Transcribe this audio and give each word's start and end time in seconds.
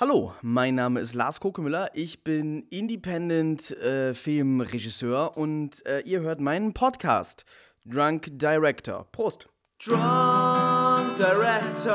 Hallo, 0.00 0.32
mein 0.40 0.76
Name 0.76 0.98
ist 1.00 1.14
Lars 1.14 1.40
Kokemüller. 1.40 1.90
Ich 1.92 2.24
bin 2.24 2.62
Independent 2.70 3.70
äh, 3.72 4.14
Filmregisseur 4.14 5.36
und 5.36 5.84
äh, 5.84 6.00
ihr 6.06 6.22
hört 6.22 6.40
meinen 6.40 6.72
Podcast 6.72 7.44
Drunk 7.84 8.28
Director. 8.38 9.06
Prost. 9.12 9.46
Drunk 9.84 11.16
Director. 11.18 11.90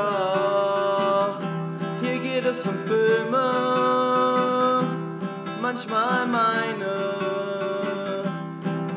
Hier 2.00 2.20
geht 2.20 2.44
es 2.44 2.64
um 2.64 2.78
Filme, 2.84 3.42
manchmal 5.60 6.28
meine, 6.28 6.92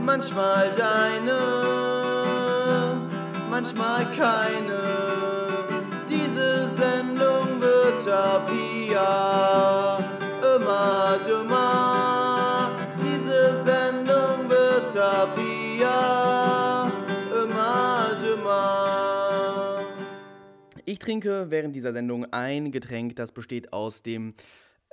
manchmal 0.05 0.71
deine, 0.77 1.39
manchmal 3.49 4.05
keine. 4.15 4.83
Diese 6.07 6.69
Sendung 6.75 7.59
wird 7.59 8.07
ab 8.07 8.47
hier 8.51 8.68
immer 10.55 11.19
dümmer. 11.27 12.71
Diese 12.97 13.63
Sendung 13.63 14.49
wird 14.49 14.95
ab 14.97 15.37
hier 15.37 16.91
immer 17.43 18.17
dümmer. 18.23 19.81
Ich 20.85 20.99
trinke 20.99 21.47
während 21.49 21.75
dieser 21.75 21.93
Sendung 21.93 22.25
ein 22.31 22.71
Getränk, 22.71 23.15
das 23.15 23.31
besteht 23.31 23.73
aus 23.73 24.01
dem 24.01 24.33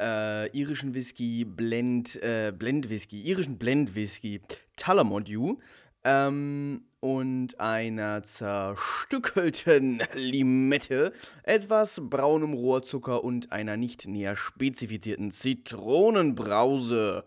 äh, 0.00 0.48
irischen 0.50 0.94
Whisky 0.94 1.44
Blend, 1.44 2.22
äh, 2.22 2.52
Blend 2.56 2.90
Whisky, 2.90 3.22
irischen 3.22 3.58
Blend 3.58 3.94
Whisky 3.94 4.40
Tullamore 4.76 5.24
Dew 5.24 5.56
ähm, 6.04 6.82
und 7.06 7.60
einer 7.60 8.24
zerstückelten 8.24 10.02
Limette, 10.14 11.12
etwas 11.44 12.00
braunem 12.02 12.52
Rohrzucker 12.52 13.22
und 13.22 13.52
einer 13.52 13.76
nicht 13.76 14.08
näher 14.08 14.34
spezifizierten 14.34 15.30
Zitronenbrause. 15.30 17.24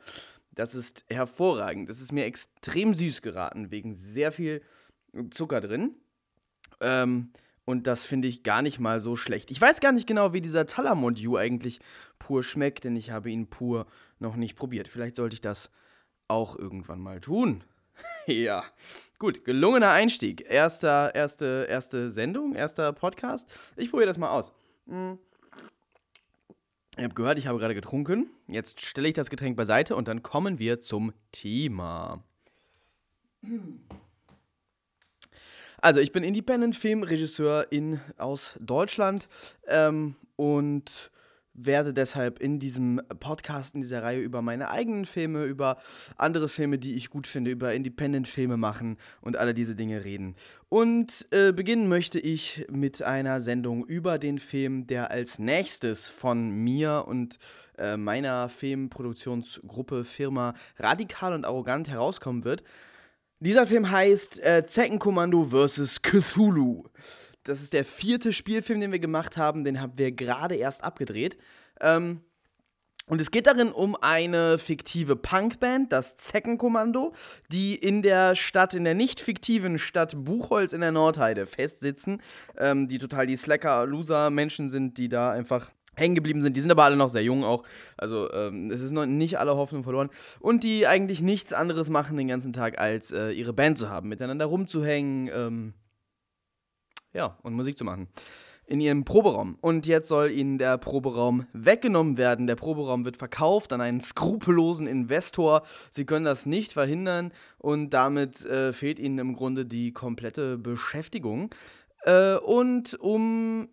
Das 0.52 0.76
ist 0.76 1.06
hervorragend. 1.10 1.90
Das 1.90 2.02
ist 2.02 2.12
mir 2.12 2.26
extrem 2.26 2.94
süß 2.94 3.22
geraten, 3.22 3.72
wegen 3.72 3.96
sehr 3.96 4.34
viel 4.34 4.62
Zucker 5.32 5.62
drin. 5.62 5.96
Ähm, 6.82 7.32
und 7.64 7.88
das 7.88 8.04
finde 8.04 8.28
ich 8.28 8.44
gar 8.44 8.62
nicht 8.62 8.80
mal 8.80 9.00
so 9.00 9.16
schlecht. 9.16 9.50
Ich 9.50 9.62
weiß 9.62 9.80
gar 9.80 9.94
nicht 9.94 10.08
genau, 10.08 10.34
wie 10.34 10.42
dieser 10.42 10.68
Talamont 10.68 11.26
eigentlich 11.38 11.80
pur 12.18 12.44
schmeckt, 12.44 12.84
denn 12.84 12.98
ich 12.98 13.12
habe 13.12 13.32
ihn 13.32 13.48
pur 13.48 13.88
noch 14.20 14.36
nicht 14.36 14.58
probiert. 14.58 14.90
Vielleicht 14.90 15.16
sollte 15.16 15.36
ich 15.36 15.42
das 15.42 15.70
auch 16.28 16.60
irgendwann 16.60 17.00
mal 17.00 17.22
tun. 17.22 17.64
ja, 18.26 18.66
gut, 19.20 19.44
gelungener 19.44 19.92
Einstieg. 19.92 20.50
Erster, 20.50 21.14
erste, 21.14 21.68
erste 21.70 22.10
Sendung, 22.10 22.56
erster 22.56 22.94
Podcast. 22.94 23.48
Ich 23.76 23.92
probiere 23.92 24.08
das 24.08 24.18
mal 24.18 24.32
aus. 24.32 24.54
Hm. 24.88 25.20
Ihr 26.98 27.04
habt 27.04 27.16
gehört, 27.16 27.38
ich 27.38 27.48
habe 27.48 27.60
gerade 27.60 27.76
getrunken. 27.76 28.30
Jetzt 28.48 28.82
stelle 28.82 29.08
ich 29.08 29.14
das 29.14 29.30
Getränk 29.30 29.56
beiseite 29.56 29.96
und 29.96 30.08
dann 30.08 30.24
kommen 30.24 30.60
wir 30.60 30.82
zum 30.82 31.14
Thema. 31.32 32.24
Also, 35.78 36.02
ich 36.02 36.12
bin 36.12 36.24
Independent-Filmregisseur 36.24 37.72
in, 37.72 38.02
aus 38.18 38.56
Deutschland 38.60 39.30
ähm, 39.68 40.16
und 40.36 41.12
werde 41.66 41.94
deshalb 41.94 42.40
in 42.40 42.60
diesem 42.60 43.02
Podcast, 43.20 43.76
in 43.76 43.82
dieser 43.82 44.04
Reihe 44.04 44.20
über 44.20 44.42
meine 44.42 44.70
eigenen 44.70 45.06
Filme, 45.06 45.46
über 45.46 45.78
andere 46.18 46.50
Filme, 46.50 46.78
die 46.78 46.96
ich 46.96 47.10
gut 47.10 47.28
finde, 47.28 47.52
über 47.52 47.74
Independent-Filme 47.74 48.58
machen 48.58 48.98
und 49.22 49.38
alle 49.38 49.54
diese 49.54 49.76
Dinge 49.76 50.04
reden. 50.04 50.36
Und 50.70 51.28
äh, 51.32 51.52
beginnen 51.52 51.88
möchte 51.88 52.20
ich 52.20 52.66
mit 52.70 53.02
einer 53.02 53.42
Sendung 53.42 53.86
über 53.86 54.20
den 54.20 54.40
Film, 54.40 54.88
der 54.88 55.12
als 55.12 55.40
nächstes 55.40 56.10
von 56.10 56.50
mir 56.50 57.06
und 57.08 57.38
äh, 57.78 57.98
meiner 57.98 58.50
Filmproduktionsgruppe 58.50 60.04
Firma 60.04 60.54
Radikal 60.78 61.34
und 61.34 61.46
Arrogant 61.46 61.90
herauskommen 61.90 62.44
wird. 62.44 62.64
Dieser 63.42 63.66
Film 63.66 63.90
heißt 63.90 64.44
äh, 64.44 64.66
Zeckenkommando 64.66 65.46
vs. 65.46 66.02
Cthulhu. 66.02 66.84
Das 67.50 67.62
ist 67.62 67.74
der 67.74 67.84
vierte 67.84 68.32
Spielfilm, 68.32 68.80
den 68.80 68.92
wir 68.92 69.00
gemacht 69.00 69.36
haben. 69.36 69.64
Den 69.64 69.82
haben 69.82 69.94
wir 69.98 70.12
gerade 70.12 70.56
erst 70.56 70.84
abgedreht. 70.84 71.38
Ähm, 71.82 72.22
und 73.08 73.20
es 73.20 73.32
geht 73.32 73.48
darin 73.48 73.72
um 73.72 73.96
eine 73.96 74.60
fiktive 74.60 75.16
Punkband, 75.16 75.92
das 75.92 76.16
Zeckenkommando, 76.16 77.14
die 77.52 77.74
in 77.74 78.04
der 78.04 78.36
Stadt, 78.36 78.76
in 78.76 78.84
der 78.84 78.94
nicht 78.94 79.20
fiktiven 79.20 79.80
Stadt 79.80 80.14
Buchholz 80.24 80.74
in 80.74 80.82
der 80.82 80.92
Nordheide 80.92 81.48
festsitzen, 81.48 82.22
ähm, 82.56 82.88
die 82.88 83.00
total 83.00 83.26
die 83.26 83.36
Slacker-Loser-Menschen 83.36 84.70
sind, 84.70 85.00
die 85.00 85.10
da 85.10 85.32
einfach 85.32 85.72
hängen 85.96 86.14
geblieben 86.14 86.44
sind. 86.44 86.56
Die 86.56 86.62
sind 86.62 86.70
aber 86.70 86.84
alle 86.84 86.98
noch 86.98 87.10
sehr 87.10 87.24
jung 87.24 87.44
auch. 87.44 87.64
Also 87.98 88.32
ähm, 88.32 88.70
es 88.70 88.80
ist 88.80 88.92
noch 88.92 89.08
nicht 89.08 89.40
alle 89.40 89.56
Hoffnung 89.56 89.82
verloren. 89.82 90.12
Und 90.40 90.64
die 90.64 90.86
eigentlich 90.86 91.24
nichts 91.24 91.52
anderes 91.52 91.90
machen 91.90 92.16
den 92.16 92.28
ganzen 92.28 92.54
Tag, 92.54 92.80
als 92.80 93.12
äh, 93.12 93.32
ihre 93.32 93.54
Band 93.54 93.80
zu 93.80 93.90
haben, 93.90 94.08
miteinander 94.08 94.46
rumzuhängen, 94.46 95.32
ähm, 95.34 95.74
ja, 97.14 97.38
und 97.44 97.54
Musik 97.54 97.78
zu 97.78 97.84
machen. 97.84 98.08
In 98.66 98.82
ihrem 98.82 99.04
Proberaum. 99.04 99.58
Und 99.62 99.88
jetzt 99.88 100.10
soll 100.10 100.30
ihnen 100.30 100.60
der 100.60 100.78
Proberaum 100.78 101.48
weggenommen 101.54 102.18
werden. 102.18 102.46
Der 102.46 102.56
Proberaum 102.56 103.04
wird 103.04 103.18
verkauft 103.18 103.74
an 103.74 103.82
einen 103.82 104.00
skrupellosen 104.00 104.86
Investor. 104.86 105.64
Sie 105.90 106.06
können 106.06 106.26
das 106.26 106.46
nicht 106.46 106.74
verhindern 106.74 107.32
und 107.58 107.90
damit 107.90 108.46
äh, 108.46 108.72
fehlt 108.72 109.00
ihnen 109.00 109.18
im 109.18 109.34
Grunde 109.34 109.66
die 109.66 109.92
komplette 109.92 110.60
Beschäftigung. 110.60 111.50
Äh, 112.04 112.36
und 112.36 112.94
um 113.00 113.70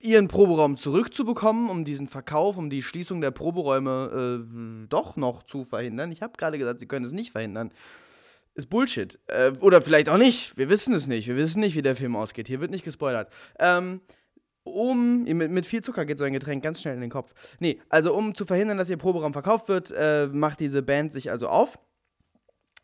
ihren 0.00 0.28
Proberaum 0.28 0.76
zurückzubekommen, 0.76 1.70
um 1.70 1.84
diesen 1.84 2.08
Verkauf, 2.08 2.58
um 2.58 2.68
die 2.68 2.82
Schließung 2.82 3.22
der 3.22 3.30
Proberäume 3.30 4.44
äh, 4.44 4.86
doch 4.88 5.16
noch 5.16 5.42
zu 5.42 5.64
verhindern. 5.64 6.12
Ich 6.12 6.20
habe 6.20 6.34
gerade 6.36 6.58
gesagt, 6.58 6.80
sie 6.80 6.86
können 6.86 7.06
es 7.06 7.12
nicht 7.12 7.32
verhindern 7.32 7.72
ist 8.58 8.68
Bullshit. 8.68 9.18
Äh, 9.28 9.52
oder 9.60 9.80
vielleicht 9.80 10.08
auch 10.08 10.18
nicht. 10.18 10.56
Wir 10.58 10.68
wissen 10.68 10.92
es 10.92 11.06
nicht. 11.06 11.28
Wir 11.28 11.36
wissen 11.36 11.60
nicht, 11.60 11.76
wie 11.76 11.82
der 11.82 11.96
Film 11.96 12.16
ausgeht. 12.16 12.48
Hier 12.48 12.60
wird 12.60 12.70
nicht 12.70 12.84
gespoilert. 12.84 13.32
Ähm, 13.58 14.00
um, 14.64 15.24
mit, 15.24 15.50
mit, 15.50 15.64
viel 15.64 15.82
Zucker 15.82 16.04
geht 16.04 16.18
so 16.18 16.24
ein 16.24 16.32
Getränk 16.34 16.62
ganz 16.62 16.82
schnell 16.82 16.94
in 16.94 17.00
den 17.00 17.08
Kopf. 17.08 17.32
Nee, 17.58 17.80
also 17.88 18.14
um 18.14 18.34
zu 18.34 18.44
verhindern, 18.44 18.76
dass 18.76 18.90
ihr 18.90 18.98
Proberaum 18.98 19.32
verkauft 19.32 19.68
wird, 19.68 19.92
äh, 19.92 20.26
macht 20.26 20.60
diese 20.60 20.82
Band 20.82 21.12
sich 21.12 21.30
also 21.30 21.48
auf. 21.48 21.78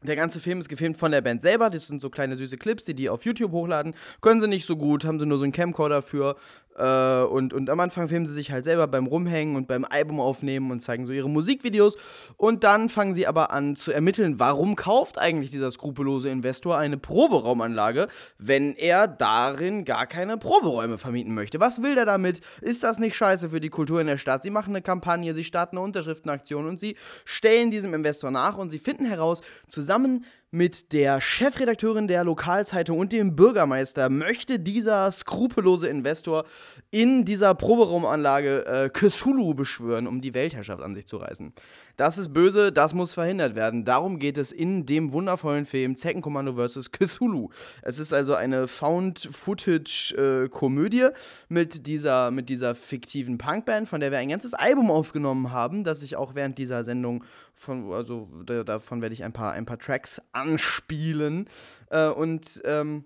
Der 0.03 0.17
ganze 0.17 0.39
Film 0.39 0.59
ist 0.59 0.69
gefilmt 0.69 0.99
von 0.99 1.12
der 1.12 1.23
Band 1.23 1.43
selber. 1.43 1.71
Das 1.71 1.87
sind 1.87 2.01
so 2.01 2.11
kleine 2.11 2.37
süße 2.37 2.59
Clips, 2.59 2.85
die 2.85 2.95
die 2.95 3.09
auf 3.09 3.25
YouTube 3.25 3.53
hochladen. 3.53 3.95
Können 4.21 4.41
sie 4.41 4.49
nicht 4.49 4.67
so 4.67 4.77
gut, 4.77 5.05
haben 5.05 5.19
sie 5.19 5.27
nur 5.27 5.39
so 5.39 5.45
einen 5.45 5.53
Camcorder 5.53 6.03
für. 6.03 6.37
Äh, 6.77 7.23
und, 7.23 7.53
und 7.53 7.71
am 7.71 7.81
Anfang 7.81 8.09
filmen 8.09 8.27
sie 8.27 8.33
sich 8.33 8.51
halt 8.51 8.65
selber 8.65 8.87
beim 8.87 9.07
Rumhängen 9.07 9.57
und 9.57 9.69
beim 9.69 9.85
Album 9.85 10.21
aufnehmen 10.21 10.71
und 10.71 10.81
zeigen 10.81 11.07
so 11.07 11.12
ihre 11.12 11.31
Musikvideos. 11.31 11.97
Und 12.37 12.65
dann 12.65 12.89
fangen 12.89 13.15
sie 13.15 13.27
aber 13.27 13.51
an 13.53 13.77
zu 13.77 13.93
ermitteln, 13.93 14.39
warum 14.39 14.77
kauft 14.77 15.19
eigentlich 15.19 15.51
dieser 15.51 15.71
skrupellose 15.71 16.29
Investor 16.29 16.77
eine 16.77 16.97
Proberaumanlage, 16.97 18.09
wenn 18.39 18.75
er 18.75 19.07
darin 19.07 19.85
gar 19.85 20.07
keine 20.07 20.37
Proberäume 20.37 20.99
vermieten 20.99 21.35
möchte. 21.35 21.61
Was 21.61 21.83
will 21.83 21.95
der 21.95 22.07
damit? 22.07 22.41
Ist 22.61 22.83
das 22.83 22.99
nicht 22.99 23.17
scheiße 23.17 23.51
für 23.51 23.61
die 23.61 23.71
Kultur 23.71 24.01
in 24.01 24.06
der 24.06 24.19
Stadt? 24.19 24.43
Sie 24.43 24.51
machen 24.51 24.71
eine 24.71 24.83
Kampagne, 24.83 25.35
sie 25.35 25.45
starten 25.45 25.77
eine 25.77 25.85
Unterschriftenaktion 25.85 26.67
und 26.67 26.81
sie 26.81 26.97
stellen 27.25 27.71
diesem 27.71 27.95
Investor 27.95 28.31
nach 28.31 28.56
und 28.56 28.71
sie 28.71 28.79
finden 28.79 29.06
heraus, 29.06 29.43
zusammen 29.69 30.25
mit 30.54 30.92
der 30.92 31.20
Chefredakteurin 31.20 32.06
der 32.06 32.22
Lokalzeitung 32.22 33.00
und 33.00 33.12
dem 33.12 33.34
Bürgermeister 33.34 34.09
möchte 34.09 34.60
dieser 34.60 35.10
skrupellose 35.10 35.88
Investor 35.88 36.44
in 36.92 37.25
dieser 37.25 37.56
Proberaumanlage 37.56 38.64
äh, 38.64 38.88
Cthulhu 38.88 39.54
beschwören, 39.54 40.06
um 40.06 40.20
die 40.20 40.32
Weltherrschaft 40.32 40.81
an 40.81 40.94
sich 40.94 41.06
zu 41.06 41.16
reißen. 41.16 41.53
Das 41.97 42.19
ist 42.19 42.32
böse, 42.32 42.72
das 42.72 42.93
muss 42.93 43.12
verhindert 43.12 43.55
werden. 43.55 43.84
Darum 43.84 44.19
geht 44.19 44.37
es 44.37 44.50
in 44.50 44.84
dem 44.84 45.12
wundervollen 45.12 45.65
Film 45.65 45.94
Zeckenkommando 45.94 46.55
vs. 46.55 46.91
Cthulhu. 46.91 47.50
Es 47.82 48.00
ist 48.00 48.12
also 48.12 48.34
eine 48.34 48.66
Found-Footage-Komödie 48.66 51.10
mit, 51.49 51.87
dieser, 51.87 52.32
mit 52.32 52.49
dieser 52.49 52.75
fiktiven 52.75 53.38
Punkband, 53.38 53.88
von 53.88 54.00
der 54.00 54.10
wir 54.10 54.19
ein 54.19 54.31
ganzes 54.31 54.55
Album 54.55 54.91
aufgenommen 54.91 55.52
haben, 55.52 55.85
das 55.85 56.02
ich 56.02 56.17
auch 56.17 56.35
während 56.35 56.58
dieser 56.58 56.82
Sendung 56.82 57.23
von, 57.55 57.93
also 57.93 58.29
davon 58.44 59.00
werde 59.00 59.14
ich 59.14 59.23
ein 59.23 59.32
paar, 59.32 59.52
ein 59.52 59.67
paar 59.67 59.79
Tracks 59.79 60.20
anspielen. 60.32 61.49
Äh, 61.91 62.08
und 62.08 62.61
ähm, 62.64 63.05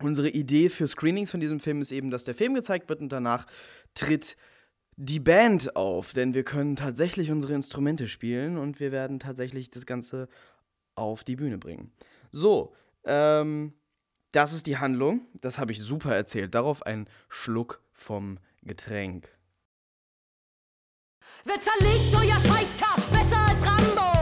unsere 0.00 0.30
Idee 0.30 0.68
für 0.68 0.88
Screenings 0.88 1.30
von 1.30 1.38
diesem 1.38 1.60
Film 1.60 1.80
ist 1.80 1.92
eben, 1.92 2.10
dass 2.10 2.24
der 2.24 2.34
Film 2.34 2.54
gezeigt 2.54 2.88
wird 2.88 3.00
und 3.00 3.12
danach 3.12 3.46
tritt 3.94 4.36
die 5.02 5.18
Band 5.18 5.76
auf, 5.76 6.12
denn 6.12 6.34
wir 6.34 6.44
können 6.44 6.76
tatsächlich 6.76 7.30
unsere 7.30 7.54
Instrumente 7.54 8.06
spielen 8.06 8.58
und 8.58 8.80
wir 8.80 8.92
werden 8.92 9.18
tatsächlich 9.18 9.70
das 9.70 9.86
Ganze 9.86 10.28
auf 10.94 11.24
die 11.24 11.36
Bühne 11.36 11.56
bringen. 11.56 11.90
So, 12.32 12.74
ähm, 13.04 13.72
das 14.32 14.52
ist 14.52 14.66
die 14.66 14.76
Handlung. 14.76 15.26
Das 15.40 15.58
habe 15.58 15.72
ich 15.72 15.80
super 15.80 16.14
erzählt. 16.14 16.54
Darauf 16.54 16.84
ein 16.84 17.08
Schluck 17.30 17.82
vom 17.94 18.38
Getränk. 18.62 19.30
Wer 21.44 21.58
zerlegt 21.60 22.14
euer 22.14 22.38
Scheißkopf 22.38 23.10
besser 23.10 23.38
als 23.38 23.66
Rambo? 23.66 24.19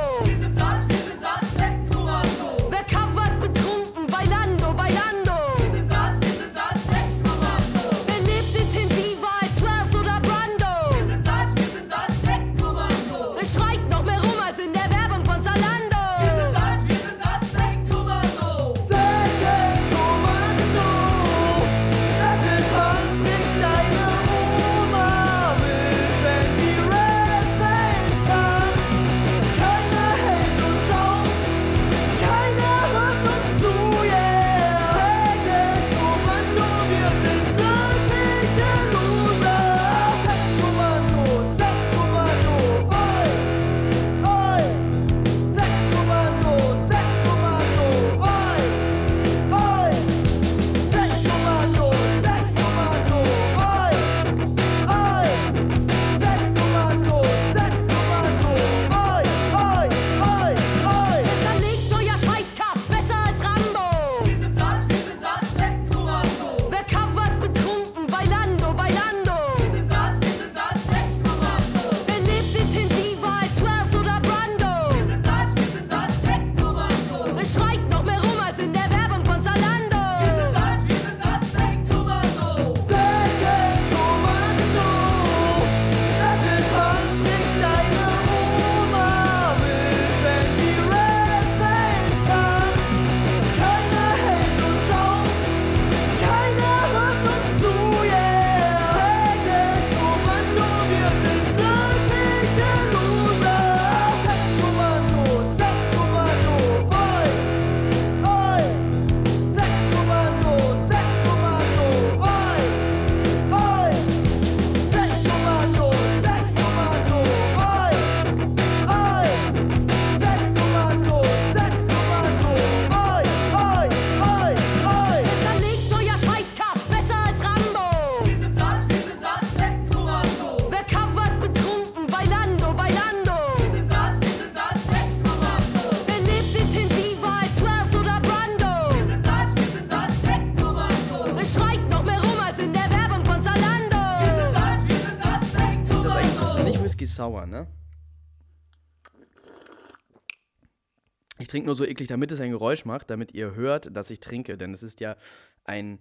Trinke 151.58 151.66
nur 151.66 151.74
so 151.74 151.84
eklig, 151.84 152.08
damit 152.08 152.30
es 152.30 152.40
ein 152.40 152.52
Geräusch 152.52 152.84
macht, 152.84 153.10
damit 153.10 153.34
ihr 153.34 153.56
hört, 153.56 153.94
dass 153.96 154.10
ich 154.10 154.20
trinke. 154.20 154.56
Denn 154.56 154.72
es 154.72 154.84
ist 154.84 155.00
ja 155.00 155.16
ein 155.64 155.98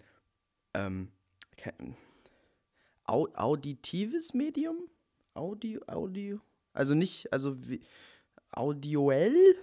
ähm, 0.76 1.10
auditives 3.06 4.36
Medium? 4.36 4.78
Audio, 5.34 5.82
Audio? 5.88 6.40
Also 6.74 6.94
nicht, 6.94 7.34
also 7.34 7.56
wie, 7.68 7.82
audioell? 8.52 9.56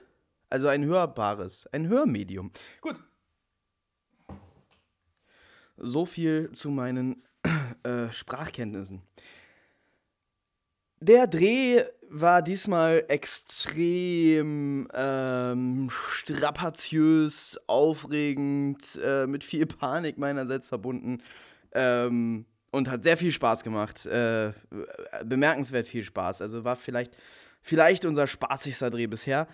Also 0.50 0.66
ein 0.66 0.84
hörbares, 0.84 1.68
ein 1.68 1.86
Hörmedium. 1.86 2.50
Gut. 2.80 2.96
So 5.76 6.06
viel 6.06 6.50
zu 6.52 6.70
meinen 6.70 7.22
äh, 7.84 8.10
Sprachkenntnissen. 8.10 9.02
Der 10.98 11.28
Dreh 11.28 11.84
war 12.16 12.42
diesmal 12.42 13.04
extrem 13.08 14.86
ähm, 14.94 15.90
strapaziös, 15.90 17.58
aufregend, 17.66 18.98
äh, 19.02 19.26
mit 19.26 19.42
viel 19.42 19.66
Panik 19.66 20.16
meinerseits 20.16 20.68
verbunden 20.68 21.22
ähm, 21.72 22.46
und 22.70 22.88
hat 22.88 23.02
sehr 23.02 23.16
viel 23.16 23.32
Spaß 23.32 23.64
gemacht. 23.64 24.06
Äh, 24.06 24.52
bemerkenswert 25.24 25.88
viel 25.88 26.04
Spaß. 26.04 26.40
Also 26.40 26.62
war 26.62 26.76
vielleicht, 26.76 27.16
vielleicht 27.60 28.04
unser 28.04 28.28
spaßigster 28.28 28.90
Dreh 28.90 29.08
bisher, 29.08 29.48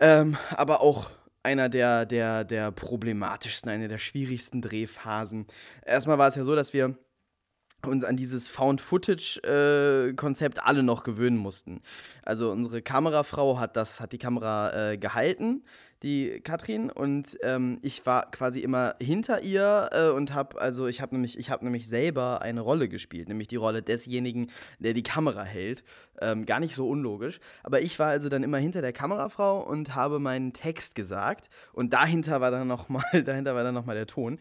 ähm, 0.00 0.38
aber 0.50 0.80
auch 0.80 1.10
einer 1.42 1.68
der, 1.68 2.06
der, 2.06 2.44
der 2.44 2.72
problematischsten, 2.72 3.70
eine 3.70 3.88
der 3.88 3.98
schwierigsten 3.98 4.62
Drehphasen. 4.62 5.46
Erstmal 5.84 6.16
war 6.16 6.28
es 6.28 6.36
ja 6.36 6.44
so, 6.44 6.56
dass 6.56 6.72
wir 6.72 6.96
uns 7.84 8.04
an 8.04 8.16
dieses 8.16 8.48
Found-Footage-Konzept 8.48 10.58
äh, 10.58 10.62
alle 10.62 10.82
noch 10.82 11.04
gewöhnen 11.04 11.36
mussten. 11.36 11.82
Also 12.22 12.50
unsere 12.50 12.82
Kamerafrau 12.82 13.58
hat 13.58 13.76
das, 13.76 14.00
hat 14.00 14.12
die 14.12 14.18
Kamera 14.18 14.92
äh, 14.92 14.98
gehalten, 14.98 15.62
die 16.02 16.40
Katrin, 16.40 16.90
und 16.90 17.38
ähm, 17.42 17.78
ich 17.82 18.04
war 18.04 18.30
quasi 18.30 18.60
immer 18.60 18.94
hinter 19.00 19.42
ihr 19.42 19.88
äh, 19.92 20.10
und 20.10 20.34
habe, 20.34 20.60
also 20.60 20.86
ich 20.86 21.00
habe 21.00 21.14
nämlich, 21.14 21.38
ich 21.38 21.50
habe 21.50 21.64
nämlich 21.64 21.88
selber 21.88 22.42
eine 22.42 22.60
Rolle 22.60 22.88
gespielt, 22.88 23.28
nämlich 23.28 23.48
die 23.48 23.56
Rolle 23.56 23.82
desjenigen, 23.82 24.50
der 24.78 24.92
die 24.92 25.02
Kamera 25.02 25.42
hält. 25.42 25.84
Ähm, 26.20 26.44
gar 26.44 26.60
nicht 26.60 26.74
so 26.74 26.88
unlogisch. 26.88 27.40
Aber 27.62 27.80
ich 27.80 27.98
war 27.98 28.08
also 28.08 28.28
dann 28.28 28.42
immer 28.42 28.58
hinter 28.58 28.82
der 28.82 28.92
Kamerafrau 28.92 29.60
und 29.60 29.94
habe 29.94 30.18
meinen 30.18 30.52
Text 30.52 30.94
gesagt 30.94 31.48
und 31.72 31.92
dahinter 31.92 32.40
war 32.40 32.50
dann 32.50 32.68
noch 32.68 32.88
mal, 32.88 33.04
dahinter 33.24 33.54
war 33.54 33.64
dann 33.64 33.74
noch 33.74 33.86
der 33.86 34.06
Ton. 34.06 34.38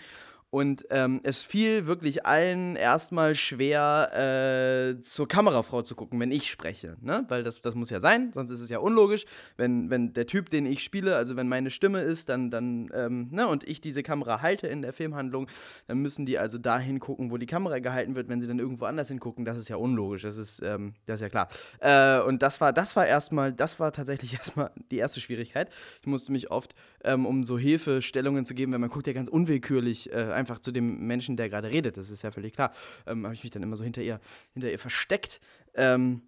Und 0.50 0.86
ähm, 0.90 1.20
es 1.24 1.42
fiel 1.42 1.86
wirklich 1.86 2.26
allen 2.26 2.78
erstmal 2.78 3.36
schwer, 3.36 4.96
äh, 4.96 5.02
zur 5.02 5.28
Kamerafrau 5.28 5.82
zu 5.82 5.96
gucken, 5.96 6.20
wenn 6.20 6.32
ich 6.32 6.50
spreche. 6.50 6.96
Ne? 7.02 7.26
Weil 7.28 7.44
das, 7.44 7.60
das 7.60 7.76
muss 7.76 7.90
ja 7.90 8.00
sein, 8.00 8.32
sonst 8.34 8.52
ist 8.52 8.62
es 8.62 8.70
ja 8.70 8.80
unlogisch. 8.80 9.26
Wenn, 9.58 9.90
wenn 9.90 10.14
der 10.14 10.28
Typ, 10.28 10.50
den 10.50 10.66
ich 10.66 10.82
spiele, 10.82 11.18
also 11.18 11.36
wenn 11.36 11.50
meine 11.50 11.72
Stimme 11.72 12.00
ist, 12.00 12.30
dann, 12.30 12.52
dann 12.52 12.90
ähm, 12.94 13.28
ne, 13.32 13.48
und 13.48 13.68
ich 13.68 13.82
diese 13.82 14.02
Kamera 14.02 14.42
halte 14.42 14.68
in 14.68 14.82
der 14.82 14.94
Filmhandlung, 14.94 15.48
dann 15.88 15.98
müssen 15.98 16.26
die 16.26 16.40
also 16.40 16.58
dahin 16.58 17.00
gucken, 17.00 17.32
wo 17.32 17.38
die 17.38 17.48
Kamera 17.48 17.80
gehalten 17.80 18.16
wird. 18.16 18.30
Wenn 18.30 18.40
sie 18.40 18.48
dann 18.48 18.60
irgendwo 18.60 18.86
anders 18.86 19.10
hingucken, 19.10 19.44
das 19.44 19.58
ist 19.58 19.68
ja 19.68 19.76
unlogisch. 19.76 20.22
Das 20.22 20.38
ist, 20.38 20.62
ähm, 20.64 20.94
das 21.06 21.16
ist 21.16 21.22
ja 21.22 21.30
klar. 21.30 21.50
Äh, 21.80 22.26
und 22.26 22.42
das 22.42 22.62
war, 22.62 22.72
das 22.72 22.96
war 22.96 23.06
erstmal, 23.06 23.52
das 23.52 23.80
war 23.80 23.92
tatsächlich 23.92 24.34
erstmal 24.38 24.72
die 24.90 24.98
erste 24.98 25.20
Schwierigkeit. 25.20 25.70
Ich 26.00 26.08
musste 26.08 26.32
mich 26.32 26.50
oft, 26.50 26.76
ähm, 27.06 27.26
um 27.26 27.44
so 27.44 27.58
Hilfestellungen 27.58 28.46
zu 28.46 28.54
geben, 28.54 28.74
wenn 28.74 28.82
man 28.82 28.90
guckt 28.90 29.08
ja 29.08 29.14
ganz 29.14 29.30
unwillkürlich 29.30 30.12
äh, 30.12 30.32
einfach 30.34 30.60
zu 30.60 30.72
dem 30.72 31.06
Menschen, 31.08 31.38
der 31.38 31.50
gerade 31.50 31.70
redet. 31.70 31.98
Das 31.98 32.10
ist 32.10 32.24
ja 32.24 32.32
völlig 32.32 32.54
klar. 32.54 32.74
Ähm, 33.06 33.24
habe 33.24 33.34
ich 33.34 33.44
mich 33.44 33.52
dann 33.52 33.64
immer 33.64 33.78
so 33.78 33.84
hinter 33.84 34.02
ihr, 34.02 34.20
hinter 34.54 34.72
ihr 34.72 34.80
versteckt. 34.80 35.40
Ähm, 35.76 36.22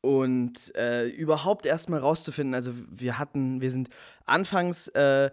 und 0.00 0.74
äh, 0.76 1.08
überhaupt 1.08 1.64
erstmal 1.64 2.00
rauszufinden, 2.00 2.54
also 2.54 2.72
wir 2.90 3.18
hatten, 3.18 3.62
wir 3.62 3.70
sind 3.70 3.88
anfangs 4.26 4.88
äh, 4.88 5.30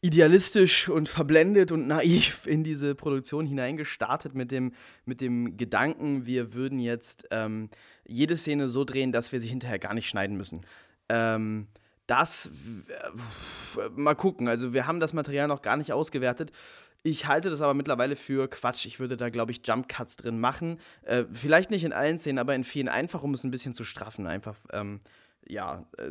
idealistisch 0.00 0.88
und 0.88 1.08
verblendet 1.08 1.70
und 1.70 1.86
naiv 1.86 2.46
in 2.48 2.64
diese 2.64 2.96
Produktion 2.96 3.46
hineingestartet 3.46 4.34
mit 4.34 4.50
dem, 4.50 4.72
mit 5.04 5.20
dem 5.20 5.56
Gedanken, 5.56 6.26
wir 6.26 6.52
würden 6.52 6.80
jetzt 6.80 7.28
ähm, 7.30 7.70
jede 8.06 8.36
Szene 8.36 8.68
so 8.68 8.84
drehen, 8.84 9.12
dass 9.12 9.30
wir 9.30 9.38
sie 9.38 9.48
hinterher 9.48 9.78
gar 9.78 9.94
nicht 9.94 10.08
schneiden 10.08 10.36
müssen. 10.36 10.62
Ähm, 11.08 11.68
das, 12.08 12.50
äh, 13.76 13.88
mal 13.94 14.14
gucken, 14.14 14.48
also 14.48 14.72
wir 14.72 14.86
haben 14.88 14.98
das 14.98 15.12
Material 15.12 15.46
noch 15.46 15.62
gar 15.62 15.76
nicht 15.76 15.92
ausgewertet. 15.92 16.50
Ich 17.04 17.26
halte 17.26 17.50
das 17.50 17.60
aber 17.60 17.74
mittlerweile 17.74 18.16
für 18.16 18.48
Quatsch. 18.48 18.86
Ich 18.86 18.98
würde 18.98 19.16
da, 19.16 19.28
glaube 19.28 19.52
ich, 19.52 19.60
Jump 19.64 19.88
Cuts 19.88 20.16
drin 20.16 20.40
machen. 20.40 20.80
Äh, 21.02 21.24
vielleicht 21.32 21.70
nicht 21.70 21.84
in 21.84 21.92
allen 21.92 22.18
Szenen, 22.18 22.38
aber 22.38 22.54
in 22.54 22.64
vielen 22.64 22.88
einfach, 22.88 23.22
um 23.22 23.34
es 23.34 23.44
ein 23.44 23.52
bisschen 23.52 23.74
zu 23.74 23.84
straffen. 23.84 24.26
Einfach, 24.26 24.56
ähm, 24.72 25.00
ja, 25.46 25.84
äh, 25.98 26.10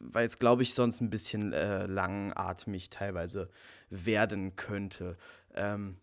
weil 0.00 0.26
es, 0.26 0.38
glaube 0.38 0.62
ich, 0.62 0.72
sonst 0.72 1.00
ein 1.00 1.10
bisschen 1.10 1.52
äh, 1.52 1.86
langatmig 1.86 2.88
teilweise 2.88 3.50
werden 3.90 4.56
könnte. 4.56 5.16
Ähm, 5.54 5.96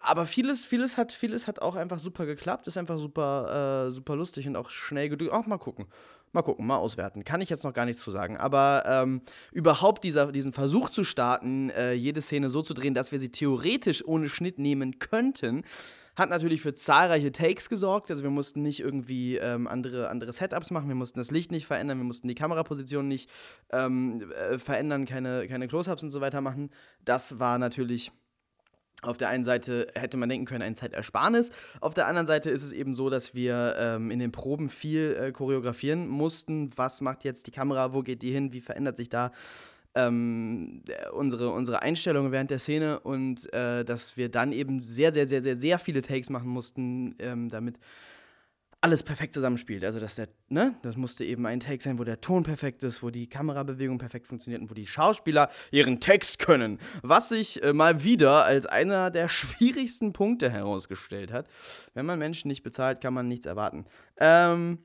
aber 0.00 0.26
vieles, 0.26 0.64
vieles 0.66 0.96
hat, 0.96 1.12
vieles 1.12 1.46
hat 1.46 1.60
auch 1.60 1.76
einfach 1.76 1.98
super 1.98 2.26
geklappt, 2.26 2.66
ist 2.66 2.76
einfach 2.76 2.98
super, 2.98 3.86
äh, 3.88 3.90
super 3.92 4.16
lustig 4.16 4.46
und 4.46 4.56
auch 4.56 4.70
schnell 4.70 5.08
gedrückt. 5.08 5.32
Auch 5.32 5.46
mal 5.46 5.58
gucken. 5.58 5.86
Mal 6.32 6.42
gucken, 6.42 6.66
mal 6.66 6.76
auswerten. 6.76 7.22
Kann 7.24 7.40
ich 7.40 7.48
jetzt 7.48 7.62
noch 7.62 7.72
gar 7.72 7.84
nichts 7.84 8.02
zu 8.02 8.10
sagen. 8.10 8.36
Aber 8.36 8.82
ähm, 8.86 9.22
überhaupt 9.52 10.02
dieser, 10.02 10.32
diesen 10.32 10.52
Versuch 10.52 10.90
zu 10.90 11.04
starten, 11.04 11.70
äh, 11.70 11.92
jede 11.92 12.20
Szene 12.22 12.50
so 12.50 12.60
zu 12.62 12.74
drehen, 12.74 12.94
dass 12.94 13.12
wir 13.12 13.20
sie 13.20 13.30
theoretisch 13.30 14.04
ohne 14.04 14.28
Schnitt 14.28 14.58
nehmen 14.58 14.98
könnten, 14.98 15.62
hat 16.16 16.30
natürlich 16.30 16.60
für 16.60 16.74
zahlreiche 16.74 17.30
Takes 17.30 17.68
gesorgt. 17.68 18.10
Also 18.10 18.22
wir 18.22 18.30
mussten 18.30 18.62
nicht 18.62 18.80
irgendwie 18.80 19.36
ähm, 19.36 19.68
andere, 19.68 20.08
andere 20.08 20.32
Setups 20.32 20.70
machen, 20.70 20.88
wir 20.88 20.94
mussten 20.94 21.18
das 21.18 21.30
Licht 21.30 21.52
nicht 21.52 21.66
verändern, 21.66 21.98
wir 21.98 22.04
mussten 22.04 22.28
die 22.28 22.34
Kameraposition 22.34 23.06
nicht 23.06 23.30
ähm, 23.70 24.30
äh, 24.32 24.58
verändern, 24.58 25.06
keine, 25.06 25.46
keine 25.46 25.68
Close-Ups 25.68 26.02
und 26.02 26.10
so 26.10 26.20
weiter 26.20 26.40
machen. 26.40 26.70
Das 27.04 27.38
war 27.38 27.58
natürlich 27.58 28.10
auf 29.06 29.16
der 29.16 29.28
einen 29.28 29.44
Seite 29.44 29.88
hätte 29.94 30.16
man 30.16 30.28
denken 30.28 30.46
können, 30.46 30.62
ein 30.62 30.74
Zeitersparnis. 30.74 31.50
Auf 31.80 31.94
der 31.94 32.06
anderen 32.06 32.26
Seite 32.26 32.50
ist 32.50 32.62
es 32.62 32.72
eben 32.72 32.94
so, 32.94 33.10
dass 33.10 33.34
wir 33.34 33.76
ähm, 33.78 34.10
in 34.10 34.18
den 34.18 34.32
Proben 34.32 34.68
viel 34.68 35.16
äh, 35.20 35.32
choreografieren 35.32 36.08
mussten. 36.08 36.70
Was 36.76 37.00
macht 37.00 37.24
jetzt 37.24 37.46
die 37.46 37.50
Kamera? 37.50 37.92
Wo 37.92 38.02
geht 38.02 38.22
die 38.22 38.32
hin? 38.32 38.52
Wie 38.52 38.60
verändert 38.60 38.96
sich 38.96 39.08
da 39.08 39.32
ähm, 39.94 40.82
unsere, 41.12 41.50
unsere 41.50 41.82
Einstellung 41.82 42.32
während 42.32 42.50
der 42.50 42.58
Szene? 42.58 43.00
Und 43.00 43.52
äh, 43.52 43.84
dass 43.84 44.16
wir 44.16 44.28
dann 44.28 44.52
eben 44.52 44.82
sehr, 44.82 45.12
sehr, 45.12 45.26
sehr, 45.26 45.42
sehr, 45.42 45.56
sehr 45.56 45.78
viele 45.78 46.02
Takes 46.02 46.30
machen 46.30 46.48
mussten, 46.48 47.14
ähm, 47.18 47.48
damit 47.50 47.78
alles 48.84 49.02
perfekt 49.02 49.32
zusammenspielt. 49.32 49.82
Also, 49.82 49.98
dass 49.98 50.16
der, 50.16 50.28
ne, 50.50 50.74
das 50.82 50.98
musste 50.98 51.24
eben 51.24 51.46
ein 51.46 51.58
Take 51.58 51.82
sein, 51.82 51.98
wo 51.98 52.04
der 52.04 52.20
Ton 52.20 52.42
perfekt 52.42 52.82
ist, 52.82 53.02
wo 53.02 53.08
die 53.08 53.26
Kamerabewegung 53.30 53.96
perfekt 53.96 54.26
funktioniert 54.26 54.60
und 54.60 54.70
wo 54.70 54.74
die 54.74 54.86
Schauspieler 54.86 55.48
ihren 55.70 56.00
Text 56.00 56.38
können. 56.38 56.78
Was 57.00 57.30
sich 57.30 57.62
äh, 57.62 57.72
mal 57.72 58.04
wieder 58.04 58.44
als 58.44 58.66
einer 58.66 59.10
der 59.10 59.28
schwierigsten 59.30 60.12
Punkte 60.12 60.50
herausgestellt 60.50 61.32
hat. 61.32 61.46
Wenn 61.94 62.04
man 62.04 62.18
Menschen 62.18 62.48
nicht 62.48 62.62
bezahlt, 62.62 63.00
kann 63.00 63.14
man 63.14 63.26
nichts 63.26 63.46
erwarten. 63.46 63.86
Ähm. 64.18 64.80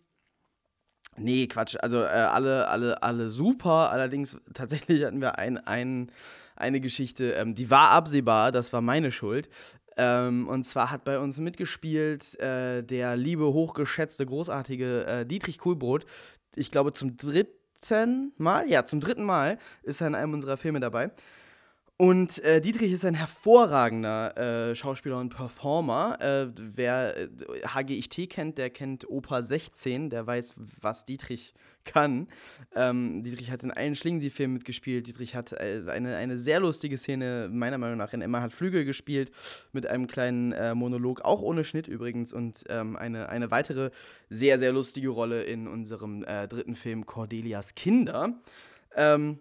Nee, 1.17 1.47
Quatsch. 1.47 1.75
Also 1.81 1.97
äh, 1.97 2.07
alle, 2.07 2.69
alle, 2.69 3.03
alle 3.03 3.29
super. 3.29 3.91
Allerdings 3.91 4.37
tatsächlich 4.53 5.03
hatten 5.03 5.19
wir 5.19 5.37
ein, 5.37 5.57
ein, 5.57 6.09
eine 6.55 6.79
Geschichte, 6.79 7.31
ähm, 7.33 7.55
die 7.55 7.69
war 7.69 7.91
absehbar, 7.91 8.51
das 8.53 8.71
war 8.71 8.79
meine 8.79 9.11
Schuld. 9.11 9.49
Ähm, 10.01 10.47
und 10.47 10.63
zwar 10.63 10.91
hat 10.91 11.03
bei 11.03 11.19
uns 11.19 11.39
mitgespielt 11.39 12.39
äh, 12.39 12.81
der 12.83 13.17
liebe, 13.17 13.51
hochgeschätzte, 13.51 14.25
großartige 14.25 15.05
äh, 15.05 15.25
Dietrich 15.25 15.57
Kuhlbrot. 15.57 16.05
Ich 16.55 16.71
glaube, 16.71 16.93
zum 16.93 17.17
dritten 17.17 18.31
Mal, 18.37 18.69
ja, 18.69 18.85
zum 18.85 19.01
dritten 19.01 19.25
Mal 19.25 19.57
ist 19.83 19.99
er 19.99 20.07
in 20.07 20.15
einem 20.15 20.33
unserer 20.33 20.55
Filme 20.55 20.79
dabei. 20.79 21.11
Und 22.01 22.41
äh, 22.45 22.61
Dietrich 22.61 22.93
ist 22.93 23.03
ein 23.03 23.13
hervorragender 23.13 24.69
äh, 24.69 24.73
Schauspieler 24.73 25.19
und 25.19 25.35
Performer. 25.35 26.17
Äh, 26.21 26.47
wer 26.55 27.13
HGIT 27.65 28.17
äh, 28.19 28.27
kennt, 28.27 28.57
der 28.57 28.69
kennt 28.69 29.09
Opa 29.09 29.41
16, 29.41 30.09
der 30.09 30.25
weiß, 30.25 30.53
was 30.79 31.03
Dietrich 31.03 31.53
kann. 31.83 32.29
Ähm, 32.73 33.21
Dietrich 33.23 33.51
hat 33.51 33.63
in 33.63 33.71
allen 33.71 33.95
Schlingensief-Filmen 33.95 34.53
mitgespielt. 34.53 35.07
Dietrich 35.07 35.35
hat 35.35 35.51
äh, 35.51 35.83
eine, 35.89 36.15
eine 36.15 36.37
sehr 36.37 36.61
lustige 36.61 36.97
Szene, 36.97 37.49
meiner 37.51 37.77
Meinung 37.77 37.97
nach, 37.97 38.13
in 38.13 38.21
Emma 38.21 38.39
hat 38.39 38.53
Flügel 38.53 38.85
gespielt, 38.85 39.33
mit 39.73 39.85
einem 39.85 40.07
kleinen 40.07 40.53
äh, 40.53 40.73
Monolog, 40.75 41.19
auch 41.25 41.41
ohne 41.41 41.65
Schnitt 41.65 41.89
übrigens. 41.89 42.31
Und 42.31 42.63
ähm, 42.69 42.95
eine, 42.95 43.27
eine 43.27 43.51
weitere 43.51 43.91
sehr, 44.29 44.57
sehr 44.57 44.71
lustige 44.71 45.09
Rolle 45.09 45.43
in 45.43 45.67
unserem 45.67 46.21
dritten 46.21 46.75
Film 46.75 47.05
Cordelias 47.05 47.75
Kinder. 47.75 48.39
Ähm, 48.95 49.39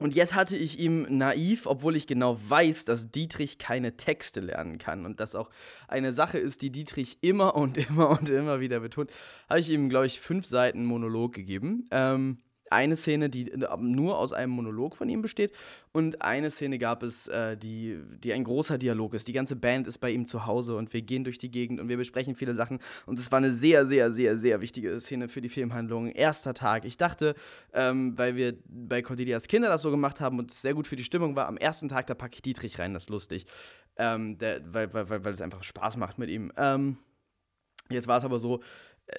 und 0.00 0.14
jetzt 0.14 0.34
hatte 0.34 0.56
ich 0.56 0.78
ihm 0.78 1.06
naiv, 1.10 1.66
obwohl 1.66 1.94
ich 1.94 2.06
genau 2.06 2.38
weiß, 2.48 2.86
dass 2.86 3.10
Dietrich 3.10 3.58
keine 3.58 3.96
Texte 3.98 4.40
lernen 4.40 4.78
kann 4.78 5.04
und 5.04 5.20
das 5.20 5.34
auch 5.34 5.50
eine 5.88 6.14
Sache 6.14 6.38
ist, 6.38 6.62
die 6.62 6.70
Dietrich 6.70 7.18
immer 7.20 7.54
und 7.54 7.76
immer 7.88 8.10
und 8.10 8.30
immer 8.30 8.60
wieder 8.60 8.80
betont, 8.80 9.10
habe 9.48 9.60
ich 9.60 9.68
ihm, 9.68 9.90
glaube 9.90 10.06
ich, 10.06 10.20
fünf 10.20 10.46
Seiten 10.46 10.86
Monolog 10.86 11.34
gegeben. 11.34 11.86
Ähm, 11.90 12.38
eine 12.70 12.96
Szene, 12.96 13.28
die 13.28 13.52
nur 13.78 14.18
aus 14.18 14.32
einem 14.32 14.52
Monolog 14.52 14.96
von 14.96 15.08
ihm 15.08 15.22
besteht 15.22 15.52
und 15.92 16.22
eine 16.22 16.50
Szene 16.50 16.78
gab 16.78 17.02
es, 17.02 17.28
äh, 17.28 17.56
die, 17.56 18.00
die 18.22 18.32
ein 18.32 18.44
großer 18.44 18.78
Dialog 18.78 19.14
ist. 19.14 19.28
Die 19.28 19.32
ganze 19.32 19.56
Band 19.56 19.86
ist 19.86 19.98
bei 19.98 20.10
ihm 20.10 20.26
zu 20.26 20.46
Hause 20.46 20.76
und 20.76 20.92
wir 20.92 21.02
gehen 21.02 21.24
durch 21.24 21.38
die 21.38 21.50
Gegend 21.50 21.80
und 21.80 21.88
wir 21.88 21.96
besprechen 21.96 22.34
viele 22.34 22.54
Sachen 22.54 22.78
und 23.06 23.18
es 23.18 23.30
war 23.30 23.38
eine 23.38 23.50
sehr, 23.50 23.86
sehr, 23.86 24.10
sehr, 24.10 24.36
sehr 24.36 24.60
wichtige 24.60 25.00
Szene 25.00 25.28
für 25.28 25.40
die 25.40 25.48
Filmhandlung. 25.48 26.08
Erster 26.08 26.54
Tag. 26.54 26.84
Ich 26.84 26.96
dachte, 26.96 27.34
ähm, 27.72 28.16
weil 28.16 28.36
wir 28.36 28.54
bei 28.68 29.02
Cordelias 29.02 29.48
Kinder 29.48 29.68
das 29.68 29.82
so 29.82 29.90
gemacht 29.90 30.20
haben 30.20 30.38
und 30.38 30.50
es 30.50 30.62
sehr 30.62 30.74
gut 30.74 30.86
für 30.86 30.96
die 30.96 31.04
Stimmung 31.04 31.34
war, 31.36 31.48
am 31.48 31.56
ersten 31.56 31.88
Tag, 31.88 32.06
da 32.06 32.14
packe 32.14 32.36
ich 32.36 32.42
Dietrich 32.42 32.78
rein, 32.78 32.94
das 32.94 33.04
ist 33.04 33.10
lustig. 33.10 33.46
Ähm, 33.96 34.38
der, 34.38 34.60
weil, 34.72 34.92
weil, 34.94 35.10
weil, 35.10 35.24
weil 35.24 35.32
es 35.32 35.40
einfach 35.40 35.64
Spaß 35.64 35.96
macht 35.96 36.18
mit 36.18 36.30
ihm. 36.30 36.52
Ähm, 36.56 36.96
jetzt 37.90 38.06
war 38.06 38.18
es 38.18 38.24
aber 38.24 38.38
so, 38.38 38.56
äh, 38.58 38.60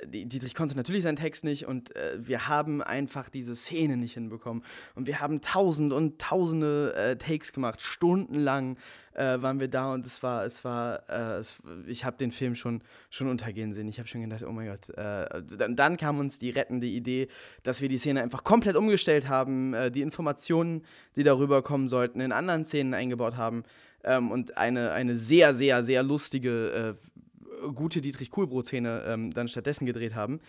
Dietrich 0.06 0.56
konnte 0.56 0.76
natürlich 0.76 1.04
seinen 1.04 1.16
Text 1.16 1.44
nicht 1.44 1.66
und 1.66 1.96
äh, 1.96 2.18
wir 2.20 2.48
haben 2.48 2.82
einfach 2.82 3.30
diese 3.30 3.56
Szene 3.56 3.98
nicht 3.98 4.14
hinbekommen. 4.14 4.64
Und 4.96 5.08
wir 5.08 5.20
haben 5.20 5.42
tausend 5.42 5.94
und 5.94 6.20
tausende 6.20 6.94
äh, 6.96 7.16
Takes 7.16 7.54
gemacht, 7.54 7.82
stundenlang 7.82 8.78
äh, 9.14 9.42
waren 9.42 9.60
wir 9.60 9.68
da 9.68 9.94
und 9.94 10.06
es 10.06 10.24
war, 10.24 10.46
es 10.46 10.64
war, 10.64 11.10
äh, 11.10 11.40
es, 11.40 11.58
ich 11.86 12.06
habe 12.06 12.18
den 12.18 12.32
Film 12.32 12.56
schon, 12.56 12.82
schon 13.10 13.28
untergehen 13.28 13.74
sehen. 13.74 13.88
Ich 13.88 14.00
habe 14.00 14.08
schon 14.08 14.22
gedacht, 14.22 14.44
oh 14.44 14.52
mein 14.52 14.68
Gott. 14.68 14.90
Äh, 14.98 15.44
dann, 15.58 15.76
dann, 15.76 15.98
kam 15.98 16.20
uns 16.20 16.40
die 16.40 16.50
rettende 16.50 16.88
Idee, 16.88 17.28
dass 17.64 17.82
wir 17.82 17.90
die 17.90 17.98
Szene 17.98 18.22
einfach 18.22 18.44
komplett 18.44 18.76
umgestellt 18.76 19.28
haben, 19.28 19.76
die 19.92 20.02
Informationen, 20.02 20.84
die 21.16 21.24
darüber 21.24 21.62
kommen 21.62 21.88
sollten, 21.88 22.22
in 22.22 22.32
anderen 22.32 22.66
Szenen 22.66 22.94
eingebaut 22.94 23.36
haben. 23.36 23.64
Ähm, 24.04 24.32
und 24.32 24.58
eine, 24.58 24.92
eine 24.94 25.18
sehr, 25.18 25.54
sehr, 25.54 25.84
sehr 25.84 26.04
lustige 26.04 26.96
gute 27.74 28.02
Dietrich 28.02 28.32
Kuhlbrot-Szene 28.32 29.04
ähm, 29.08 29.32
dann 29.32 29.48
stattdessen 29.48 29.86
gedreht 29.86 30.16
haben, 30.16 30.40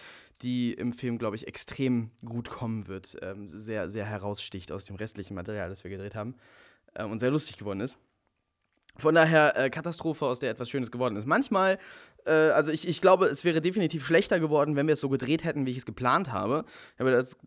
die 0.42 0.72
im 0.72 0.92
Film, 0.92 1.18
glaube 1.18 1.36
ich, 1.36 1.46
extrem 1.46 2.10
gut 2.24 2.48
kommen 2.48 2.88
wird. 2.88 3.16
Ähm, 3.22 3.48
sehr, 3.48 3.88
sehr 3.88 4.04
heraussticht 4.04 4.72
aus 4.72 4.84
dem 4.84 4.96
restlichen 4.96 5.34
Material, 5.34 5.68
das 5.68 5.84
wir 5.84 5.90
gedreht 5.90 6.14
haben. 6.14 6.34
Ähm, 6.94 7.10
und 7.10 7.18
sehr 7.18 7.30
lustig 7.30 7.56
geworden 7.56 7.80
ist. 7.80 7.98
Von 8.98 9.14
daher 9.14 9.56
äh, 9.56 9.70
Katastrophe, 9.70 10.26
aus 10.26 10.40
der 10.40 10.50
etwas 10.50 10.68
Schönes 10.68 10.90
geworden 10.90 11.16
ist. 11.16 11.26
Manchmal 11.26 11.78
also 12.30 12.72
ich, 12.72 12.86
ich 12.86 13.00
glaube, 13.00 13.26
es 13.26 13.44
wäre 13.44 13.60
definitiv 13.60 14.06
schlechter 14.06 14.40
geworden, 14.40 14.76
wenn 14.76 14.86
wir 14.86 14.92
es 14.92 15.00
so 15.00 15.08
gedreht 15.08 15.44
hätten, 15.44 15.66
wie 15.66 15.70
ich 15.70 15.78
es 15.78 15.86
geplant 15.86 16.32
habe. 16.32 16.64
Ich 16.94 17.00
habe 17.00 17.10
das, 17.10 17.38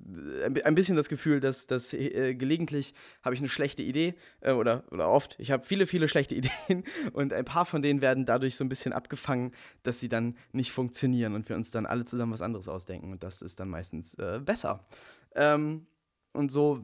äh, 0.41 0.61
ein 0.63 0.75
bisschen 0.75 0.95
das 0.95 1.09
Gefühl, 1.09 1.39
dass, 1.39 1.67
dass 1.67 1.93
äh, 1.93 2.35
gelegentlich 2.35 2.93
habe 3.23 3.35
ich 3.35 3.41
eine 3.41 3.49
schlechte 3.49 3.83
Idee 3.83 4.15
äh, 4.41 4.51
oder, 4.51 4.83
oder 4.91 5.09
oft. 5.09 5.35
Ich 5.39 5.51
habe 5.51 5.65
viele, 5.65 5.87
viele 5.87 6.07
schlechte 6.09 6.35
Ideen 6.35 6.83
und 7.13 7.33
ein 7.33 7.45
paar 7.45 7.65
von 7.65 7.81
denen 7.81 8.01
werden 8.01 8.25
dadurch 8.25 8.55
so 8.55 8.63
ein 8.63 8.69
bisschen 8.69 8.93
abgefangen, 8.93 9.53
dass 9.83 9.99
sie 9.99 10.09
dann 10.09 10.35
nicht 10.51 10.71
funktionieren 10.71 11.35
und 11.35 11.47
wir 11.49 11.55
uns 11.55 11.71
dann 11.71 11.85
alle 11.85 12.05
zusammen 12.05 12.33
was 12.33 12.41
anderes 12.41 12.67
ausdenken 12.67 13.11
und 13.11 13.23
das 13.23 13.41
ist 13.41 13.59
dann 13.59 13.69
meistens 13.69 14.13
äh, 14.15 14.39
besser. 14.43 14.85
Ähm, 15.35 15.87
und 16.35 16.51
so, 16.51 16.81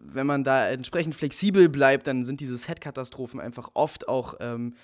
wenn 0.00 0.26
man 0.26 0.44
da 0.44 0.68
entsprechend 0.68 1.14
flexibel 1.14 1.68
bleibt, 1.68 2.06
dann 2.06 2.24
sind 2.24 2.40
diese 2.40 2.56
Set-Katastrophen 2.56 3.40
einfach 3.40 3.70
oft 3.74 4.08
auch 4.08 4.34
ähm, 4.40 4.74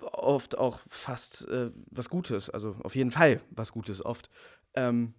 oft 0.00 0.58
auch 0.58 0.80
fast 0.88 1.48
äh, 1.48 1.70
was 1.90 2.08
Gutes, 2.08 2.50
also 2.50 2.76
auf 2.82 2.94
jeden 2.94 3.10
Fall 3.10 3.40
was 3.50 3.72
Gutes 3.72 4.04
oft. 4.04 4.30
Ähm, 4.74 5.14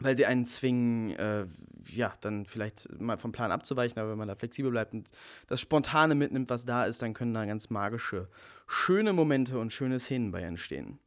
weil 0.00 0.16
sie 0.16 0.26
einen 0.26 0.44
zwingen, 0.46 1.10
äh, 1.16 1.46
ja, 1.88 2.12
dann 2.20 2.46
vielleicht 2.46 2.88
mal 3.00 3.16
vom 3.16 3.32
Plan 3.32 3.50
abzuweichen, 3.50 3.98
aber 3.98 4.10
wenn 4.10 4.18
man 4.18 4.28
da 4.28 4.36
flexibel 4.36 4.70
bleibt 4.70 4.94
und 4.94 5.10
das 5.48 5.60
Spontane 5.60 6.14
mitnimmt, 6.14 6.50
was 6.50 6.64
da 6.64 6.84
ist, 6.84 7.02
dann 7.02 7.14
können 7.14 7.34
da 7.34 7.44
ganz 7.44 7.70
magische, 7.70 8.28
schöne 8.66 9.12
Momente 9.12 9.58
und 9.58 9.72
schöne 9.72 9.98
Szenen 9.98 10.30
bei 10.30 10.42
entstehen. 10.42 10.98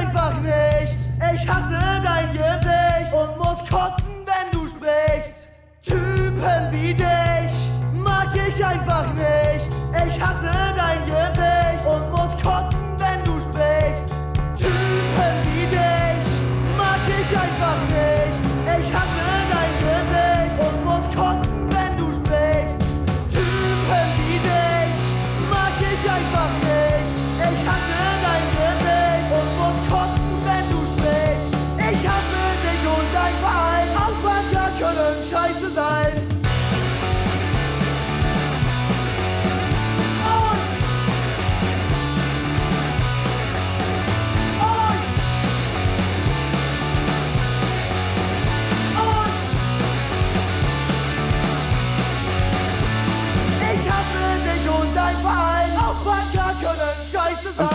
einfach 0.00 0.40
nicht. 0.40 0.98
Ich 1.34 1.48
hasse 1.48 1.78
dein 2.02 2.32
Gesicht 2.32 3.12
und 3.12 3.36
muss 3.38 3.68
kotzen, 3.68 4.26
wenn 4.26 4.50
du 4.52 4.66
sprichst. 4.66 5.46
Typen 5.82 6.72
wie 6.72 6.94
dich 6.94 7.52
mag 7.92 8.28
ich 8.34 8.64
einfach 8.64 9.06
nicht. 9.14 9.70
Ich 10.08 10.20
hasse 10.20 10.50
dein 10.76 11.04
Gesicht. 11.06 11.49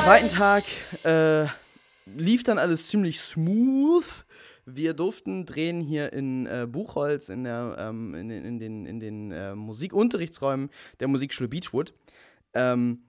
Zweiten 0.05 0.29
Tag 0.29 0.63
äh, 1.03 1.47
lief 2.05 2.43
dann 2.43 2.59
alles 2.59 2.89
ziemlich 2.89 3.19
smooth. 3.19 4.05
Wir 4.67 4.93
durften 4.93 5.47
drehen 5.47 5.81
hier 5.81 6.13
in 6.13 6.45
äh, 6.45 6.67
Buchholz 6.69 7.29
in, 7.29 7.43
der, 7.43 7.75
ähm, 7.79 8.13
in, 8.13 8.29
in, 8.29 8.59
den, 8.59 8.85
in 8.85 8.99
den 8.99 9.31
äh, 9.31 9.55
Musikunterrichtsräumen 9.55 10.69
der 10.99 11.07
Musikschule 11.07 11.49
Beachwood. 11.49 11.95
Ähm, 12.53 12.99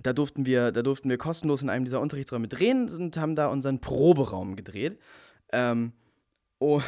da 0.00 0.12
durften, 0.12 0.44
wir, 0.46 0.72
da 0.72 0.82
durften 0.82 1.08
wir 1.10 1.16
kostenlos 1.16 1.62
in 1.62 1.70
einem 1.70 1.84
dieser 1.84 2.00
Unterrichtsräume 2.00 2.48
drehen 2.48 2.88
und 2.88 3.16
haben 3.16 3.36
da 3.36 3.46
unseren 3.46 3.80
Proberaum 3.80 4.56
gedreht. 4.56 4.98
Ähm, 5.52 5.92
und 6.58 6.82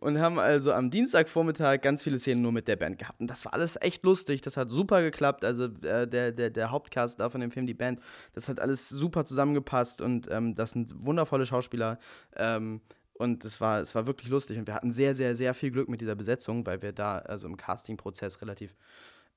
und 0.00 0.18
haben 0.18 0.38
also 0.38 0.72
am 0.72 0.90
Dienstagvormittag 0.90 1.80
ganz 1.80 2.02
viele 2.02 2.18
Szenen 2.18 2.42
nur 2.42 2.52
mit 2.52 2.68
der 2.68 2.76
Band 2.76 2.98
gehabt. 2.98 3.20
Und 3.20 3.28
das 3.28 3.44
war 3.44 3.54
alles 3.54 3.76
echt 3.80 4.04
lustig, 4.04 4.40
das 4.42 4.56
hat 4.56 4.70
super 4.70 5.02
geklappt. 5.02 5.44
Also 5.44 5.64
äh, 5.64 6.06
der, 6.06 6.32
der, 6.32 6.50
der 6.50 6.70
Hauptcast 6.70 7.20
da 7.20 7.30
von 7.30 7.40
dem 7.40 7.50
Film, 7.50 7.66
die 7.66 7.74
Band, 7.74 8.00
das 8.32 8.48
hat 8.48 8.60
alles 8.60 8.88
super 8.88 9.24
zusammengepasst 9.24 10.00
und 10.00 10.28
ähm, 10.30 10.54
das 10.54 10.72
sind 10.72 10.94
wundervolle 11.04 11.46
Schauspieler. 11.46 11.98
Ähm, 12.36 12.80
und 13.16 13.44
es 13.44 13.60
war, 13.60 13.80
es 13.80 13.94
war 13.94 14.06
wirklich 14.06 14.28
lustig 14.28 14.58
und 14.58 14.66
wir 14.66 14.74
hatten 14.74 14.92
sehr, 14.92 15.14
sehr, 15.14 15.36
sehr 15.36 15.54
viel 15.54 15.70
Glück 15.70 15.88
mit 15.88 16.00
dieser 16.00 16.16
Besetzung, 16.16 16.66
weil 16.66 16.82
wir 16.82 16.92
da 16.92 17.18
also 17.18 17.46
im 17.46 17.56
Castingprozess 17.56 18.40
relativ 18.40 18.74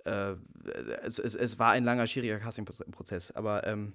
äh, 0.08 0.36
es, 1.04 1.20
es, 1.20 1.36
es 1.36 1.60
war 1.60 1.72
ein 1.72 1.84
langer, 1.84 2.08
schwieriger 2.08 2.40
Casting-Prozess, 2.40 3.32
aber 3.32 3.68
ähm, 3.68 3.94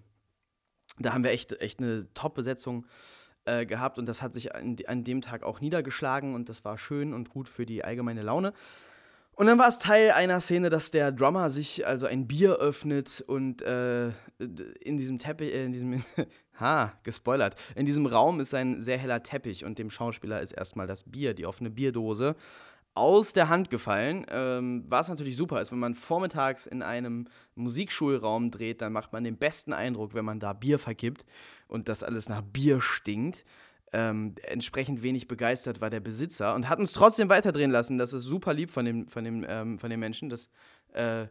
da 0.98 1.14
haben 1.14 1.24
wir 1.24 1.30
echt, 1.30 1.52
echt 1.60 1.80
eine 1.80 2.12
Top-Besetzung 2.14 2.86
äh, 3.44 3.66
gehabt 3.66 3.98
und 3.98 4.06
das 4.06 4.22
hat 4.22 4.34
sich 4.34 4.54
an, 4.54 4.76
an 4.86 5.04
dem 5.04 5.20
Tag 5.20 5.42
auch 5.42 5.60
niedergeschlagen 5.60 6.34
und 6.34 6.48
das 6.48 6.64
war 6.64 6.78
schön 6.78 7.12
und 7.12 7.30
gut 7.30 7.48
für 7.48 7.66
die 7.66 7.84
allgemeine 7.84 8.22
Laune. 8.22 8.52
Und 9.34 9.46
dann 9.46 9.58
war 9.58 9.68
es 9.68 9.78
Teil 9.78 10.10
einer 10.10 10.40
Szene, 10.40 10.68
dass 10.68 10.90
der 10.90 11.10
Drummer 11.10 11.48
sich 11.48 11.86
also 11.86 12.06
ein 12.06 12.28
Bier 12.28 12.56
öffnet 12.56 13.24
und 13.26 13.62
äh, 13.62 14.08
in 14.80 14.98
diesem 14.98 15.18
Teppich, 15.18 15.54
äh, 15.54 15.64
in 15.64 15.72
diesem, 15.72 16.04
ha, 16.60 16.92
gespoilert, 17.02 17.56
in 17.74 17.86
diesem 17.86 18.06
Raum 18.06 18.40
ist 18.40 18.54
ein 18.54 18.82
sehr 18.82 18.98
heller 18.98 19.22
Teppich 19.22 19.64
und 19.64 19.78
dem 19.78 19.90
Schauspieler 19.90 20.42
ist 20.42 20.52
erstmal 20.52 20.86
das 20.86 21.04
Bier, 21.04 21.32
die 21.32 21.46
offene 21.46 21.70
Bierdose, 21.70 22.36
aus 22.94 23.32
der 23.32 23.48
Hand 23.48 23.70
gefallen. 23.70 24.26
Ähm, 24.30 24.84
was 24.88 25.08
natürlich 25.08 25.36
super 25.36 25.60
ist, 25.60 25.72
wenn 25.72 25.78
man 25.78 25.94
vormittags 25.94 26.66
in 26.66 26.82
einem 26.82 27.28
Musikschulraum 27.54 28.50
dreht, 28.50 28.82
dann 28.82 28.92
macht 28.92 29.12
man 29.12 29.24
den 29.24 29.36
besten 29.36 29.72
Eindruck, 29.72 30.14
wenn 30.14 30.24
man 30.24 30.40
da 30.40 30.52
Bier 30.52 30.78
vergibt 30.78 31.24
und 31.68 31.88
das 31.88 32.02
alles 32.02 32.28
nach 32.28 32.42
Bier 32.42 32.80
stinkt. 32.80 33.44
Ähm, 33.94 34.34
entsprechend 34.44 35.02
wenig 35.02 35.28
begeistert 35.28 35.80
war 35.80 35.90
der 35.90 36.00
Besitzer 36.00 36.54
und 36.54 36.68
hat 36.68 36.78
uns 36.78 36.92
trotzdem 36.92 37.28
weiterdrehen 37.28 37.70
lassen. 37.70 37.98
Das 37.98 38.12
ist 38.12 38.24
super 38.24 38.54
lieb 38.54 38.70
von 38.70 38.84
dem, 38.84 39.08
von 39.08 39.24
dem, 39.24 39.44
ähm, 39.46 39.78
von 39.78 39.90
dem 39.90 40.00
Menschen. 40.00 40.30
Das 40.30 40.48
äh, 40.92 41.26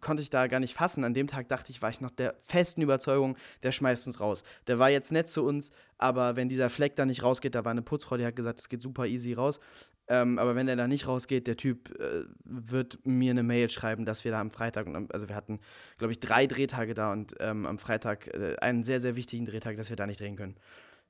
konnte 0.00 0.22
ich 0.22 0.30
da 0.30 0.46
gar 0.46 0.60
nicht 0.60 0.74
fassen. 0.74 1.04
An 1.04 1.14
dem 1.14 1.26
Tag 1.26 1.48
dachte 1.48 1.70
ich, 1.70 1.82
war 1.82 1.90
ich 1.90 2.00
noch 2.00 2.10
der 2.10 2.34
festen 2.46 2.82
Überzeugung, 2.82 3.36
der 3.62 3.72
schmeißt 3.72 4.06
uns 4.06 4.20
raus. 4.20 4.42
Der 4.66 4.78
war 4.78 4.90
jetzt 4.90 5.12
nett 5.12 5.28
zu 5.28 5.44
uns, 5.44 5.70
aber 5.98 6.36
wenn 6.36 6.48
dieser 6.48 6.70
Fleck 6.70 6.96
da 6.96 7.06
nicht 7.06 7.22
rausgeht, 7.22 7.54
da 7.54 7.64
war 7.64 7.72
eine 7.72 7.82
Putzfrau, 7.82 8.16
die 8.16 8.26
hat 8.26 8.36
gesagt, 8.36 8.60
es 8.60 8.68
geht 8.68 8.82
super 8.82 9.06
easy 9.06 9.32
raus. 9.32 9.60
Ähm, 10.06 10.38
aber 10.38 10.54
wenn 10.54 10.66
der 10.66 10.76
da 10.76 10.86
nicht 10.86 11.08
rausgeht, 11.08 11.46
der 11.46 11.56
Typ 11.56 11.98
äh, 11.98 12.24
wird 12.44 12.98
mir 13.04 13.30
eine 13.30 13.42
Mail 13.42 13.70
schreiben, 13.70 14.04
dass 14.04 14.24
wir 14.24 14.32
da 14.32 14.40
am 14.40 14.50
Freitag, 14.50 14.86
also 15.10 15.28
wir 15.28 15.34
hatten, 15.34 15.60
glaube 15.96 16.12
ich, 16.12 16.20
drei 16.20 16.46
Drehtage 16.46 16.92
da 16.92 17.12
und 17.12 17.34
ähm, 17.40 17.64
am 17.64 17.78
Freitag 17.78 18.28
äh, 18.34 18.56
einen 18.60 18.84
sehr, 18.84 19.00
sehr 19.00 19.16
wichtigen 19.16 19.46
Drehtag, 19.46 19.78
dass 19.78 19.88
wir 19.88 19.96
da 19.96 20.06
nicht 20.06 20.20
drehen 20.20 20.36
können. 20.36 20.56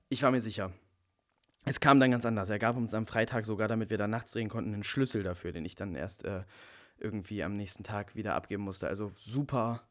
Ich 0.08 0.22
war 0.22 0.30
mir 0.30 0.40
sicher. 0.40 0.72
Es 1.64 1.80
kam 1.80 1.98
dann 1.98 2.10
ganz 2.10 2.26
anders. 2.26 2.50
Er 2.50 2.58
gab 2.58 2.76
uns 2.76 2.94
am 2.94 3.06
Freitag 3.06 3.46
sogar, 3.46 3.68
damit 3.68 3.90
wir 3.90 3.98
da 3.98 4.06
nachts 4.06 4.32
drehen 4.32 4.48
konnten, 4.48 4.74
einen 4.74 4.84
Schlüssel 4.84 5.22
dafür, 5.22 5.50
den 5.50 5.64
ich 5.64 5.74
dann 5.74 5.94
erst 5.94 6.24
äh, 6.24 6.42
irgendwie 6.98 7.42
am 7.42 7.56
nächsten 7.56 7.84
Tag 7.84 8.14
wieder 8.14 8.34
abgeben 8.34 8.62
musste. 8.62 8.88
Also 8.88 9.12
super, 9.16 9.82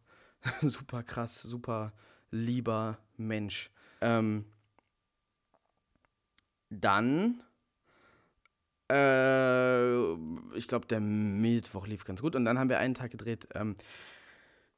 super 0.62 1.04
krass, 1.04 1.42
super 1.42 1.94
lieber 2.32 2.98
Mensch. 3.18 3.72
Ähm, 4.02 4.46
dann, 6.70 7.44
äh, 8.92 10.14
ich 10.58 10.68
glaube, 10.68 10.88
der 10.88 11.00
Mittwoch 11.00 11.88
lief 11.88 12.04
ganz 12.04 12.22
gut. 12.22 12.36
Und 12.36 12.46
dann 12.46 12.58
haben 12.58 12.70
wir 12.70 12.80
einen 12.80 12.96
Tag 12.96 13.12
gedreht. 13.12 13.48
Ähm, 13.54 13.76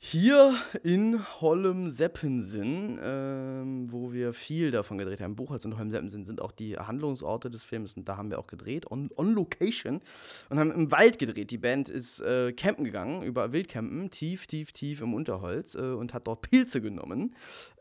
hier 0.08 0.54
in 0.84 1.26
Holm-Seppensen, 1.41 3.00
ähm, 3.02 3.91
wo 3.91 4.13
wir 4.13 4.34
viel 4.34 4.70
davon 4.70 5.00
gedreht 5.00 5.20
haben, 5.20 5.36
Buchholz 5.36 5.65
und 5.65 5.80
Holm-Seppensen 5.80 6.26
sind 6.26 6.41
auch 6.41 6.52
die 6.52 6.78
Handlungsorte 6.78 7.50
des 7.50 7.63
Films 7.63 7.94
und 7.94 8.08
da 8.08 8.15
haben 8.15 8.30
wir 8.30 8.38
auch 8.38 8.46
gedreht, 8.46 8.91
on, 8.91 9.10
on 9.15 9.34
Location 9.34 10.02
und 10.50 10.60
haben 10.60 10.72
im 10.72 10.91
Wald 10.91 11.18
gedreht. 11.18 11.50
Die 11.50 11.58
Band 11.58 11.89
ist 11.89 12.20
äh, 12.20 12.54
campen 12.54 12.86
gegangen, 12.86 13.24
über 13.24 13.52
Wildcampen, 13.52 14.12
tief, 14.12 14.46
tief, 14.46 14.74
tief 14.74 15.02
im 15.02 15.15
Unterholz 15.15 15.74
äh, 15.74 15.80
und 15.80 16.13
hat 16.13 16.28
dort 16.28 16.44
Pilze 16.44 16.82
genommen. 16.82 17.36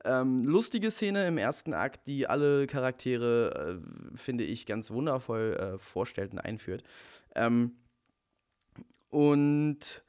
Ähm, 0.06 0.44
lustige 0.44 0.90
Szene 0.90 1.26
im 1.26 1.36
ersten 1.36 1.74
Akt, 1.74 2.06
die 2.06 2.26
alle 2.26 2.66
Charaktere, 2.66 3.82
äh, 3.82 4.16
finde 4.16 4.44
ich, 4.44 4.64
ganz 4.64 4.90
wundervoll 4.90 5.58
äh, 5.60 5.78
vorstellt 5.78 6.32
und 6.32 6.38
einführt. 6.38 6.84
Ähm, 7.34 7.72
und 9.10 10.04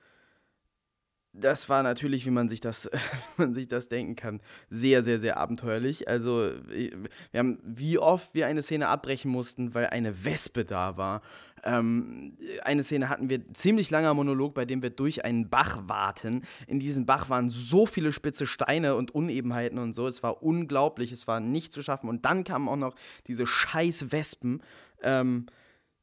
das 1.39 1.69
war 1.69 1.83
natürlich, 1.83 2.25
wie 2.25 2.31
man 2.31 2.49
sich 2.49 2.61
das, 2.61 2.89
man 3.37 3.53
sich 3.53 3.67
das 3.67 3.89
denken 3.89 4.15
kann, 4.15 4.41
sehr, 4.69 5.03
sehr, 5.03 5.19
sehr 5.19 5.37
abenteuerlich. 5.37 6.07
Also, 6.07 6.51
wir 6.69 7.39
haben, 7.39 7.59
wie 7.63 7.97
oft 7.97 8.33
wir 8.33 8.47
eine 8.47 8.61
Szene 8.61 8.87
abbrechen 8.87 9.31
mussten, 9.31 9.73
weil 9.73 9.87
eine 9.87 10.25
Wespe 10.25 10.65
da 10.65 10.97
war. 10.97 11.21
Ähm, 11.63 12.37
eine 12.63 12.83
Szene 12.83 13.09
hatten 13.09 13.29
wir 13.29 13.51
ziemlich 13.53 13.89
langer 13.89 14.13
Monolog, 14.13 14.53
bei 14.53 14.65
dem 14.65 14.81
wir 14.81 14.91
durch 14.91 15.25
einen 15.25 15.49
Bach 15.49 15.79
warten. 15.87 16.43
In 16.67 16.79
diesem 16.79 17.05
Bach 17.05 17.29
waren 17.29 17.49
so 17.49 17.85
viele 17.85 18.13
spitze 18.13 18.45
Steine 18.45 18.95
und 18.95 19.13
Unebenheiten 19.13 19.79
und 19.79 19.93
so. 19.93 20.07
Es 20.07 20.21
war 20.21 20.43
unglaublich, 20.43 21.11
es 21.11 21.27
war 21.27 21.39
nicht 21.39 21.73
zu 21.73 21.81
schaffen. 21.81 22.07
Und 22.07 22.25
dann 22.25 22.43
kamen 22.43 22.69
auch 22.69 22.75
noch 22.75 22.95
diese 23.27 23.47
scheiß 23.47 24.11
Wespen. 24.11 24.61
Ähm, 25.01 25.47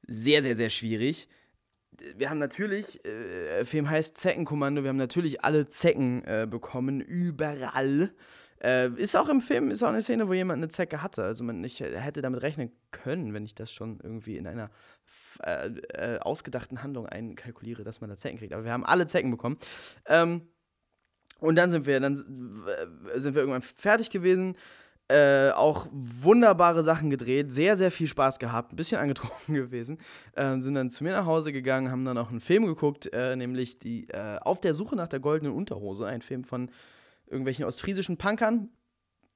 sehr, 0.06 0.42
sehr, 0.42 0.56
sehr 0.56 0.70
schwierig 0.70 1.28
wir 2.16 2.30
haben 2.30 2.38
natürlich, 2.38 3.04
äh, 3.04 3.64
Film 3.64 3.88
heißt 3.88 4.16
Zeckenkommando, 4.16 4.82
wir 4.82 4.88
haben 4.88 4.96
natürlich 4.96 5.44
alle 5.44 5.68
Zecken 5.68 6.24
äh, 6.24 6.46
bekommen, 6.48 7.00
überall. 7.00 8.12
Äh, 8.62 8.90
ist 8.94 9.16
auch 9.16 9.28
im 9.28 9.40
Film, 9.40 9.70
ist 9.70 9.82
auch 9.82 9.88
eine 9.88 10.02
Szene, 10.02 10.28
wo 10.28 10.32
jemand 10.32 10.58
eine 10.58 10.68
Zecke 10.68 11.02
hatte. 11.02 11.24
Also 11.24 11.42
man, 11.42 11.62
ich 11.64 11.80
hätte 11.80 12.22
damit 12.22 12.42
rechnen 12.42 12.70
können, 12.92 13.34
wenn 13.34 13.44
ich 13.44 13.54
das 13.54 13.72
schon 13.72 13.98
irgendwie 14.02 14.36
in 14.36 14.46
einer 14.46 14.70
äh, 15.44 15.68
äh, 15.68 16.18
ausgedachten 16.20 16.82
Handlung 16.82 17.06
einkalkuliere, 17.06 17.82
dass 17.82 18.00
man 18.00 18.08
da 18.10 18.16
Zecken 18.16 18.38
kriegt. 18.38 18.52
Aber 18.52 18.64
wir 18.64 18.72
haben 18.72 18.84
alle 18.86 19.06
Zecken 19.06 19.30
bekommen. 19.30 19.58
Ähm, 20.06 20.48
und 21.40 21.56
dann 21.56 21.70
sind 21.70 21.86
wir, 21.86 21.98
dann 21.98 22.14
sind 22.14 23.34
wir 23.34 23.42
irgendwann 23.42 23.62
fertig 23.62 24.10
gewesen. 24.10 24.56
Äh, 25.12 25.50
auch 25.50 25.88
wunderbare 25.92 26.82
Sachen 26.82 27.10
gedreht, 27.10 27.52
sehr, 27.52 27.76
sehr 27.76 27.90
viel 27.90 28.08
Spaß 28.08 28.38
gehabt, 28.38 28.72
ein 28.72 28.76
bisschen 28.76 28.98
angetrunken 29.00 29.54
gewesen. 29.54 29.98
Äh, 30.32 30.58
sind 30.60 30.72
dann 30.72 30.88
zu 30.88 31.04
mir 31.04 31.12
nach 31.12 31.26
Hause 31.26 31.52
gegangen, 31.52 31.90
haben 31.90 32.06
dann 32.06 32.16
auch 32.16 32.30
einen 32.30 32.40
Film 32.40 32.64
geguckt, 32.64 33.12
äh, 33.12 33.36
nämlich 33.36 33.78
die 33.78 34.08
äh, 34.08 34.38
Auf 34.40 34.62
der 34.62 34.72
Suche 34.72 34.96
nach 34.96 35.08
der 35.08 35.20
goldenen 35.20 35.52
Unterhose, 35.52 36.06
ein 36.06 36.22
Film 36.22 36.44
von 36.44 36.70
irgendwelchen 37.26 37.66
ostfriesischen 37.66 38.16
Punkern, 38.16 38.70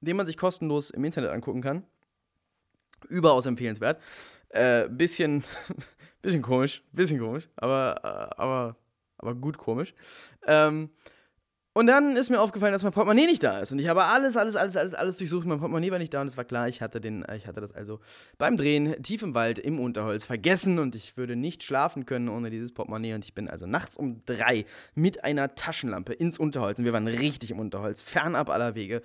den 0.01 0.17
man 0.17 0.25
sich 0.25 0.35
kostenlos 0.35 0.89
im 0.89 1.05
Internet 1.05 1.29
angucken 1.29 1.61
kann. 1.61 1.83
Überaus 3.09 3.45
empfehlenswert. 3.45 4.01
Äh, 4.49 4.89
bisschen, 4.89 5.43
bisschen 6.23 6.41
komisch, 6.41 6.81
bisschen 6.91 7.19
komisch, 7.19 7.49
aber, 7.55 8.03
aber, 8.39 8.77
aber 9.19 9.35
gut 9.35 9.59
komisch. 9.59 9.93
Ähm, 10.47 10.89
und 11.77 11.85
dann 11.85 12.17
ist 12.17 12.31
mir 12.31 12.41
aufgefallen, 12.41 12.73
dass 12.73 12.81
mein 12.81 12.91
Portemonnaie 12.91 13.27
nicht 13.27 13.43
da 13.43 13.59
ist. 13.59 13.71
Und 13.71 13.77
ich 13.77 13.87
habe 13.87 14.03
alles, 14.03 14.35
alles, 14.35 14.55
alles, 14.55 14.75
alles, 14.75 14.95
alles 14.95 15.17
durchsucht. 15.19 15.45
Mein 15.45 15.59
Portemonnaie 15.59 15.91
war 15.91 15.99
nicht 15.99 16.11
da 16.11 16.21
und 16.21 16.27
es 16.27 16.35
war 16.35 16.43
klar, 16.43 16.67
ich 16.67 16.81
hatte, 16.81 16.99
den, 16.99 17.23
ich 17.35 17.45
hatte 17.45 17.61
das 17.61 17.71
also 17.71 17.99
beim 18.39 18.57
Drehen 18.57 18.95
tief 19.03 19.21
im 19.21 19.35
Wald 19.35 19.59
im 19.59 19.79
Unterholz 19.79 20.25
vergessen 20.25 20.79
und 20.79 20.95
ich 20.95 21.17
würde 21.17 21.35
nicht 21.35 21.61
schlafen 21.61 22.07
können 22.07 22.29
ohne 22.29 22.49
dieses 22.49 22.73
Portemonnaie. 22.73 23.13
Und 23.13 23.23
ich 23.23 23.35
bin 23.35 23.47
also 23.47 23.67
nachts 23.67 23.95
um 23.95 24.23
drei 24.25 24.65
mit 24.95 25.23
einer 25.23 25.53
Taschenlampe 25.53 26.13
ins 26.13 26.39
Unterholz. 26.39 26.79
Und 26.79 26.85
wir 26.85 26.93
waren 26.93 27.07
richtig 27.07 27.51
im 27.51 27.59
Unterholz, 27.59 28.01
fernab 28.01 28.49
aller 28.49 28.73
Wege 28.73 29.03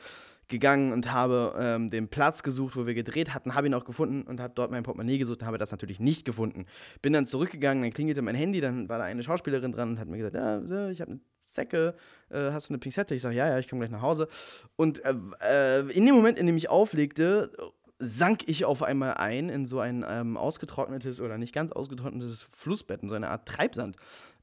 gegangen 0.48 0.94
und 0.94 1.12
habe 1.12 1.54
ähm, 1.60 1.90
den 1.90 2.08
Platz 2.08 2.42
gesucht, 2.42 2.74
wo 2.74 2.86
wir 2.86 2.94
gedreht 2.94 3.34
hatten, 3.34 3.54
habe 3.54 3.66
ihn 3.66 3.74
auch 3.74 3.84
gefunden 3.84 4.22
und 4.22 4.40
habe 4.40 4.54
dort 4.56 4.70
mein 4.70 4.82
Portemonnaie 4.82 5.18
gesucht 5.18 5.42
und 5.42 5.46
habe 5.46 5.58
das 5.58 5.72
natürlich 5.72 6.00
nicht 6.00 6.24
gefunden. 6.24 6.64
Bin 7.02 7.12
dann 7.12 7.26
zurückgegangen, 7.26 7.82
dann 7.82 7.92
klingelte 7.92 8.22
mein 8.22 8.34
Handy, 8.34 8.62
dann 8.62 8.88
war 8.88 8.96
da 8.96 9.04
eine 9.04 9.22
Schauspielerin 9.22 9.72
dran 9.72 9.90
und 9.90 9.98
hat 9.98 10.08
mir 10.08 10.16
gesagt, 10.16 10.36
ja, 10.36 10.88
ich 10.88 11.00
habe 11.02 11.12
eine 11.12 11.20
Zecke, 11.52 11.94
äh, 12.30 12.50
hast 12.50 12.68
du 12.68 12.74
eine 12.74 12.78
Pinzette? 12.78 13.14
Ich 13.14 13.22
sage, 13.22 13.36
ja, 13.36 13.48
ja, 13.48 13.58
ich 13.58 13.68
komme 13.68 13.80
gleich 13.80 13.90
nach 13.90 14.02
Hause. 14.02 14.28
Und 14.76 15.04
äh, 15.04 15.14
äh, 15.40 15.80
in 15.92 16.06
dem 16.06 16.14
Moment, 16.14 16.38
in 16.38 16.46
dem 16.46 16.56
ich 16.56 16.68
auflegte, 16.68 17.52
sank 17.98 18.48
ich 18.48 18.64
auf 18.64 18.82
einmal 18.82 19.14
ein 19.14 19.48
in 19.48 19.64
so 19.64 19.78
ein 19.78 20.04
ähm, 20.08 20.36
ausgetrocknetes 20.36 21.20
oder 21.20 21.38
nicht 21.38 21.54
ganz 21.54 21.70
ausgetrocknetes 21.70 22.42
Flussbett, 22.42 23.02
in 23.02 23.08
so 23.08 23.14
eine 23.14 23.28
Art 23.28 23.46
Treibsand, 23.46 23.96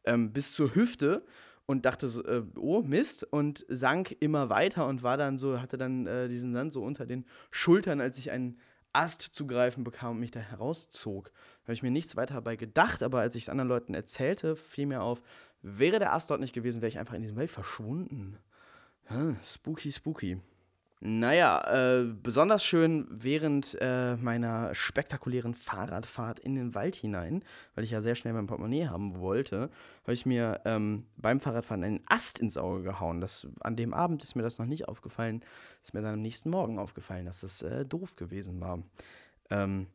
ähm, 0.05 0.31
bis 0.31 0.53
zur 0.53 0.73
Hüfte 0.75 1.25
und 1.65 1.85
dachte 1.85 2.07
so, 2.07 2.23
äh, 2.23 2.41
oh 2.57 2.81
Mist 2.81 3.23
und 3.23 3.65
sank 3.67 4.15
immer 4.21 4.49
weiter 4.49 4.87
und 4.87 5.03
war 5.03 5.17
dann 5.17 5.37
so, 5.37 5.59
hatte 5.61 5.77
dann 5.77 6.07
äh, 6.07 6.29
diesen 6.29 6.53
Sand 6.53 6.73
so 6.73 6.81
unter 6.81 7.05
den 7.05 7.25
Schultern, 7.51 7.99
als 8.01 8.17
ich 8.17 8.31
einen 8.31 8.57
Ast 8.93 9.21
zu 9.21 9.45
greifen 9.45 9.83
bekam 9.83 10.11
und 10.11 10.19
mich 10.19 10.31
da 10.31 10.39
herauszog. 10.39 11.25
Da 11.25 11.63
habe 11.65 11.73
ich 11.73 11.83
mir 11.83 11.91
nichts 11.91 12.15
weiter 12.15 12.35
dabei 12.35 12.55
gedacht, 12.55 13.03
aber 13.03 13.19
als 13.19 13.35
ich 13.35 13.43
es 13.43 13.49
anderen 13.49 13.69
Leuten 13.69 13.93
erzählte, 13.93 14.55
fiel 14.55 14.87
mir 14.87 15.03
auf, 15.03 15.21
Wäre 15.61 15.99
der 15.99 16.13
Ast 16.13 16.29
dort 16.29 16.39
nicht 16.39 16.53
gewesen, 16.53 16.81
wäre 16.81 16.89
ich 16.89 16.99
einfach 16.99 17.15
in 17.15 17.21
diesem 17.21 17.37
Welt 17.37 17.51
verschwunden. 17.51 18.37
Hm, 19.05 19.37
spooky, 19.43 19.91
spooky. 19.91 20.39
Naja, 21.01 21.61
äh, 22.01 22.03
besonders 22.03 22.61
schön 22.61 23.07
während 23.09 23.77
äh, 23.79 24.17
meiner 24.17 24.75
spektakulären 24.75 25.53
Fahrradfahrt 25.53 26.39
in 26.39 26.55
den 26.55 26.75
Wald 26.75 26.95
hinein, 26.95 27.41
weil 27.73 27.85
ich 27.85 27.91
ja 27.91 28.01
sehr 28.01 28.15
schnell 28.15 28.33
mein 28.33 28.47
Portemonnaie 28.47 28.87
haben 28.87 29.17
wollte, 29.17 29.69
habe 30.03 30.13
ich 30.13 30.25
mir 30.25 30.59
ähm, 30.65 31.05
beim 31.15 31.39
Fahrradfahren 31.39 31.85
einen 31.85 32.01
Ast 32.07 32.39
ins 32.39 32.57
Auge 32.57 32.83
gehauen. 32.83 33.21
Das, 33.21 33.47
an 33.61 33.77
dem 33.77 33.93
Abend 33.93 34.23
ist 34.23 34.35
mir 34.35 34.43
das 34.43 34.59
noch 34.59 34.65
nicht 34.65 34.89
aufgefallen, 34.89 35.41
ist 35.81 35.93
mir 35.93 36.01
dann 36.01 36.15
am 36.15 36.21
nächsten 36.21 36.49
Morgen 36.49 36.77
aufgefallen, 36.77 37.25
dass 37.25 37.41
das 37.41 37.61
äh, 37.61 37.85
doof 37.85 38.17
gewesen 38.17 38.59
war. 38.59 38.83
Ähm, 39.49 39.87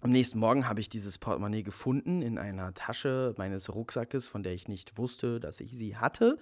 am 0.00 0.10
nächsten 0.10 0.38
Morgen 0.38 0.68
habe 0.68 0.80
ich 0.80 0.88
dieses 0.88 1.18
Portemonnaie 1.18 1.62
gefunden 1.62 2.22
in 2.22 2.38
einer 2.38 2.72
Tasche 2.74 3.34
meines 3.36 3.74
Rucksackes, 3.74 4.28
von 4.28 4.42
der 4.42 4.54
ich 4.54 4.68
nicht 4.68 4.96
wusste, 4.96 5.40
dass 5.40 5.60
ich 5.60 5.76
sie 5.76 5.96
hatte. 5.96 6.38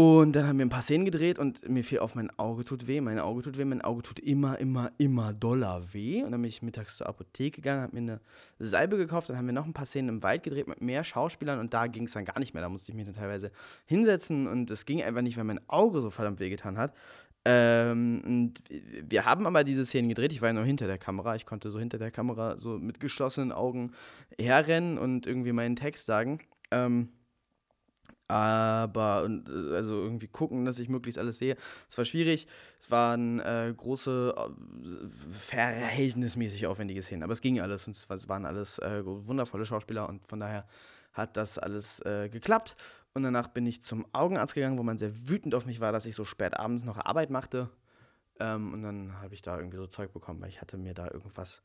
Und 0.00 0.34
dann 0.36 0.46
haben 0.46 0.58
wir 0.58 0.64
ein 0.64 0.68
paar 0.68 0.82
Szenen 0.82 1.06
gedreht 1.06 1.40
und 1.40 1.68
mir 1.68 1.82
fiel 1.82 1.98
auf, 1.98 2.14
mein 2.14 2.30
Auge 2.38 2.64
tut 2.64 2.86
weh, 2.86 3.00
mein 3.00 3.18
Auge 3.18 3.42
tut 3.42 3.58
weh, 3.58 3.64
mein 3.64 3.82
Auge 3.82 4.02
tut 4.02 4.20
immer, 4.20 4.56
immer, 4.60 4.92
immer 4.96 5.32
doller 5.32 5.92
weh. 5.92 6.22
Und 6.22 6.30
dann 6.30 6.40
bin 6.40 6.48
ich 6.48 6.62
mittags 6.62 6.98
zur 6.98 7.08
Apotheke 7.08 7.60
gegangen, 7.60 7.82
habe 7.82 8.00
mir 8.00 8.12
eine 8.12 8.20
Salbe 8.60 8.96
gekauft, 8.96 9.28
dann 9.28 9.36
haben 9.36 9.46
wir 9.46 9.52
noch 9.52 9.66
ein 9.66 9.72
paar 9.72 9.86
Szenen 9.86 10.08
im 10.08 10.22
Wald 10.22 10.44
gedreht 10.44 10.68
mit 10.68 10.80
mehr 10.80 11.02
Schauspielern 11.02 11.58
und 11.58 11.74
da 11.74 11.88
ging 11.88 12.04
es 12.04 12.12
dann 12.12 12.24
gar 12.24 12.38
nicht 12.38 12.54
mehr. 12.54 12.62
Da 12.62 12.68
musste 12.68 12.92
ich 12.92 12.96
mich 12.96 13.06
dann 13.06 13.14
teilweise 13.16 13.50
hinsetzen 13.86 14.46
und 14.46 14.70
es 14.70 14.86
ging 14.86 15.02
einfach 15.02 15.22
nicht, 15.22 15.36
weil 15.36 15.42
mein 15.42 15.68
Auge 15.68 16.00
so 16.00 16.10
verdammt 16.10 16.38
wehgetan 16.38 16.78
hat. 16.78 16.94
Ähm, 17.50 18.20
und 18.26 18.62
wir 19.08 19.24
haben 19.24 19.46
aber 19.46 19.64
diese 19.64 19.86
Szenen 19.86 20.10
gedreht. 20.10 20.32
Ich 20.32 20.42
war 20.42 20.50
ja 20.50 20.52
noch 20.52 20.66
hinter 20.66 20.86
der 20.86 20.98
Kamera. 20.98 21.34
Ich 21.34 21.46
konnte 21.46 21.70
so 21.70 21.78
hinter 21.78 21.96
der 21.96 22.10
Kamera 22.10 22.58
so 22.58 22.78
mit 22.78 23.00
geschlossenen 23.00 23.52
Augen 23.52 23.92
herrennen 24.38 24.98
und 24.98 25.26
irgendwie 25.26 25.52
meinen 25.52 25.74
Text 25.74 26.04
sagen. 26.04 26.40
Ähm, 26.70 27.08
aber 28.30 29.22
und, 29.24 29.48
äh, 29.48 29.76
also 29.76 29.94
irgendwie 29.94 30.28
gucken, 30.28 30.66
dass 30.66 30.78
ich 30.78 30.90
möglichst 30.90 31.18
alles 31.18 31.38
sehe. 31.38 31.56
Es 31.88 31.96
war 31.96 32.04
schwierig. 32.04 32.48
Es 32.78 32.90
waren 32.90 33.40
äh, 33.40 33.72
große, 33.74 34.34
äh, 34.36 35.30
verhältnismäßig 35.38 36.66
aufwendige 36.66 37.02
Szenen, 37.02 37.22
aber 37.22 37.32
es 37.32 37.40
ging 37.40 37.60
alles 37.60 37.86
und 37.86 37.96
es 37.96 38.28
waren 38.28 38.44
alles 38.44 38.78
äh, 38.80 39.00
wundervolle 39.06 39.64
Schauspieler 39.64 40.06
und 40.06 40.26
von 40.26 40.40
daher 40.40 40.66
hat 41.14 41.38
das 41.38 41.56
alles 41.56 42.00
äh, 42.00 42.28
geklappt. 42.28 42.76
Und 43.18 43.24
danach 43.24 43.48
bin 43.48 43.66
ich 43.66 43.82
zum 43.82 44.06
Augenarzt 44.12 44.54
gegangen, 44.54 44.78
wo 44.78 44.84
man 44.84 44.96
sehr 44.96 45.28
wütend 45.28 45.54
auf 45.56 45.66
mich 45.66 45.80
war, 45.80 45.90
dass 45.90 46.06
ich 46.06 46.14
so 46.14 46.24
spät 46.24 46.56
abends 46.56 46.84
noch 46.84 46.98
Arbeit 46.98 47.30
machte. 47.30 47.68
Ähm, 48.38 48.72
und 48.72 48.82
dann 48.82 49.20
habe 49.20 49.34
ich 49.34 49.42
da 49.42 49.56
irgendwie 49.56 49.76
so 49.76 49.88
Zeug 49.88 50.12
bekommen, 50.12 50.40
weil 50.40 50.50
ich 50.50 50.60
hatte 50.60 50.76
mir 50.76 50.94
da 50.94 51.10
irgendwas 51.10 51.60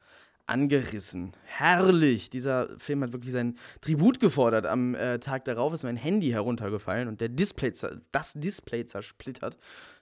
angerissen. 0.48 1.34
Herrlich! 1.46 2.32
Dieser 2.32 2.70
Film 2.80 3.04
hat 3.04 3.14
wirklich 3.14 3.34
sein 3.34 3.56
Tribut 3.82 4.20
gefordert. 4.20 4.66
Am 4.66 4.96
äh, 4.96 5.20
Tag 5.20 5.46
darauf 5.46 5.74
ist 5.74 5.84
mein 5.84 5.96
Handy 5.96 6.32
heruntergefallen 6.32 7.08
und 7.08 7.22
der 7.22 7.30
Display, 7.30 7.72
das 8.12 8.34
Display 8.34 8.84
zersplittert. 8.86 9.56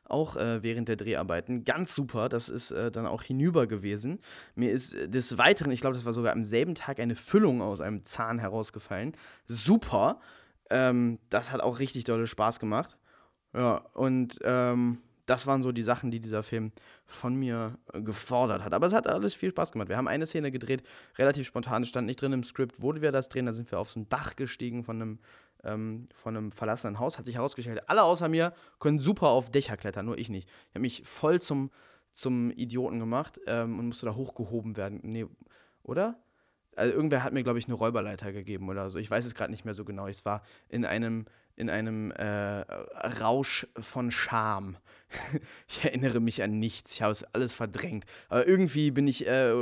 Auch 0.05 0.37
äh, 0.37 0.63
während 0.63 0.87
der 0.87 0.95
Dreharbeiten. 0.95 1.65
Ganz 1.65 1.93
super. 1.93 2.29
Das 2.29 2.47
ist 2.47 2.71
äh, 2.71 2.91
dann 2.91 3.05
auch 3.05 3.23
hinüber 3.23 3.67
gewesen. 3.67 4.19
Mir 4.55 4.71
ist 4.71 4.95
des 5.13 5.37
Weiteren, 5.37 5.73
ich 5.73 5.81
glaube, 5.81 5.97
das 5.97 6.05
war 6.05 6.13
sogar 6.13 6.31
am 6.31 6.45
selben 6.45 6.75
Tag, 6.75 7.01
eine 7.01 7.15
Füllung 7.15 7.61
aus 7.61 7.81
einem 7.81 8.05
Zahn 8.05 8.39
herausgefallen. 8.39 9.17
Super. 9.47 10.21
Ähm, 10.71 11.19
das 11.29 11.51
hat 11.51 11.61
auch 11.61 11.79
richtig 11.79 12.05
dolle 12.05 12.27
Spaß 12.27 12.59
gemacht. 12.59 12.97
Ja, 13.53 13.83
und 13.93 14.39
ähm, 14.43 14.99
das 15.25 15.45
waren 15.45 15.61
so 15.61 15.71
die 15.71 15.81
Sachen, 15.81 16.11
die 16.11 16.19
dieser 16.19 16.43
Film 16.43 16.71
von 17.05 17.35
mir 17.35 17.77
äh, 17.93 18.01
gefordert 18.01 18.63
hat. 18.63 18.73
Aber 18.73 18.87
es 18.87 18.93
hat 18.93 19.07
alles 19.07 19.33
viel 19.33 19.49
Spaß 19.49 19.73
gemacht. 19.73 19.89
Wir 19.89 19.97
haben 19.97 20.07
eine 20.07 20.25
Szene 20.25 20.51
gedreht, 20.51 20.83
relativ 21.17 21.47
spontan, 21.47 21.85
stand 21.85 22.07
nicht 22.07 22.21
drin 22.21 22.33
im 22.33 22.43
Skript, 22.43 22.81
wurde 22.81 23.01
wir 23.01 23.11
das 23.11 23.29
drehen, 23.29 23.45
da 23.45 23.53
sind 23.53 23.69
wir 23.71 23.79
auf 23.79 23.91
so 23.91 23.99
ein 23.99 24.09
Dach 24.09 24.35
gestiegen 24.35 24.83
von 24.83 25.01
einem, 25.01 25.19
ähm, 25.63 26.07
von 26.13 26.35
einem 26.35 26.51
verlassenen 26.51 26.99
Haus. 26.99 27.17
Hat 27.17 27.25
sich 27.25 27.35
herausgestellt, 27.35 27.89
alle 27.89 28.03
außer 28.03 28.29
mir 28.29 28.53
können 28.79 28.99
super 28.99 29.29
auf 29.29 29.51
Dächer 29.51 29.77
klettern, 29.77 30.05
nur 30.05 30.17
ich 30.17 30.29
nicht. 30.29 30.47
Ich 30.69 30.75
habe 30.75 30.81
mich 30.81 31.03
voll 31.05 31.41
zum, 31.41 31.69
zum 32.11 32.51
Idioten 32.51 32.99
gemacht 32.99 33.39
ähm, 33.47 33.79
und 33.79 33.87
musste 33.87 34.05
da 34.05 34.15
hochgehoben 34.15 34.77
werden. 34.77 35.01
Nee, 35.03 35.27
oder? 35.83 36.17
Also 36.81 36.95
irgendwer 36.95 37.23
hat 37.23 37.31
mir, 37.31 37.43
glaube 37.43 37.59
ich, 37.59 37.65
eine 37.65 37.75
Räuberleiter 37.75 38.33
gegeben 38.33 38.67
oder 38.67 38.89
so. 38.89 38.97
Ich 38.97 39.11
weiß 39.11 39.23
es 39.25 39.35
gerade 39.35 39.51
nicht 39.51 39.65
mehr 39.65 39.75
so 39.75 39.85
genau. 39.85 40.07
Ich 40.07 40.25
war 40.25 40.41
in 40.67 40.83
einem 40.83 41.25
in 41.55 41.69
einem 41.69 42.09
äh, 42.11 42.61
Rausch 43.21 43.67
von 43.79 44.09
Scham. 44.09 44.77
ich 45.67 45.83
erinnere 45.83 46.19
mich 46.19 46.41
an 46.41 46.57
nichts, 46.57 46.95
ich 46.95 47.03
habe 47.03 47.11
es 47.11 47.23
alles 47.35 47.53
verdrängt. 47.53 48.05
Aber 48.29 48.47
irgendwie 48.47 48.89
bin 48.89 49.05
ich 49.05 49.27
äh, 49.27 49.53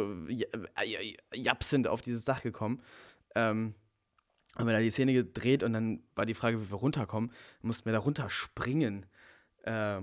japsend 1.33 1.89
auf 1.89 2.01
dieses 2.01 2.23
Dach 2.23 2.41
gekommen. 2.41 2.81
Ähm, 3.35 3.73
haben 4.55 4.67
wir 4.67 4.73
da 4.73 4.79
die 4.79 4.91
Szene 4.91 5.11
gedreht 5.11 5.61
und 5.61 5.73
dann 5.73 6.01
war 6.15 6.25
die 6.25 6.35
Frage, 6.35 6.61
wie 6.61 6.71
wir 6.71 6.77
runterkommen. 6.77 7.33
Mussten 7.61 7.85
wir 7.85 7.93
da 7.93 7.99
runterspringen. 7.99 9.05
Äh, 9.63 10.01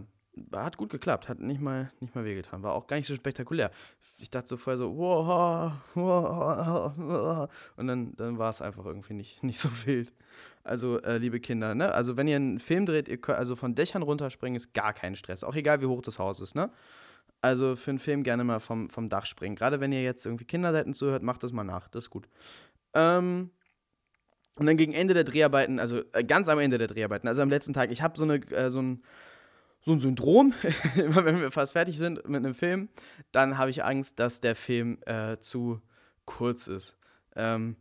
hat 0.52 0.76
gut 0.76 0.90
geklappt, 0.90 1.28
hat 1.28 1.40
nicht 1.40 1.60
mal, 1.60 1.90
nicht 2.00 2.14
mal 2.14 2.24
wehgetan. 2.24 2.62
War 2.62 2.74
auch 2.74 2.86
gar 2.86 2.96
nicht 2.96 3.06
so 3.06 3.14
spektakulär. 3.14 3.70
Ich 4.18 4.30
dachte 4.30 4.48
so 4.48 4.56
vorher 4.56 4.78
so, 4.78 4.96
wow, 4.96 5.72
wow, 5.94 6.92
wow. 6.96 7.48
und 7.76 7.86
dann, 7.86 8.14
dann 8.16 8.38
war 8.38 8.50
es 8.50 8.62
einfach 8.62 8.84
irgendwie 8.84 9.14
nicht, 9.14 9.42
nicht 9.44 9.58
so 9.58 9.68
wild. 9.84 10.12
Also, 10.64 11.00
äh, 11.02 11.18
liebe 11.18 11.40
Kinder, 11.40 11.74
ne? 11.74 11.92
Also, 11.92 12.16
wenn 12.16 12.28
ihr 12.28 12.36
einen 12.36 12.58
Film 12.58 12.86
dreht, 12.86 13.08
ihr 13.08 13.18
könnt, 13.18 13.38
also 13.38 13.56
von 13.56 13.74
Dächern 13.74 14.02
runterspringen, 14.02 14.56
ist 14.56 14.74
gar 14.74 14.92
kein 14.92 15.16
Stress. 15.16 15.44
Auch 15.44 15.54
egal, 15.54 15.80
wie 15.80 15.86
hoch 15.86 16.02
das 16.02 16.18
Haus 16.18 16.40
ist, 16.40 16.54
ne? 16.54 16.70
Also, 17.40 17.76
für 17.76 17.90
einen 17.90 17.98
Film 17.98 18.22
gerne 18.22 18.44
mal 18.44 18.60
vom, 18.60 18.90
vom 18.90 19.08
Dach 19.08 19.26
springen. 19.26 19.56
Gerade 19.56 19.80
wenn 19.80 19.92
ihr 19.92 20.02
jetzt 20.02 20.26
irgendwie 20.26 20.44
Kinderseiten 20.44 20.94
zuhört, 20.94 21.22
macht 21.22 21.42
das 21.42 21.52
mal 21.52 21.64
nach. 21.64 21.88
Das 21.88 22.04
ist 22.04 22.10
gut. 22.10 22.28
Ähm, 22.94 23.50
und 24.58 24.66
dann 24.66 24.76
gegen 24.76 24.92
Ende 24.94 25.14
der 25.14 25.24
Dreharbeiten, 25.24 25.78
also 25.78 26.02
äh, 26.12 26.24
ganz 26.24 26.48
am 26.48 26.58
Ende 26.58 26.78
der 26.78 26.88
Dreharbeiten, 26.88 27.28
also 27.28 27.42
am 27.42 27.50
letzten 27.50 27.74
Tag, 27.74 27.90
ich 27.90 28.02
habe 28.02 28.18
so, 28.18 28.28
äh, 28.30 28.70
so 28.70 28.80
ein 28.80 29.02
so 29.86 29.92
ein 29.92 30.00
Syndrom, 30.00 30.52
immer 30.96 31.24
wenn 31.24 31.40
wir 31.40 31.52
fast 31.52 31.72
fertig 31.72 31.96
sind 31.96 32.28
mit 32.28 32.44
einem 32.44 32.54
Film, 32.54 32.88
dann 33.30 33.56
habe 33.56 33.70
ich 33.70 33.84
Angst, 33.84 34.18
dass 34.18 34.40
der 34.40 34.56
Film 34.56 34.98
äh, 35.06 35.38
zu 35.38 35.80
kurz 36.24 36.66
ist. 36.66 36.98
Ähm, 37.36 37.76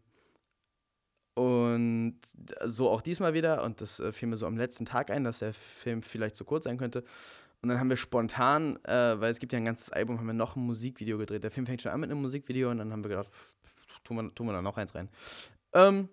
und 1.33 2.19
so 2.63 2.89
auch 2.91 3.01
diesmal 3.01 3.33
wieder. 3.33 3.63
Und 3.63 3.81
das 3.81 3.99
äh, 3.99 4.11
fiel 4.11 4.27
mir 4.27 4.37
so 4.37 4.45
am 4.45 4.55
letzten 4.55 4.85
Tag 4.85 5.09
ein, 5.09 5.23
dass 5.23 5.39
der 5.39 5.55
Film 5.55 6.03
vielleicht 6.03 6.35
zu 6.35 6.45
kurz 6.45 6.65
sein 6.65 6.77
könnte. 6.77 7.03
Und 7.63 7.69
dann 7.69 7.79
haben 7.79 7.89
wir 7.89 7.97
spontan, 7.97 8.77
äh, 8.83 9.19
weil 9.19 9.31
es 9.31 9.39
gibt 9.39 9.51
ja 9.51 9.57
ein 9.57 9.65
ganzes 9.65 9.89
Album, 9.89 10.19
haben 10.19 10.27
wir 10.27 10.33
noch 10.33 10.55
ein 10.55 10.63
Musikvideo 10.63 11.17
gedreht. 11.17 11.43
Der 11.43 11.49
Film 11.49 11.65
fängt 11.65 11.81
schon 11.81 11.91
an 11.91 11.99
mit 11.99 12.11
einem 12.11 12.21
Musikvideo 12.21 12.69
und 12.69 12.77
dann 12.77 12.91
haben 12.91 13.03
wir 13.03 13.09
gedacht, 13.09 13.29
tun 14.03 14.17
wir, 14.17 14.35
tun 14.35 14.45
wir 14.45 14.53
da 14.53 14.61
noch 14.61 14.77
eins 14.77 14.93
rein. 14.93 15.09
Ähm, 15.73 16.09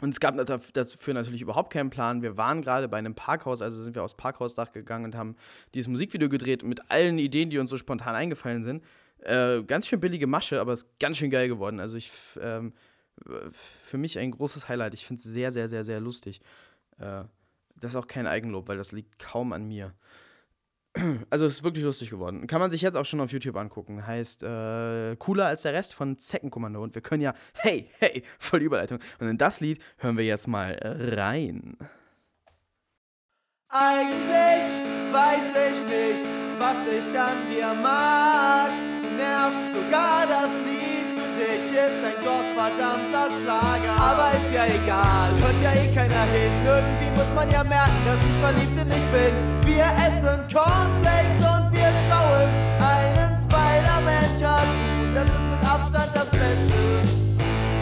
und 0.00 0.10
es 0.10 0.20
gab 0.20 0.36
dafür 0.46 1.14
natürlich 1.14 1.42
überhaupt 1.42 1.72
keinen 1.72 1.90
Plan. 1.90 2.22
Wir 2.22 2.36
waren 2.36 2.62
gerade 2.62 2.88
bei 2.88 2.98
einem 2.98 3.14
Parkhaus, 3.14 3.60
also 3.60 3.82
sind 3.82 3.96
wir 3.96 4.04
aufs 4.04 4.14
Parkhausdach 4.14 4.72
gegangen 4.72 5.06
und 5.06 5.16
haben 5.16 5.36
dieses 5.74 5.88
Musikvideo 5.88 6.28
gedreht 6.28 6.62
mit 6.62 6.90
allen 6.90 7.18
Ideen, 7.18 7.50
die 7.50 7.58
uns 7.58 7.70
so 7.70 7.78
spontan 7.78 8.14
eingefallen 8.14 8.62
sind. 8.62 8.84
Äh, 9.20 9.62
ganz 9.64 9.88
schön 9.88 9.98
billige 9.98 10.28
Masche, 10.28 10.60
aber 10.60 10.72
es 10.72 10.82
ist 10.82 11.00
ganz 11.00 11.16
schön 11.16 11.30
geil 11.30 11.48
geworden. 11.48 11.80
Also 11.80 11.96
ich 11.96 12.12
ähm, 12.40 12.72
für 13.82 13.98
mich 13.98 14.18
ein 14.18 14.30
großes 14.30 14.68
Highlight. 14.68 14.94
Ich 14.94 15.06
finde 15.06 15.20
es 15.20 15.24
sehr, 15.24 15.52
sehr, 15.52 15.68
sehr, 15.68 15.84
sehr 15.84 16.00
lustig. 16.00 16.40
Äh, 16.98 17.24
das 17.76 17.92
ist 17.92 17.96
auch 17.96 18.06
kein 18.06 18.26
Eigenlob, 18.26 18.68
weil 18.68 18.76
das 18.76 18.92
liegt 18.92 19.18
kaum 19.18 19.52
an 19.52 19.66
mir. 19.66 19.94
Also 21.30 21.46
es 21.46 21.54
ist 21.54 21.64
wirklich 21.64 21.84
lustig 21.84 22.10
geworden. 22.10 22.46
Kann 22.46 22.60
man 22.60 22.70
sich 22.70 22.82
jetzt 22.82 22.96
auch 22.96 23.04
schon 23.04 23.20
auf 23.20 23.32
YouTube 23.32 23.56
angucken. 23.56 24.06
Heißt 24.06 24.42
äh, 24.42 25.16
Cooler 25.16 25.46
als 25.46 25.62
der 25.62 25.72
Rest 25.72 25.94
von 25.94 26.18
Zeckenkommando. 26.18 26.82
Und 26.82 26.94
wir 26.94 27.02
können 27.02 27.22
ja, 27.22 27.34
hey, 27.54 27.90
hey, 27.98 28.22
voll 28.38 28.62
Überleitung. 28.62 28.98
Und 29.20 29.28
in 29.28 29.38
das 29.38 29.60
Lied 29.60 29.80
hören 29.98 30.16
wir 30.16 30.24
jetzt 30.24 30.48
mal 30.48 30.78
rein. 30.82 31.76
Eigentlich 33.70 35.12
weiß 35.12 35.70
ich 35.70 35.86
nicht, 35.86 36.24
was 36.58 36.76
ich 36.86 37.18
an 37.18 37.48
dir 37.48 37.74
mag. 37.74 38.70
Du 39.02 39.10
nervst 39.10 39.74
sogar 39.74 40.26
das 40.26 40.50
Lied 40.64 40.78
dich 41.38 41.70
ist 41.70 42.00
ein 42.02 42.18
gottverdammter 42.24 43.30
Schlager. 43.38 43.94
Aber 43.94 44.30
ist 44.36 44.52
ja 44.52 44.64
egal, 44.66 45.30
hört 45.40 45.58
ja 45.62 45.72
eh 45.72 45.94
keiner 45.94 46.24
hin. 46.34 46.52
Irgendwie 46.64 47.10
muss 47.18 47.30
man 47.34 47.50
ja 47.50 47.62
merken, 47.64 48.00
dass 48.04 48.20
ich 48.28 48.36
verliebt 48.42 48.76
in 48.82 48.88
dich 48.88 49.06
bin. 49.14 49.34
Wir 49.66 49.86
essen 50.28 50.40
Cornflakes 50.52 51.36
und 51.36 51.72
wir 51.72 51.92
schauen 52.08 52.48
einen 52.80 53.36
Spider-Man-Cartoon. 53.42 55.14
Das 55.14 55.24
ist 55.24 55.48
mit 55.50 55.68
Abstand 55.68 56.10
das 56.14 56.30
Beste. 56.30 56.78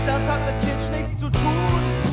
Das 0.07 0.23
hat 0.29 0.41
mit 0.47 0.61
Kitsch 0.61 0.91
nichts 0.91 1.21
zu 1.21 1.31
tun. 1.31 2.06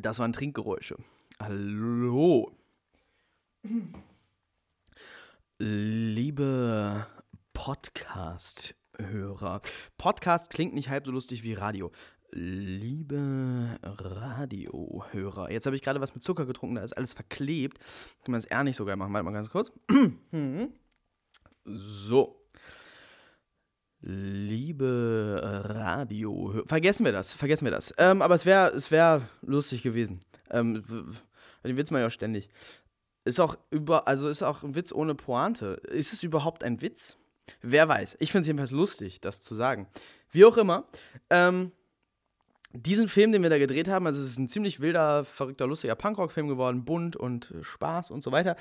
Das 0.00 0.18
waren 0.18 0.32
Trinkgeräusche. 0.32 0.96
Hallo. 1.38 2.56
Liebe 5.58 7.06
Podcast-Hörer. 7.52 9.60
Podcast 9.98 10.48
klingt 10.48 10.72
nicht 10.72 10.88
halb 10.88 11.04
so 11.04 11.12
lustig 11.12 11.42
wie 11.42 11.52
Radio. 11.52 11.92
Liebe 12.30 13.78
Radiohörer. 13.82 15.50
Jetzt 15.50 15.66
habe 15.66 15.76
ich 15.76 15.82
gerade 15.82 16.00
was 16.00 16.14
mit 16.14 16.24
Zucker 16.24 16.46
getrunken, 16.46 16.76
da 16.76 16.82
ist 16.82 16.96
alles 16.96 17.12
verklebt. 17.12 17.78
Kann 18.24 18.32
man 18.32 18.38
es 18.38 18.46
eher 18.46 18.64
nicht 18.64 18.76
so 18.76 18.86
geil 18.86 18.96
machen. 18.96 19.12
Warte 19.12 19.24
mal 19.24 19.32
ganz 19.32 19.50
kurz. 19.50 19.70
so. 21.64 22.39
Liebe 24.02 25.40
Radio. 25.64 26.62
Vergessen 26.66 27.04
wir 27.04 27.12
das, 27.12 27.32
vergessen 27.32 27.66
wir 27.66 27.72
das. 27.72 27.92
Ähm, 27.98 28.22
aber 28.22 28.34
es 28.34 28.46
wäre 28.46 28.70
es 28.70 28.90
wär 28.90 29.28
lustig 29.42 29.82
gewesen. 29.82 30.20
Ähm, 30.50 30.82
den 31.64 31.76
Witz 31.76 31.90
man 31.90 32.00
ja 32.00 32.10
ständig. 32.10 32.48
Ist 33.24 33.40
auch 33.40 33.58
über, 33.70 34.08
also 34.08 34.28
ist 34.28 34.42
auch 34.42 34.62
ein 34.62 34.74
Witz 34.74 34.92
ohne 34.92 35.14
Pointe. 35.14 35.80
Ist 35.90 36.12
es 36.14 36.22
überhaupt 36.22 36.64
ein 36.64 36.80
Witz? 36.80 37.18
Wer 37.60 37.88
weiß. 37.88 38.16
Ich 38.20 38.32
finde 38.32 38.42
es 38.42 38.46
jedenfalls 38.46 38.70
lustig, 38.70 39.20
das 39.20 39.42
zu 39.42 39.54
sagen. 39.54 39.86
Wie 40.30 40.44
auch 40.44 40.56
immer. 40.56 40.84
Ähm, 41.28 41.72
diesen 42.72 43.08
Film, 43.08 43.32
den 43.32 43.42
wir 43.42 43.50
da 43.50 43.58
gedreht 43.58 43.88
haben, 43.88 44.06
also 44.06 44.20
es 44.20 44.26
ist 44.26 44.38
ein 44.38 44.48
ziemlich 44.48 44.80
wilder, 44.80 45.24
verrückter, 45.24 45.66
lustiger 45.66 45.96
Punkrock-Film 45.96 46.48
geworden, 46.48 46.84
bunt 46.84 47.16
und 47.16 47.50
äh, 47.50 47.64
Spaß 47.64 48.10
und 48.10 48.22
so 48.22 48.32
weiter. 48.32 48.56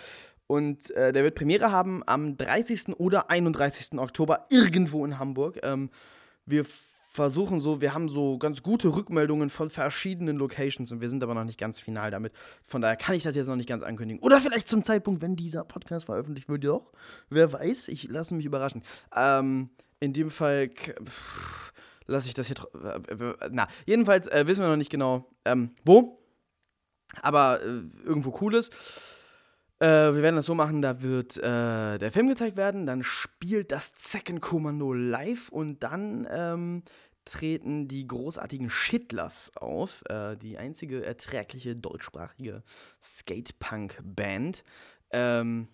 Und 0.50 0.90
äh, 0.96 1.14
der 1.14 1.24
wird 1.24 1.36
Premiere 1.36 1.72
haben 1.72 2.02
am 2.08 2.36
30. 2.36 2.98
oder 2.98 3.30
31. 3.30 4.00
Oktober 4.00 4.48
irgendwo 4.50 5.06
in 5.06 5.20
Hamburg. 5.20 5.60
Ähm, 5.62 5.92
wir 6.48 6.66
versuchen 7.12 7.62
so, 7.62 7.82
wir 7.82 7.94
haben 7.94 8.10
so 8.10 8.40
ganz 8.40 8.64
gute 8.64 8.96
Rückmeldungen 8.96 9.52
von 9.52 9.70
verschiedenen 9.70 10.38
Locations 10.38 10.92
und 10.92 11.02
wir 11.02 11.10
sind 11.10 11.22
aber 11.22 11.36
noch 11.36 11.44
nicht 11.44 11.60
ganz 11.60 11.80
final 11.80 12.10
damit. 12.10 12.34
Von 12.66 12.82
daher 12.82 12.98
kann 12.98 13.14
ich 13.14 13.22
das 13.22 13.36
jetzt 13.36 13.46
noch 13.46 13.58
nicht 13.58 13.70
ganz 13.70 13.84
ankündigen. 13.84 14.24
Oder 14.24 14.42
vielleicht 14.42 14.68
zum 14.68 14.84
Zeitpunkt, 14.84 15.22
wenn 15.22 15.36
dieser 15.36 15.64
Podcast 15.66 16.06
veröffentlicht 16.06 16.50
wird, 16.50 16.64
doch. 16.64 16.94
Wer 17.30 17.54
weiß, 17.54 17.88
ich 17.90 18.10
lasse 18.10 18.34
mich 18.34 18.46
überraschen. 18.46 18.84
Ähm, 19.16 19.70
in 20.00 20.14
dem 20.14 20.32
Fall 20.32 20.72
lasse 22.08 22.28
ich 22.28 22.34
das 22.34 22.48
hier. 22.48 22.58
Äh, 22.84 23.50
na, 23.52 23.68
jedenfalls 23.86 24.28
äh, 24.28 24.48
wissen 24.48 24.62
wir 24.62 24.70
noch 24.70 24.78
nicht 24.78 24.90
genau, 24.90 25.28
ähm, 25.46 25.76
wo. 25.86 26.18
Aber 27.22 27.62
äh, 27.62 27.84
irgendwo 28.04 28.32
Cooles. 28.32 28.72
Äh, 29.80 30.14
wir 30.14 30.22
werden 30.22 30.36
das 30.36 30.46
so 30.46 30.56
machen, 30.56 30.82
da 30.82 31.02
wird 31.02 31.38
äh, 31.38 31.98
der 31.98 32.12
Film 32.12 32.28
gezeigt 32.28 32.58
werden, 32.58 32.86
dann 32.86 33.02
spielt 33.02 33.72
das 33.72 33.94
Zeckenkommando 33.94 34.92
live 34.94 35.50
und 35.50 35.84
dann 35.84 36.28
ähm, 36.30 36.84
treten 37.24 37.88
die 37.88 38.06
großartigen 38.06 38.70
Shitlers 38.70 39.56
auf, 39.56 40.04
äh, 40.10 40.36
die 40.36 40.58
einzige 40.58 41.06
erträgliche 41.06 41.76
deutschsprachige 41.76 42.64
Skatepunk-Band, 43.02 44.66
ähm, 45.12 45.70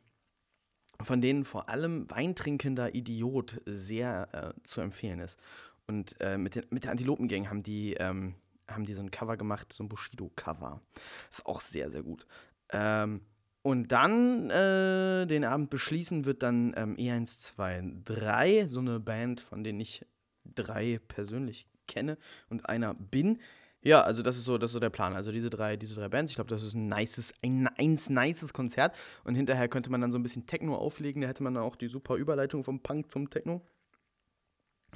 von 1.01 1.21
denen 1.21 1.43
vor 1.43 1.69
allem 1.69 2.09
Weintrinkender 2.09 2.93
Idiot 2.93 3.61
sehr 3.65 4.29
äh, 4.33 4.61
zu 4.63 4.81
empfehlen 4.81 5.19
ist. 5.19 5.39
Und 5.87 6.15
äh, 6.19 6.37
mit, 6.37 6.55
den, 6.55 6.65
mit 6.69 6.83
der 6.83 6.91
Antilopengang 6.91 7.49
haben 7.49 7.63
die, 7.63 7.93
ähm, 7.95 8.35
haben 8.67 8.85
die 8.85 8.93
so 8.93 9.01
ein 9.01 9.11
Cover 9.11 9.37
gemacht, 9.37 9.73
so 9.73 9.83
ein 9.83 9.89
Bushido-Cover. 9.89 10.81
Ist 11.29 11.45
auch 11.45 11.61
sehr, 11.61 11.89
sehr 11.89 12.03
gut. 12.03 12.27
Ähm, 12.69 13.21
und 13.65 13.91
dann 13.91 14.51
äh, 14.51 15.25
den 15.25 15.43
Abend 15.43 15.71
beschließen 15.71 16.25
wird 16.25 16.43
dann 16.43 16.75
ähm, 16.78 16.97
E123, 16.97 18.67
so 18.67 18.80
eine 18.80 18.99
Band, 18.99 19.41
von 19.41 19.63
denen 19.63 19.80
ich 19.80 20.06
drei 20.43 20.99
persönlich 21.08 21.65
kenne 21.88 22.19
und 22.47 22.69
einer 22.69 22.93
bin. 22.93 23.39
Ja, 23.82 24.04
also 24.04 24.21
das 24.21 24.38
ist 24.38 24.43
so, 24.43 24.60
das 24.60 24.69
ist 24.69 24.73
so 24.73 24.80
der 24.80 24.91
Plan. 24.91 25.15
Also 25.15 25.32
diese 25.32 25.49
drei, 25.49 25.78
diese 25.78 25.95
drei 25.95 26.10
Bands, 26.10 26.32
ich 26.32 26.36
glaube, 26.36 26.51
das 26.51 26.62
ist 26.62 26.75
ein 26.75 26.89
nices, 26.89 27.34
ein 27.43 27.67
eins 27.67 28.08
nices 28.08 28.54
Konzert. 28.54 28.95
Und 29.23 29.34
hinterher 29.34 29.67
könnte 29.67 29.89
man 29.89 29.99
dann 29.99 30.12
so 30.12 30.19
ein 30.19 30.23
bisschen 30.23 30.45
Techno 30.45 30.75
auflegen. 30.75 31.23
Da 31.23 31.28
hätte 31.28 31.41
man 31.41 31.56
dann 31.56 31.63
auch 31.63 31.75
die 31.75 31.88
super 31.88 32.17
Überleitung 32.17 32.63
vom 32.63 32.82
Punk 32.82 33.10
zum 33.10 33.32
Techno. 33.32 33.63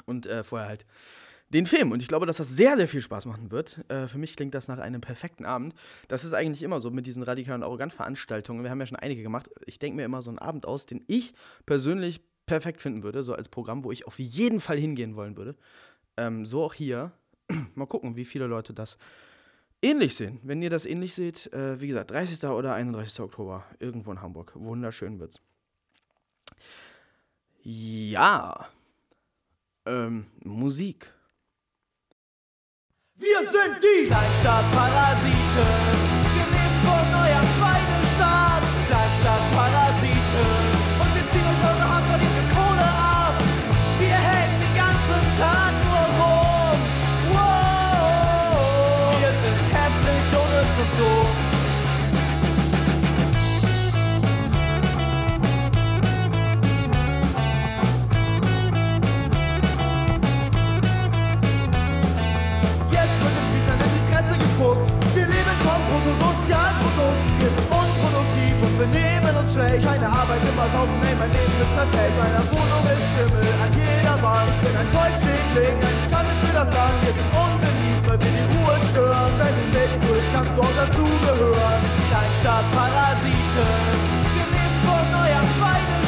Und 0.06 0.28
äh, 0.28 0.44
vorher 0.44 0.68
halt 0.68 0.86
den 1.50 1.66
Film. 1.66 1.92
Und 1.92 2.02
ich 2.02 2.08
glaube, 2.08 2.26
dass 2.26 2.38
das 2.38 2.50
sehr, 2.50 2.76
sehr 2.76 2.88
viel 2.88 3.02
Spaß 3.02 3.26
machen 3.26 3.52
wird. 3.52 3.84
Äh, 3.90 4.08
für 4.08 4.18
mich 4.18 4.36
klingt 4.36 4.54
das 4.54 4.68
nach 4.68 4.78
einem 4.78 5.02
perfekten 5.02 5.46
Abend. 5.46 5.74
Das 6.08 6.24
ist 6.24 6.34
eigentlich 6.34 6.64
immer 6.64 6.80
so 6.80 6.92
mit 6.92 7.08
diesen 7.08 7.24
radikalen 7.24 7.64
Arrogant-Veranstaltungen. 7.64 8.64
Wir 8.64 8.70
haben 8.70 8.80
ja 8.80 8.86
schon 8.86 8.98
einige 8.98 9.24
gemacht. 9.24 9.50
Ich 9.66 9.80
denke 9.80 9.98
mir 9.98 10.06
immer 10.06 10.22
so 10.22 10.30
einen 10.30 10.40
Abend 10.40 10.66
aus, 10.66 10.86
den 10.86 11.04
ich 11.08 11.34
persönlich 11.66 12.22
perfekt 12.46 12.82
finden 12.82 13.04
würde, 13.04 13.24
so 13.24 13.34
als 13.34 13.50
Programm, 13.50 13.84
wo 13.84 13.92
ich 13.92 14.08
auf 14.08 14.20
jeden 14.20 14.60
Fall 14.60 14.78
hingehen 14.78 15.16
wollen 15.16 15.38
würde. 15.38 15.56
Ähm, 16.18 16.46
so 16.46 16.64
auch 16.64 16.74
hier. 16.74 17.12
Mal 17.76 17.88
gucken, 17.88 18.16
wie 18.16 18.26
viele 18.26 18.48
Leute 18.48 18.74
das 18.74 18.98
ähnlich 19.82 20.16
sehen. 20.16 20.40
Wenn 20.44 20.62
ihr 20.62 20.70
das 20.70 20.86
ähnlich 20.86 21.14
seht, 21.14 21.52
äh, 21.54 21.80
wie 21.82 21.88
gesagt, 21.88 22.12
30. 22.12 22.44
oder 22.50 22.74
31. 22.74 23.20
Oktober, 23.22 23.66
irgendwo 23.80 24.12
in 24.12 24.22
Hamburg. 24.22 24.54
Wunderschön 24.56 25.20
wird's. 25.20 25.42
Ja. 27.64 28.68
Ähm, 29.86 30.28
Musik. 30.44 31.14
Wir 33.22 33.40
sind 33.40 33.84
die 33.84 34.08
Kleinstadtparasiten, 34.08 35.40
gelebt 36.36 36.80
von 36.86 37.06
euer 37.14 37.44
Schweinestaat. 37.58 37.99
Schlecht. 69.60 69.84
Keine 69.84 70.08
Arbeit, 70.08 70.41
immer 70.43 70.67
saufen, 70.72 71.00
ey, 71.04 71.15
mein 71.19 71.32
Leben 71.36 71.58
ist 71.60 71.74
perfekt. 71.76 72.15
Meiner 72.15 72.43
Wohnung 72.52 72.84
ist 72.88 73.06
Schimmel 73.12 73.48
an 73.60 73.72
jeder 73.76 74.17
Wand. 74.24 74.50
Ich 74.56 74.60
bin 74.63 74.74
ein 74.80 74.89
Volksschädling, 74.95 75.76
eine 75.84 76.04
Schande 76.08 76.34
für 76.39 76.54
das 76.56 76.69
Land. 76.72 76.98
Wir 77.04 77.13
sind 77.17 77.32
unbeliebt, 77.36 78.04
weil 78.08 78.19
wir 78.24 78.32
die 78.39 78.48
Ruhe 78.56 78.76
stören. 78.89 79.34
Wenn 79.39 79.56
du 79.60 79.65
mitgrüßt, 79.76 80.30
kannst 80.34 80.54
du 80.56 80.62
auch 80.63 80.76
dazugehören. 80.80 81.82
Kleinstadtparasiten, 82.08 83.72
gelebt 84.39 84.80
von 84.88 85.06
euer 85.28 85.43
Schweinestaat. 85.54 85.99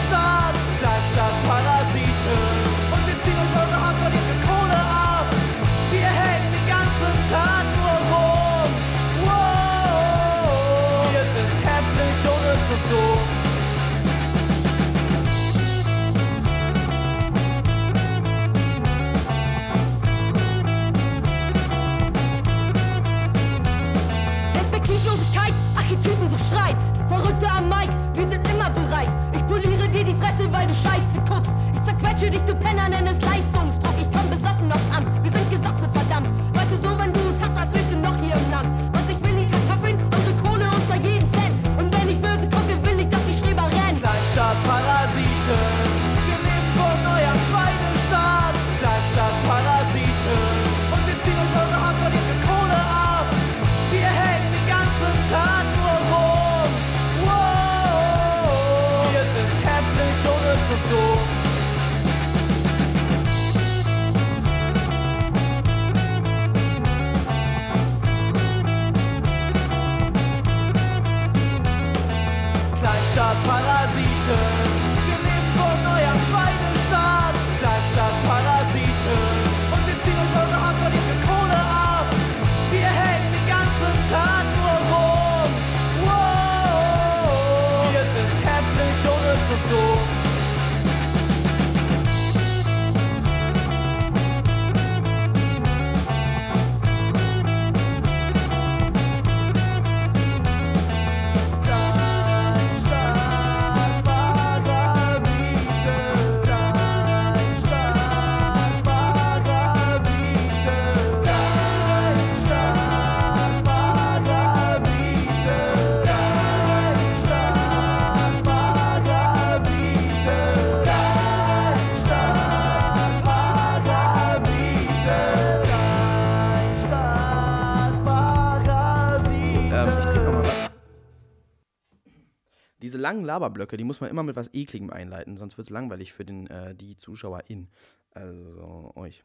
Langen 133.01 133.25
Laberblöcke, 133.25 133.77
die 133.77 133.83
muss 133.83 133.99
man 133.99 134.09
immer 134.09 134.23
mit 134.23 134.35
was 134.35 134.53
Ekligem 134.53 134.89
einleiten, 134.89 135.37
sonst 135.37 135.57
wird 135.57 135.67
es 135.67 135.71
langweilig 135.71 136.13
für 136.13 136.23
den, 136.23 136.47
äh, 136.47 136.73
die 136.75 136.95
ZuschauerInnen. 136.95 137.69
Also 138.13 138.91
euch. 138.95 139.23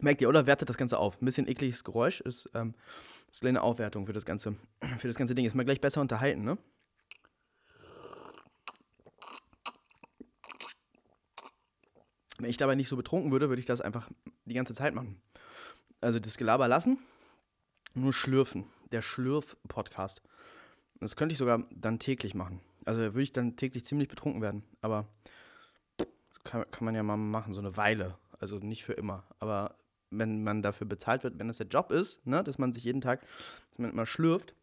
Merkt 0.00 0.22
ihr, 0.22 0.28
oder? 0.28 0.46
Wertet 0.46 0.68
das 0.68 0.78
Ganze 0.78 0.98
auf. 0.98 1.20
Ein 1.20 1.24
bisschen 1.26 1.46
ekliges 1.46 1.84
Geräusch 1.84 2.20
ist, 2.20 2.48
ähm, 2.54 2.74
ist 3.30 3.42
eine 3.42 3.52
kleine 3.52 3.62
Aufwertung 3.62 4.06
für 4.06 4.12
das 4.12 4.24
ganze, 4.24 4.56
für 4.98 5.08
das 5.08 5.16
ganze 5.16 5.34
Ding. 5.34 5.44
Ist 5.44 5.54
mal 5.54 5.64
gleich 5.64 5.80
besser 5.80 6.00
unterhalten, 6.00 6.44
ne? 6.44 6.58
Wenn 12.38 12.48
ich 12.48 12.56
dabei 12.56 12.74
nicht 12.74 12.88
so 12.88 12.96
betrunken 12.96 13.32
würde, 13.32 13.50
würde 13.50 13.60
ich 13.60 13.66
das 13.66 13.82
einfach 13.82 14.08
die 14.46 14.54
ganze 14.54 14.72
Zeit 14.72 14.94
machen. 14.94 15.20
Also 16.00 16.18
das 16.18 16.38
Gelaber 16.38 16.68
lassen, 16.68 16.98
nur 17.92 18.14
schlürfen. 18.14 18.64
Der 18.92 19.02
Schlürf-Podcast. 19.02 20.22
Das 21.00 21.16
könnte 21.16 21.32
ich 21.32 21.38
sogar 21.38 21.64
dann 21.70 21.98
täglich 21.98 22.34
machen. 22.34 22.60
Also 22.84 23.00
würde 23.00 23.22
ich 23.22 23.32
dann 23.32 23.56
täglich 23.56 23.84
ziemlich 23.84 24.08
betrunken 24.08 24.42
werden. 24.42 24.64
Aber 24.82 25.06
kann, 26.44 26.64
kann 26.70 26.84
man 26.84 26.94
ja 26.94 27.02
mal 27.02 27.16
machen, 27.16 27.54
so 27.54 27.60
eine 27.60 27.76
Weile. 27.76 28.18
Also 28.38 28.56
nicht 28.58 28.84
für 28.84 28.94
immer. 28.94 29.24
Aber 29.38 29.76
wenn 30.10 30.42
man 30.42 30.62
dafür 30.62 30.86
bezahlt 30.86 31.22
wird, 31.22 31.38
wenn 31.38 31.48
das 31.48 31.58
der 31.58 31.68
Job 31.68 31.90
ist, 31.90 32.24
ne, 32.26 32.42
dass 32.42 32.58
man 32.58 32.72
sich 32.72 32.84
jeden 32.84 33.00
Tag, 33.00 33.20
dass 33.70 33.78
man 33.78 33.92
immer 33.92 34.06
schlürft, 34.06 34.54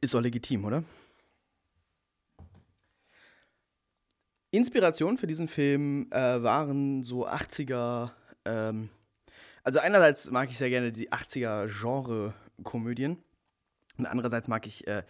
ist 0.00 0.14
doch 0.14 0.20
legitim, 0.20 0.64
oder? 0.64 0.84
Inspiration 4.52 5.16
für 5.16 5.26
diesen 5.26 5.48
Film 5.48 6.10
äh, 6.10 6.42
waren 6.42 7.04
so 7.04 7.26
80er, 7.26 8.10
ähm, 8.44 8.90
also 9.62 9.78
einerseits 9.78 10.30
mag 10.30 10.50
ich 10.50 10.58
sehr 10.58 10.70
gerne 10.70 10.92
die 10.92 11.12
80er 11.12 11.68
Genre-Komödien 11.68 13.22
und 13.98 14.06
andererseits 14.06 14.48
mag 14.48 14.66
ich 14.66 14.86
äh, 14.86 15.02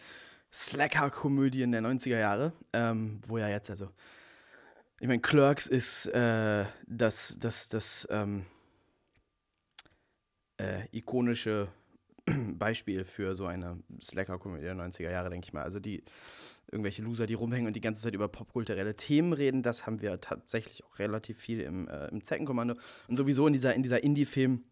Slacker-Komödien 0.52 1.72
der 1.72 1.82
90er 1.82 2.18
Jahre, 2.18 2.52
ähm, 2.72 3.20
wo 3.26 3.38
ja 3.38 3.48
jetzt, 3.48 3.70
also, 3.70 3.90
ich 4.98 5.06
meine, 5.06 5.20
Clerks 5.20 5.66
ist 5.66 6.06
äh, 6.06 6.66
das, 6.86 7.36
das, 7.38 7.68
das 7.68 8.08
ähm, 8.10 8.46
äh, 10.58 10.86
ikonische 10.92 11.68
Beispiel 12.58 13.04
für 13.04 13.34
so 13.34 13.46
eine 13.46 13.78
Slacker-Komödie 14.02 14.64
der 14.64 14.74
90er 14.74 15.10
Jahre, 15.10 15.30
denke 15.30 15.46
ich 15.46 15.52
mal. 15.52 15.62
Also 15.62 15.80
die 15.80 16.02
irgendwelche 16.70 17.02
Loser, 17.02 17.26
die 17.26 17.34
rumhängen 17.34 17.66
und 17.66 17.74
die 17.74 17.80
ganze 17.80 18.02
Zeit 18.02 18.14
über 18.14 18.28
popkulturelle 18.28 18.94
Themen 18.94 19.32
reden, 19.32 19.62
das 19.62 19.86
haben 19.86 20.00
wir 20.00 20.20
tatsächlich 20.20 20.84
auch 20.84 20.98
relativ 20.98 21.38
viel 21.38 21.60
im, 21.60 21.88
äh, 21.88 22.08
im 22.08 22.22
Zeckenkommando. 22.22 22.74
Und 23.08 23.16
sowieso 23.16 23.46
in 23.46 23.52
dieser, 23.52 23.74
in 23.74 23.82
dieser 23.82 24.02
Indie-Film- 24.02 24.64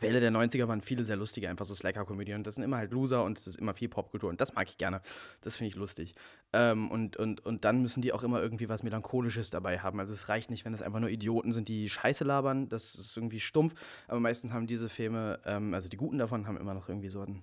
Welle 0.00 0.20
der 0.20 0.32
90er 0.32 0.66
waren 0.68 0.80
viele 0.80 1.04
sehr 1.04 1.16
lustige, 1.16 1.48
einfach 1.48 1.64
so 1.64 1.74
Slacker-Komödien. 1.74 2.38
Und 2.38 2.46
das 2.46 2.56
sind 2.56 2.64
immer 2.64 2.78
halt 2.78 2.92
Loser 2.92 3.24
und 3.24 3.38
es 3.38 3.46
ist 3.46 3.56
immer 3.56 3.74
viel 3.74 3.88
Popkultur. 3.88 4.30
Und 4.30 4.40
das 4.40 4.54
mag 4.54 4.68
ich 4.68 4.78
gerne. 4.78 5.02
Das 5.42 5.56
finde 5.56 5.68
ich 5.68 5.76
lustig. 5.76 6.14
Ähm, 6.52 6.90
und, 6.90 7.16
und, 7.16 7.44
und 7.44 7.64
dann 7.64 7.82
müssen 7.82 8.02
die 8.02 8.12
auch 8.12 8.22
immer 8.22 8.42
irgendwie 8.42 8.68
was 8.68 8.82
Melancholisches 8.82 9.50
dabei 9.50 9.78
haben. 9.78 10.00
Also 10.00 10.12
es 10.12 10.28
reicht 10.28 10.50
nicht, 10.50 10.64
wenn 10.64 10.74
es 10.74 10.82
einfach 10.82 11.00
nur 11.00 11.10
Idioten 11.10 11.52
sind, 11.52 11.68
die 11.68 11.88
Scheiße 11.88 12.24
labern. 12.24 12.68
Das 12.68 12.94
ist 12.94 13.16
irgendwie 13.16 13.40
stumpf. 13.40 13.74
Aber 14.08 14.20
meistens 14.20 14.52
haben 14.52 14.66
diese 14.66 14.88
Filme, 14.88 15.40
ähm, 15.44 15.74
also 15.74 15.88
die 15.88 15.96
guten 15.96 16.18
davon, 16.18 16.46
haben 16.46 16.56
immer 16.56 16.74
noch 16.74 16.88
irgendwie 16.88 17.10
so 17.10 17.20
ein, 17.20 17.42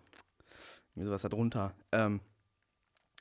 irgendwie 0.95 1.07
sowas 1.07 1.21
darunter. 1.21 1.73
Ähm, 1.91 2.19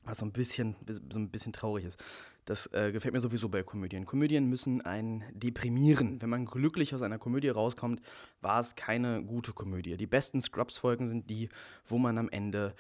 was 0.05 0.19
so 0.19 0.27
ein 0.27 0.33
bisschen, 0.33 0.77
so 1.11 1.19
ein 1.19 1.31
bisschen 1.31 1.53
traurig 1.53 1.85
ist. 1.85 2.03
Das 2.45 2.67
äh, 2.73 2.93
gefällt 2.93 3.13
mir 3.13 3.21
sowieso 3.21 3.49
bei 3.49 3.63
Komödien. 3.63 4.07
Komödien 4.07 4.47
müssen 4.47 4.81
einen 4.81 5.23
deprimieren. 5.33 6.23
Wenn 6.23 6.31
man 6.31 6.47
glücklich 6.47 6.95
aus 6.95 7.03
einer 7.03 7.19
Komödie 7.19 7.51
rauskommt, 7.51 8.01
war 8.41 8.61
es 8.61 8.75
keine 8.75 9.23
gute 9.23 9.53
Komödie. 9.53 9.97
Die 9.97 10.07
besten 10.07 10.41
Scrubs-Folgen 10.41 11.07
sind 11.07 11.29
die, 11.29 11.51
wo 11.85 11.99
man 11.99 12.17
am 12.17 12.31
Ende 12.31 12.75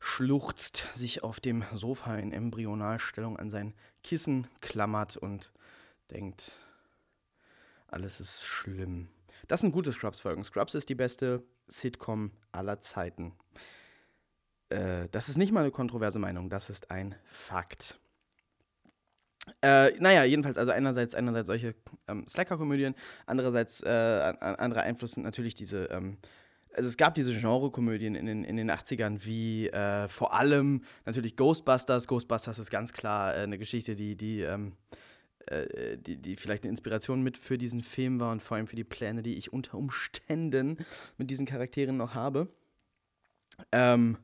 schluchzt, 0.00 0.88
sich 0.94 1.22
auf 1.22 1.38
dem 1.40 1.64
Sofa 1.74 2.16
in 2.16 2.32
Embryonalstellung 2.32 3.36
an 3.36 3.50
sein 3.50 3.74
Kissen 4.02 4.46
klammert 4.62 5.18
und 5.18 5.52
denkt, 6.10 6.56
alles 7.88 8.20
ist 8.20 8.44
schlimm. 8.44 9.08
Das 9.48 9.60
sind 9.60 9.72
gute 9.72 9.92
Scrubs-Folgen. 9.92 10.44
Scrubs 10.44 10.74
ist 10.74 10.88
die 10.88 10.94
beste 10.94 11.42
Sitcom 11.68 12.30
aller 12.52 12.80
Zeiten. 12.80 13.32
Äh, 14.70 15.08
das 15.10 15.28
ist 15.28 15.36
nicht 15.36 15.52
mal 15.52 15.60
eine 15.60 15.70
kontroverse 15.70 16.18
Meinung, 16.18 16.48
das 16.48 16.70
ist 16.70 16.90
ein 16.90 17.14
Fakt. 17.26 17.98
Äh, 19.62 19.92
naja, 19.98 20.24
jedenfalls, 20.24 20.58
also 20.58 20.70
einerseits, 20.70 21.14
einerseits 21.14 21.48
solche 21.48 21.74
ähm, 22.08 22.26
Slacker-Komödien, 22.28 22.94
andererseits, 23.26 23.82
äh, 23.82 23.88
andere 24.40 24.82
Einfluss 24.82 25.12
sind 25.12 25.24
natürlich 25.24 25.54
diese, 25.54 25.84
ähm, 25.86 26.18
also 26.74 26.88
es 26.88 26.96
gab 26.96 27.14
diese 27.14 27.36
Genre-Komödien 27.36 28.14
in 28.14 28.26
den, 28.26 28.44
in 28.44 28.56
den 28.56 28.70
80ern, 28.70 29.24
wie 29.24 29.68
äh, 29.68 30.08
vor 30.08 30.34
allem 30.34 30.84
natürlich 31.04 31.36
Ghostbusters. 31.36 32.06
Ghostbusters 32.06 32.58
ist 32.58 32.70
ganz 32.70 32.92
klar 32.92 33.34
äh, 33.34 33.40
eine 33.40 33.58
Geschichte, 33.58 33.96
die, 33.96 34.16
die, 34.16 34.42
ähm, 34.42 34.76
äh, 35.46 35.98
die, 35.98 36.16
die 36.16 36.36
vielleicht 36.36 36.62
eine 36.62 36.70
Inspiration 36.70 37.22
mit 37.22 37.36
für 37.36 37.58
diesen 37.58 37.82
Film 37.82 38.20
war 38.20 38.30
und 38.30 38.40
vor 38.40 38.56
allem 38.56 38.68
für 38.68 38.76
die 38.76 38.84
Pläne, 38.84 39.22
die 39.22 39.36
ich 39.36 39.52
unter 39.52 39.76
Umständen 39.76 40.78
mit 41.18 41.28
diesen 41.28 41.46
Charakteren 41.46 41.96
noch 41.96 42.14
habe. 42.14 42.48
Ähm, 43.72 44.18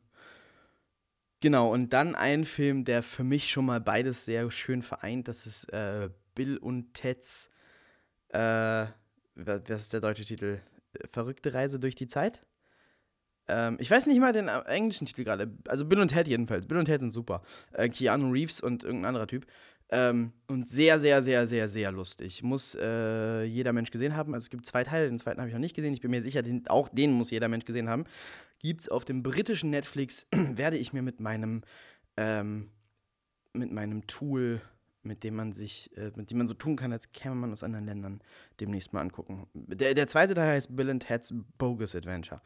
Genau, 1.46 1.72
und 1.72 1.92
dann 1.92 2.16
ein 2.16 2.44
Film, 2.44 2.84
der 2.84 3.04
für 3.04 3.22
mich 3.22 3.52
schon 3.52 3.66
mal 3.66 3.80
beides 3.80 4.24
sehr 4.24 4.50
schön 4.50 4.82
vereint, 4.82 5.28
das 5.28 5.46
ist 5.46 5.72
äh, 5.72 6.10
Bill 6.34 6.56
und 6.56 6.92
Teds, 6.92 7.50
äh, 8.30 8.86
was 9.36 9.62
ist 9.68 9.92
der 9.92 10.00
deutsche 10.00 10.24
Titel? 10.24 10.58
Verrückte 11.08 11.54
Reise 11.54 11.78
durch 11.78 11.94
die 11.94 12.08
Zeit? 12.08 12.40
Ähm, 13.46 13.76
ich 13.78 13.88
weiß 13.88 14.08
nicht 14.08 14.18
mal 14.18 14.32
den 14.32 14.48
äh, 14.48 14.58
englischen 14.62 15.06
Titel 15.06 15.22
gerade. 15.22 15.56
Also 15.68 15.84
Bill 15.84 16.00
und 16.00 16.08
Ted 16.08 16.26
jedenfalls. 16.26 16.66
Bill 16.66 16.78
und 16.78 16.86
Ted 16.86 16.98
sind 16.98 17.12
super. 17.12 17.42
Äh, 17.70 17.90
Keanu 17.90 18.32
Reeves 18.32 18.60
und 18.60 18.82
irgendein 18.82 19.10
anderer 19.10 19.28
Typ. 19.28 19.46
Ähm, 19.88 20.32
und 20.48 20.68
sehr, 20.68 20.98
sehr, 20.98 21.22
sehr, 21.22 21.46
sehr, 21.46 21.68
sehr 21.68 21.92
lustig. 21.92 22.42
Muss 22.42 22.74
äh, 22.74 23.44
jeder 23.44 23.72
Mensch 23.72 23.90
gesehen 23.90 24.16
haben. 24.16 24.34
Also 24.34 24.46
es 24.46 24.50
gibt 24.50 24.66
zwei 24.66 24.82
Teile, 24.82 25.08
den 25.08 25.18
zweiten 25.18 25.40
habe 25.40 25.48
ich 25.48 25.54
noch 25.54 25.60
nicht 25.60 25.76
gesehen. 25.76 25.94
Ich 25.94 26.00
bin 26.00 26.10
mir 26.10 26.22
sicher, 26.22 26.42
den, 26.42 26.66
auch 26.66 26.88
den 26.88 27.12
muss 27.12 27.30
jeder 27.30 27.48
Mensch 27.48 27.64
gesehen 27.64 27.88
haben 27.88 28.04
gibt 28.60 28.82
es 28.82 28.88
auf 28.88 29.04
dem 29.04 29.22
britischen 29.22 29.70
Netflix, 29.70 30.26
werde 30.32 30.76
ich 30.76 30.92
mir 30.92 31.02
mit 31.02 31.20
meinem, 31.20 31.62
ähm, 32.16 32.70
mit 33.52 33.72
meinem 33.72 34.06
Tool, 34.06 34.60
mit 35.02 35.22
dem 35.24 35.36
man 35.36 35.52
sich, 35.52 35.96
äh, 35.96 36.10
mit 36.16 36.30
dem 36.30 36.38
man 36.38 36.48
so 36.48 36.54
tun 36.54 36.76
kann, 36.76 36.92
als 36.92 37.12
käme 37.12 37.36
man 37.36 37.52
aus 37.52 37.62
anderen 37.62 37.86
Ländern, 37.86 38.20
demnächst 38.60 38.92
mal 38.92 39.00
angucken. 39.00 39.46
Der, 39.54 39.94
der 39.94 40.06
zweite 40.06 40.34
Teil 40.34 40.48
heißt 40.48 40.74
Bill 40.74 40.90
and 40.90 41.06
Ted's 41.06 41.32
Bogus 41.58 41.94
Adventure. 41.94 42.40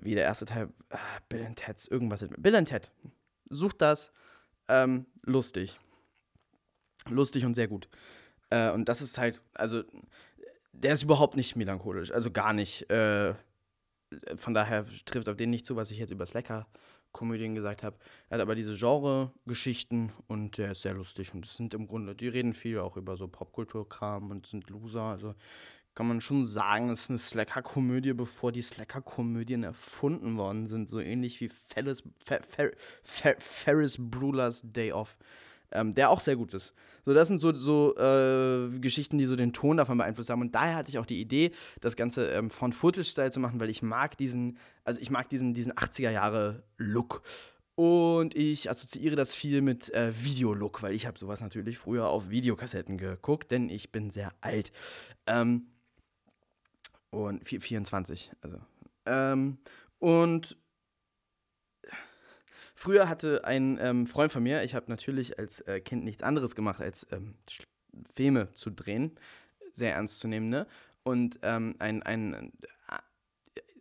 Wie 0.00 0.14
der 0.14 0.24
erste 0.24 0.46
Teil, 0.46 0.70
ah, 0.90 0.98
Bill 1.28 1.44
and 1.44 1.56
Ted's 1.56 1.86
irgendwas. 1.86 2.26
Bill 2.38 2.56
and 2.56 2.68
Ted. 2.68 2.90
Sucht 3.48 3.80
das. 3.80 4.12
Ähm, 4.66 5.06
lustig. 5.22 5.78
Lustig 7.08 7.44
und 7.44 7.54
sehr 7.54 7.68
gut. 7.68 7.88
Äh, 8.50 8.70
und 8.70 8.88
das 8.88 9.02
ist 9.02 9.18
halt, 9.18 9.42
also, 9.52 9.82
der 10.72 10.94
ist 10.94 11.02
überhaupt 11.02 11.36
nicht 11.36 11.56
melancholisch, 11.56 12.12
also 12.12 12.30
gar 12.30 12.52
nicht. 12.52 12.90
Äh, 12.90 13.34
von 14.36 14.54
daher 14.54 14.86
trifft 15.06 15.28
auf 15.28 15.36
den 15.36 15.50
nicht 15.50 15.66
zu, 15.66 15.76
was 15.76 15.90
ich 15.90 15.98
jetzt 15.98 16.12
über 16.12 16.24
Slacker-Komödien 16.24 17.54
gesagt 17.54 17.82
habe. 17.82 17.96
Er 18.28 18.36
hat 18.36 18.42
aber 18.42 18.54
diese 18.54 18.74
Genre-Geschichten 18.74 20.12
und 20.28 20.56
der 20.56 20.72
ist 20.72 20.82
sehr 20.82 20.94
lustig. 20.94 21.34
Und 21.34 21.44
es 21.44 21.56
sind 21.56 21.74
im 21.74 21.88
Grunde, 21.88 22.14
die 22.14 22.28
reden 22.28 22.54
viel 22.54 22.78
auch 22.78 22.96
über 22.96 23.16
so 23.16 23.26
Popkulturkram 23.26 24.30
und 24.30 24.46
sind 24.46 24.70
Loser. 24.70 25.02
Also 25.02 25.34
kann 25.96 26.06
man 26.06 26.20
schon 26.20 26.46
sagen, 26.46 26.90
es 26.90 27.02
ist 27.02 27.10
eine 27.10 27.18
Slacker-Komödie, 27.18 28.12
bevor 28.12 28.52
die 28.52 28.62
Slacker-Komödien 28.62 29.64
erfunden 29.64 30.36
worden 30.36 30.68
sind. 30.68 30.88
So 30.88 31.00
ähnlich 31.00 31.40
wie 31.40 31.48
Ferris, 31.48 32.04
Fer, 32.24 32.40
Fer, 32.48 32.70
Fer, 33.02 33.36
Ferris 33.40 33.96
Brulers 33.98 34.62
Day 34.64 34.92
Off 34.92 35.16
ähm, 35.74 35.94
der 35.94 36.08
auch 36.10 36.20
sehr 36.20 36.36
gut 36.36 36.54
ist. 36.54 36.72
So, 37.04 37.14
das 37.14 37.28
sind 37.28 37.38
so, 37.38 37.54
so 37.54 37.96
äh, 37.96 38.78
Geschichten, 38.78 39.18
die 39.18 39.26
so 39.26 39.36
den 39.36 39.52
Ton 39.52 39.76
davon 39.76 39.98
beeinflusst 39.98 40.30
haben. 40.30 40.40
Und 40.40 40.54
daher 40.54 40.76
hatte 40.76 40.90
ich 40.90 40.98
auch 40.98 41.06
die 41.06 41.20
Idee, 41.20 41.52
das 41.80 41.96
Ganze 41.96 42.30
ähm, 42.30 42.50
von 42.50 42.72
Footage-Style 42.72 43.30
zu 43.30 43.40
machen, 43.40 43.60
weil 43.60 43.70
ich 43.70 43.82
mag 43.82 44.16
diesen, 44.16 44.58
also 44.84 45.00
ich 45.00 45.10
mag 45.10 45.28
diesen, 45.28 45.54
diesen 45.54 45.72
80er-Jahre-Look. 45.72 47.22
Und 47.76 48.36
ich 48.36 48.70
assoziiere 48.70 49.16
das 49.16 49.34
viel 49.34 49.60
mit 49.60 49.92
äh, 49.92 50.12
Videolook, 50.22 50.82
weil 50.82 50.94
ich 50.94 51.06
habe 51.06 51.18
sowas 51.18 51.40
natürlich 51.40 51.76
früher 51.76 52.08
auf 52.08 52.30
Videokassetten 52.30 52.98
geguckt, 52.98 53.50
denn 53.50 53.68
ich 53.68 53.90
bin 53.90 54.10
sehr 54.10 54.32
alt. 54.40 54.70
Ähm, 55.26 55.66
und 57.10 57.44
24, 57.44 58.32
also. 58.40 58.58
Ähm, 59.06 59.58
und 59.98 60.56
Früher 62.84 63.08
hatte 63.08 63.44
ein 63.44 63.78
ähm, 63.80 64.06
Freund 64.06 64.30
von 64.30 64.42
mir, 64.42 64.62
ich 64.62 64.74
habe 64.74 64.84
natürlich 64.90 65.38
als 65.38 65.60
äh, 65.60 65.80
Kind 65.80 66.04
nichts 66.04 66.22
anderes 66.22 66.54
gemacht, 66.54 66.82
als 66.82 67.06
ähm, 67.12 67.34
Filme 68.14 68.52
zu 68.52 68.68
drehen, 68.68 69.12
sehr 69.72 69.94
ernst 69.94 70.18
zu 70.18 70.28
nehmen, 70.28 70.50
ne? 70.50 70.66
Und 71.02 71.38
ähm, 71.40 71.76
ein, 71.78 72.02
ein, 72.02 72.52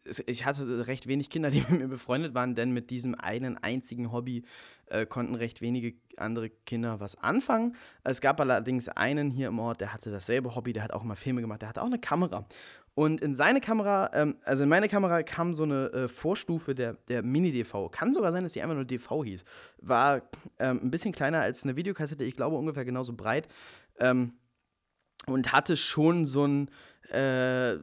äh, 0.05 0.23
ich 0.25 0.45
hatte 0.45 0.87
recht 0.87 1.05
wenig 1.05 1.29
Kinder, 1.29 1.51
die 1.51 1.65
mit 1.67 1.81
mir 1.81 1.87
befreundet 1.89 2.33
waren, 2.33 2.55
denn 2.55 2.71
mit 2.71 2.91
diesem 2.91 3.13
einen 3.15 3.57
einzigen 3.57 4.13
Hobby 4.13 4.45
äh, 4.85 5.05
konnten 5.05 5.35
recht 5.35 5.59
wenige 5.59 5.95
andere 6.15 6.49
Kinder 6.49 7.01
was 7.01 7.17
anfangen. 7.17 7.75
Es 8.05 8.21
gab 8.21 8.39
allerdings 8.39 8.87
einen 8.87 9.31
hier 9.31 9.49
im 9.49 9.59
Ort, 9.59 9.81
der 9.81 9.91
hatte 9.91 10.11
dasselbe 10.11 10.55
Hobby, 10.55 10.71
der 10.71 10.83
hat 10.83 10.93
auch 10.93 11.03
mal 11.03 11.15
Filme 11.15 11.41
gemacht, 11.41 11.61
der 11.61 11.67
hatte 11.67 11.81
auch 11.81 11.87
eine 11.87 11.99
Kamera. 11.99 12.45
Und 12.95 13.21
in 13.21 13.33
seine 13.33 13.59
Kamera, 13.59 14.11
ähm, 14.13 14.37
also 14.43 14.63
in 14.63 14.69
meine 14.69 14.87
Kamera 14.87 15.23
kam 15.23 15.53
so 15.53 15.63
eine 15.63 15.91
äh, 15.93 16.07
Vorstufe 16.07 16.75
der, 16.75 16.93
der 17.07 17.23
Mini-DV. 17.23 17.89
Kann 17.89 18.13
sogar 18.13 18.31
sein, 18.31 18.43
dass 18.43 18.53
die 18.53 18.61
einfach 18.61 18.75
nur 18.75 18.85
DV 18.85 19.23
hieß. 19.23 19.43
War 19.79 20.21
ähm, 20.59 20.79
ein 20.83 20.91
bisschen 20.91 21.11
kleiner 21.11 21.41
als 21.41 21.63
eine 21.63 21.75
Videokassette, 21.75 22.23
ich 22.23 22.35
glaube 22.35 22.55
ungefähr 22.55 22.85
genauso 22.85 23.13
breit. 23.13 23.47
Ähm, 23.99 24.33
und 25.25 25.51
hatte 25.51 25.75
schon 25.77 26.25
so 26.25 26.45
ein, 26.45 26.69
äh, 27.09 27.77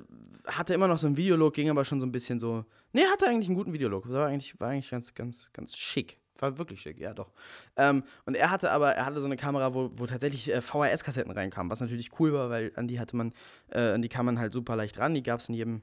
hatte 0.47 0.75
immer 0.75 0.87
noch 0.87 0.99
so 0.99 1.07
einen 1.07 1.17
Videolook, 1.17 1.55
ging 1.55 1.71
aber 1.71 1.85
schon 1.85 2.01
so 2.01 2.07
ein 2.07 2.13
bisschen 2.13 2.39
so, 2.39 2.65
nee, 2.93 3.03
hatte 3.11 3.27
eigentlich 3.27 3.49
einen 3.49 3.57
guten 3.57 3.73
Videolook. 3.73 4.09
War 4.09 4.29
eigentlich, 4.29 4.59
war 4.61 4.69
eigentlich 4.69 4.91
ganz, 4.91 5.15
ganz, 5.15 5.51
ganz 5.53 5.77
schick. 5.77 6.19
War 6.41 6.59
wirklich 6.59 6.81
schick, 6.81 6.99
ja 6.99 7.13
doch. 7.13 7.33
Ähm, 7.77 8.03
und 8.25 8.35
er 8.35 8.51
hatte 8.51 8.71
aber, 8.71 8.93
er 8.95 9.05
hatte 9.05 9.21
so 9.21 9.27
eine 9.27 9.37
Kamera, 9.37 9.75
wo, 9.75 9.91
wo 9.95 10.07
tatsächlich 10.07 10.53
äh, 10.53 10.61
VHS-Kassetten 10.61 11.31
reinkamen, 11.31 11.71
was 11.71 11.81
natürlich 11.81 12.19
cool 12.19 12.33
war, 12.33 12.51
weil 12.51 12.73
an 12.77 12.89
die 12.89 12.99
hatte 12.99 13.17
man, 13.17 13.33
äh, 13.71 13.93
an 13.93 14.03
die 14.03 14.09
kam 14.09 14.27
man 14.27 14.39
halt 14.39 14.53
super 14.53 14.77
leicht 14.77 14.99
ran. 14.99 15.15
Die 15.15 15.23
gab 15.23 15.41
es 15.41 15.49
in 15.49 15.55
jedem, 15.55 15.83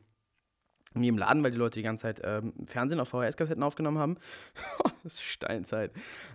in 0.95 1.03
jedem 1.03 1.17
Laden, 1.17 1.43
weil 1.43 1.51
die 1.51 1.57
Leute 1.57 1.79
die 1.79 1.83
ganze 1.83 2.03
Zeit 2.03 2.21
ähm, 2.23 2.53
Fernsehen 2.65 2.99
auf 2.99 3.09
VHS-Kassetten 3.09 3.61
aufgenommen 3.61 3.99
haben. 3.99 4.17
das 5.03 5.15
ist 5.15 5.23
Steinzeit. 5.23 5.91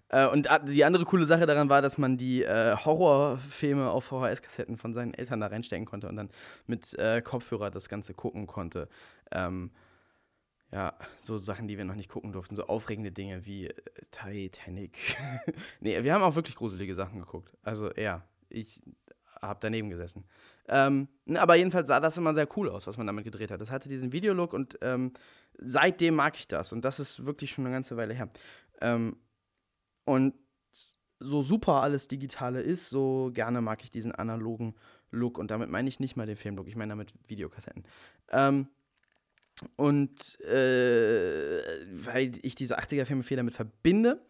Äh, 0.08 0.26
und 0.28 0.48
die 0.68 0.84
andere 0.84 1.04
coole 1.04 1.26
Sache 1.26 1.46
daran 1.46 1.68
war, 1.68 1.82
dass 1.82 1.98
man 1.98 2.16
die 2.16 2.42
äh, 2.44 2.76
Horrorfilme 2.76 3.90
auf 3.90 4.04
VHS-Kassetten 4.04 4.76
von 4.76 4.94
seinen 4.94 5.14
Eltern 5.14 5.40
da 5.40 5.48
reinstecken 5.48 5.86
konnte 5.86 6.08
und 6.08 6.16
dann 6.16 6.30
mit 6.66 6.94
äh, 6.98 7.22
Kopfhörer 7.22 7.70
das 7.70 7.88
Ganze 7.88 8.14
gucken 8.14 8.46
konnte. 8.46 8.88
Ähm, 9.32 9.70
ja, 10.72 10.94
so 11.20 11.36
Sachen, 11.36 11.68
die 11.68 11.76
wir 11.76 11.84
noch 11.84 11.94
nicht 11.94 12.08
gucken 12.08 12.32
durften, 12.32 12.56
so 12.56 12.64
aufregende 12.64 13.12
Dinge 13.12 13.44
wie 13.44 13.66
äh, 13.66 13.74
Titanic. 14.10 14.96
nee, 15.80 16.02
wir 16.02 16.14
haben 16.14 16.22
auch 16.22 16.34
wirklich 16.34 16.56
gruselige 16.56 16.94
Sachen 16.94 17.18
geguckt. 17.18 17.54
Also 17.62 17.92
ja, 17.94 18.26
ich 18.48 18.82
habe 19.40 19.58
daneben 19.60 19.90
gesessen. 19.90 20.24
Ähm, 20.68 21.08
aber 21.34 21.56
jedenfalls 21.56 21.88
sah 21.88 22.00
das 22.00 22.16
immer 22.16 22.34
sehr 22.34 22.48
cool 22.56 22.70
aus, 22.70 22.86
was 22.86 22.96
man 22.96 23.06
damit 23.06 23.24
gedreht 23.24 23.50
hat. 23.50 23.60
Das 23.60 23.70
hatte 23.70 23.88
diesen 23.88 24.12
Videolook 24.12 24.54
und 24.54 24.78
ähm, 24.80 25.12
seitdem 25.58 26.14
mag 26.14 26.36
ich 26.36 26.48
das. 26.48 26.72
Und 26.72 26.84
das 26.84 27.00
ist 27.00 27.26
wirklich 27.26 27.50
schon 27.50 27.66
eine 27.66 27.74
ganze 27.74 27.96
Weile 27.96 28.14
her. 28.14 28.30
Ähm, 28.80 29.16
und 30.04 30.34
so 31.18 31.42
super 31.42 31.82
alles 31.82 32.08
Digitale 32.08 32.60
ist, 32.60 32.88
so 32.88 33.30
gerne 33.32 33.60
mag 33.60 33.84
ich 33.84 33.90
diesen 33.90 34.12
analogen 34.12 34.74
Look. 35.10 35.38
Und 35.38 35.50
damit 35.50 35.68
meine 35.68 35.88
ich 35.88 36.00
nicht 36.00 36.16
mal 36.16 36.26
den 36.26 36.36
Filmlook, 36.36 36.66
ich 36.66 36.76
meine 36.76 36.90
damit 36.90 37.12
Videokassetten. 37.26 37.84
Ähm, 38.30 38.68
und 39.76 40.40
äh, 40.40 41.62
weil 42.04 42.32
ich 42.42 42.54
diese 42.54 42.78
80er-Filme 42.78 43.22
viel 43.22 43.36
damit 43.36 43.54
verbinde, 43.54 44.20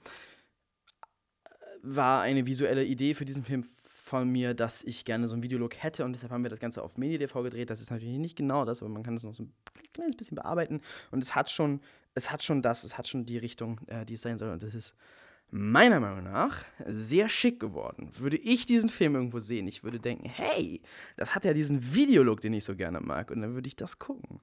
war 1.83 2.23
eine 2.23 2.47
visuelle 2.47 2.85
Idee 2.85 3.15
für 3.15 3.25
diesen 3.25 3.43
Film 3.43 3.67
von 4.13 4.29
mir, 4.29 4.53
dass 4.53 4.83
ich 4.83 5.05
gerne 5.05 5.27
so 5.27 5.35
einen 5.35 5.43
Videolook 5.43 5.83
hätte 5.83 6.05
und 6.05 6.13
deshalb 6.13 6.33
haben 6.33 6.43
wir 6.43 6.51
das 6.51 6.61
Ganze 6.61 6.83
auf 6.83 6.99
Mini-DV 6.99 7.43
gedreht. 7.43 7.71
Das 7.71 7.81
ist 7.81 7.91
natürlich 7.91 8.19
nicht 8.19 8.37
genau 8.37 8.65
das, 8.65 8.83
aber 8.83 8.91
man 8.91 9.03
kann 9.03 9.15
das 9.15 9.25
noch 9.25 9.33
so 9.33 9.45
ein 9.45 9.53
kleines 9.95 10.17
bisschen 10.17 10.35
bearbeiten 10.35 10.81
und 11.11 11.23
es 11.23 11.35
hat 11.35 11.51
schon, 11.51 11.81
es 12.15 12.31
hat 12.31 12.43
schon 12.43 12.63
das, 12.63 12.85
es 12.85 12.99
hat 12.99 13.09
schon 13.09 13.25
die 13.25 13.39
Richtung, 13.39 13.81
äh, 13.87 14.05
die 14.05 14.15
es 14.15 14.23
sein 14.23 14.39
soll 14.39 14.51
und 14.51 14.63
das 14.63 14.75
ist 14.75 14.95
meiner 15.51 16.01
Meinung 16.01 16.25
nach 16.25 16.65
sehr 16.87 17.29
schick 17.29 17.61
geworden. 17.61 18.11
Würde 18.19 18.39
ich 18.39 18.67
diesen 18.67 18.91
Film 18.91 19.15
irgendwo 19.15 19.39
sehen, 19.39 19.67
ich 19.67 19.85
würde 19.85 19.99
denken, 19.99 20.29
hey, 20.29 20.83
das 21.17 21.35
hat 21.35 21.45
ja 21.45 21.53
diesen 21.53 21.95
Videolook, 21.95 22.41
den 22.41 22.55
ich 22.55 22.65
so 22.65 22.75
gerne 22.75 23.01
mag 23.01 23.31
und 23.31 23.41
dann 23.41 23.55
würde 23.55 23.69
ich 23.69 23.77
das 23.77 23.99
gucken. 23.99 24.41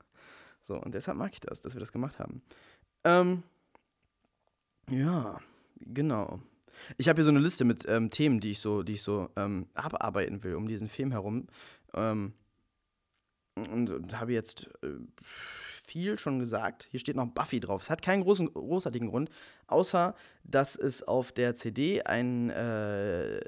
So, 0.62 0.76
und 0.76 0.93
deshalb 0.93 1.18
mag 1.18 1.32
ich 1.34 1.39
das, 1.39 1.62
dass 1.62 1.74
wir 1.74 1.80
das 1.80 1.91
gemacht 1.91 2.20
haben. 2.20 2.41
Ähm, 3.03 3.43
ja, 4.89 5.39
genau. 5.80 6.39
Ich 6.97 7.10
habe 7.10 7.18
hier 7.18 7.24
so 7.26 7.30
eine 7.30 7.39
Liste 7.39 7.66
mit 7.66 7.86
ähm, 7.88 8.10
Themen, 8.10 8.39
die 8.39 8.51
ich 8.51 8.60
so, 8.60 8.84
die 8.84 8.93
ich 8.93 9.03
so 9.03 9.30
ähm, 9.36 9.68
abarbeiten 9.74 10.43
will 10.43 10.55
um 10.55 10.68
diesen 10.68 10.89
Film 10.89 11.12
herum. 11.12 11.47
Ähm, 11.93 12.34
und, 13.55 13.89
und 13.89 14.20
habe 14.20 14.34
jetzt 14.34 14.70
äh, 14.84 14.88
viel 15.89 16.19
schon 16.19 16.39
gesagt. 16.39 16.87
Hier 16.91 16.99
steht 16.99 17.15
noch 17.15 17.27
Buffy 17.27 17.59
drauf. 17.59 17.83
Es 17.83 17.89
hat 17.89 18.01
keinen 18.01 18.23
großen, 18.23 18.53
großartigen 18.53 19.09
Grund, 19.09 19.29
außer 19.67 20.13
dass 20.43 20.75
es 20.75 21.03
auf 21.03 21.31
der 21.31 21.55
CD 21.55 22.03
einen 22.03 22.49
äh, 22.49 23.39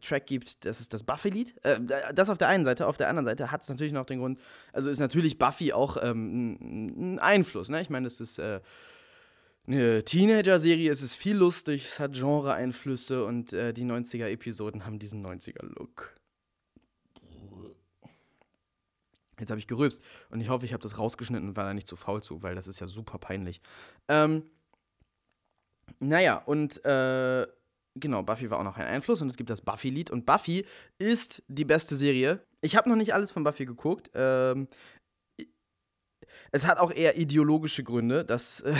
Track 0.00 0.26
gibt, 0.26 0.64
das 0.64 0.80
ist 0.80 0.92
das 0.92 1.02
Buffy-Lied. 1.02 1.54
Äh, 1.64 1.80
das 2.12 2.28
auf 2.28 2.38
der 2.38 2.48
einen 2.48 2.64
Seite. 2.64 2.86
Auf 2.86 2.96
der 2.96 3.08
anderen 3.08 3.26
Seite 3.26 3.50
hat 3.50 3.62
es 3.62 3.68
natürlich 3.68 3.92
noch 3.92 4.06
den 4.06 4.18
Grund, 4.18 4.40
also 4.72 4.90
ist 4.90 4.98
natürlich 4.98 5.38
Buffy 5.38 5.72
auch 5.72 5.96
ähm, 6.02 7.14
ein 7.14 7.18
Einfluss. 7.18 7.68
Ne? 7.68 7.80
Ich 7.80 7.90
meine, 7.90 8.04
das 8.04 8.20
ist. 8.20 8.38
Äh, 8.38 8.60
eine 9.66 10.02
Teenager-Serie, 10.02 10.90
es 10.90 11.02
ist 11.02 11.14
viel 11.14 11.36
lustig, 11.36 11.84
es 11.84 12.00
hat 12.00 12.14
Genre-Einflüsse 12.14 13.26
und 13.26 13.52
äh, 13.52 13.74
die 13.74 13.84
90er-Episoden 13.84 14.86
haben 14.86 14.98
diesen 14.98 15.22
90er-Look. 15.22 16.17
Jetzt 19.38 19.50
habe 19.50 19.60
ich 19.60 19.66
gerülpst 19.66 20.02
und 20.30 20.40
ich 20.40 20.48
hoffe, 20.48 20.64
ich 20.64 20.72
habe 20.72 20.82
das 20.82 20.98
rausgeschnitten 20.98 21.48
und 21.48 21.56
war 21.56 21.64
da 21.64 21.74
nicht 21.74 21.86
zu 21.86 21.96
faul 21.96 22.22
zu, 22.22 22.42
weil 22.42 22.54
das 22.54 22.66
ist 22.66 22.80
ja 22.80 22.86
super 22.86 23.18
peinlich. 23.18 23.60
Ähm, 24.08 24.50
naja, 26.00 26.36
und 26.36 26.84
äh, 26.84 27.46
genau, 27.94 28.22
Buffy 28.22 28.50
war 28.50 28.58
auch 28.58 28.64
noch 28.64 28.76
ein 28.76 28.86
Einfluss 28.86 29.22
und 29.22 29.28
es 29.28 29.36
gibt 29.36 29.50
das 29.50 29.62
Buffy-Lied 29.62 30.10
und 30.10 30.26
Buffy 30.26 30.66
ist 30.98 31.42
die 31.48 31.64
beste 31.64 31.96
Serie. 31.96 32.44
Ich 32.60 32.76
habe 32.76 32.88
noch 32.88 32.96
nicht 32.96 33.14
alles 33.14 33.30
von 33.30 33.44
Buffy 33.44 33.64
geguckt. 33.64 34.10
Ähm, 34.14 34.68
es 36.50 36.66
hat 36.66 36.78
auch 36.78 36.90
eher 36.90 37.16
ideologische 37.18 37.84
Gründe, 37.84 38.24
dass 38.24 38.60
äh, 38.60 38.74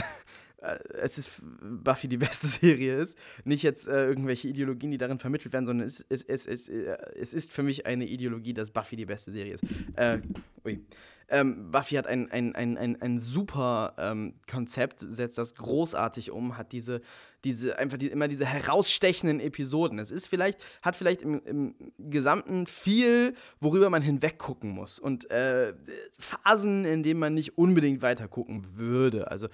es 0.60 1.18
ist 1.18 1.42
Buffy 1.60 2.08
die 2.08 2.16
beste 2.18 2.46
Serie 2.46 2.96
ist. 2.98 3.16
Nicht 3.44 3.62
jetzt 3.62 3.88
äh, 3.88 4.06
irgendwelche 4.06 4.48
Ideologien, 4.48 4.90
die 4.90 4.98
darin 4.98 5.18
vermittelt 5.18 5.52
werden, 5.52 5.66
sondern 5.66 5.86
es, 5.86 6.04
es, 6.08 6.22
es, 6.22 6.46
es, 6.46 6.68
äh, 6.68 6.96
es 7.16 7.34
ist 7.34 7.52
für 7.52 7.62
mich 7.62 7.86
eine 7.86 8.06
Ideologie, 8.06 8.54
dass 8.54 8.70
Buffy 8.70 8.96
die 8.96 9.06
beste 9.06 9.30
Serie 9.30 9.54
ist. 9.54 9.64
Äh, 9.96 10.18
ui. 10.64 10.84
Ähm, 11.30 11.70
Buffy 11.70 11.96
hat 11.96 12.06
ein, 12.06 12.30
ein, 12.30 12.54
ein, 12.54 12.78
ein, 12.78 13.02
ein 13.02 13.18
super 13.18 13.94
ähm, 13.98 14.34
Konzept, 14.50 15.00
setzt 15.00 15.36
das 15.36 15.54
großartig 15.54 16.30
um, 16.30 16.56
hat 16.56 16.72
diese, 16.72 17.02
diese 17.44 17.78
einfach 17.78 17.98
die, 17.98 18.08
immer 18.08 18.28
diese 18.28 18.46
herausstechenden 18.46 19.38
Episoden. 19.38 19.98
Es 19.98 20.10
ist 20.10 20.26
vielleicht, 20.26 20.58
hat 20.80 20.96
vielleicht 20.96 21.20
im, 21.20 21.42
im 21.44 21.74
Gesamten 21.98 22.66
viel, 22.66 23.34
worüber 23.60 23.90
man 23.90 24.00
hinweggucken 24.00 24.70
muss. 24.70 24.98
Und 24.98 25.30
äh, 25.30 25.74
Phasen, 26.18 26.86
in 26.86 27.02
denen 27.02 27.20
man 27.20 27.34
nicht 27.34 27.58
unbedingt 27.58 28.00
weiter 28.00 28.26
gucken 28.26 28.76
würde. 28.76 29.30
Also 29.30 29.48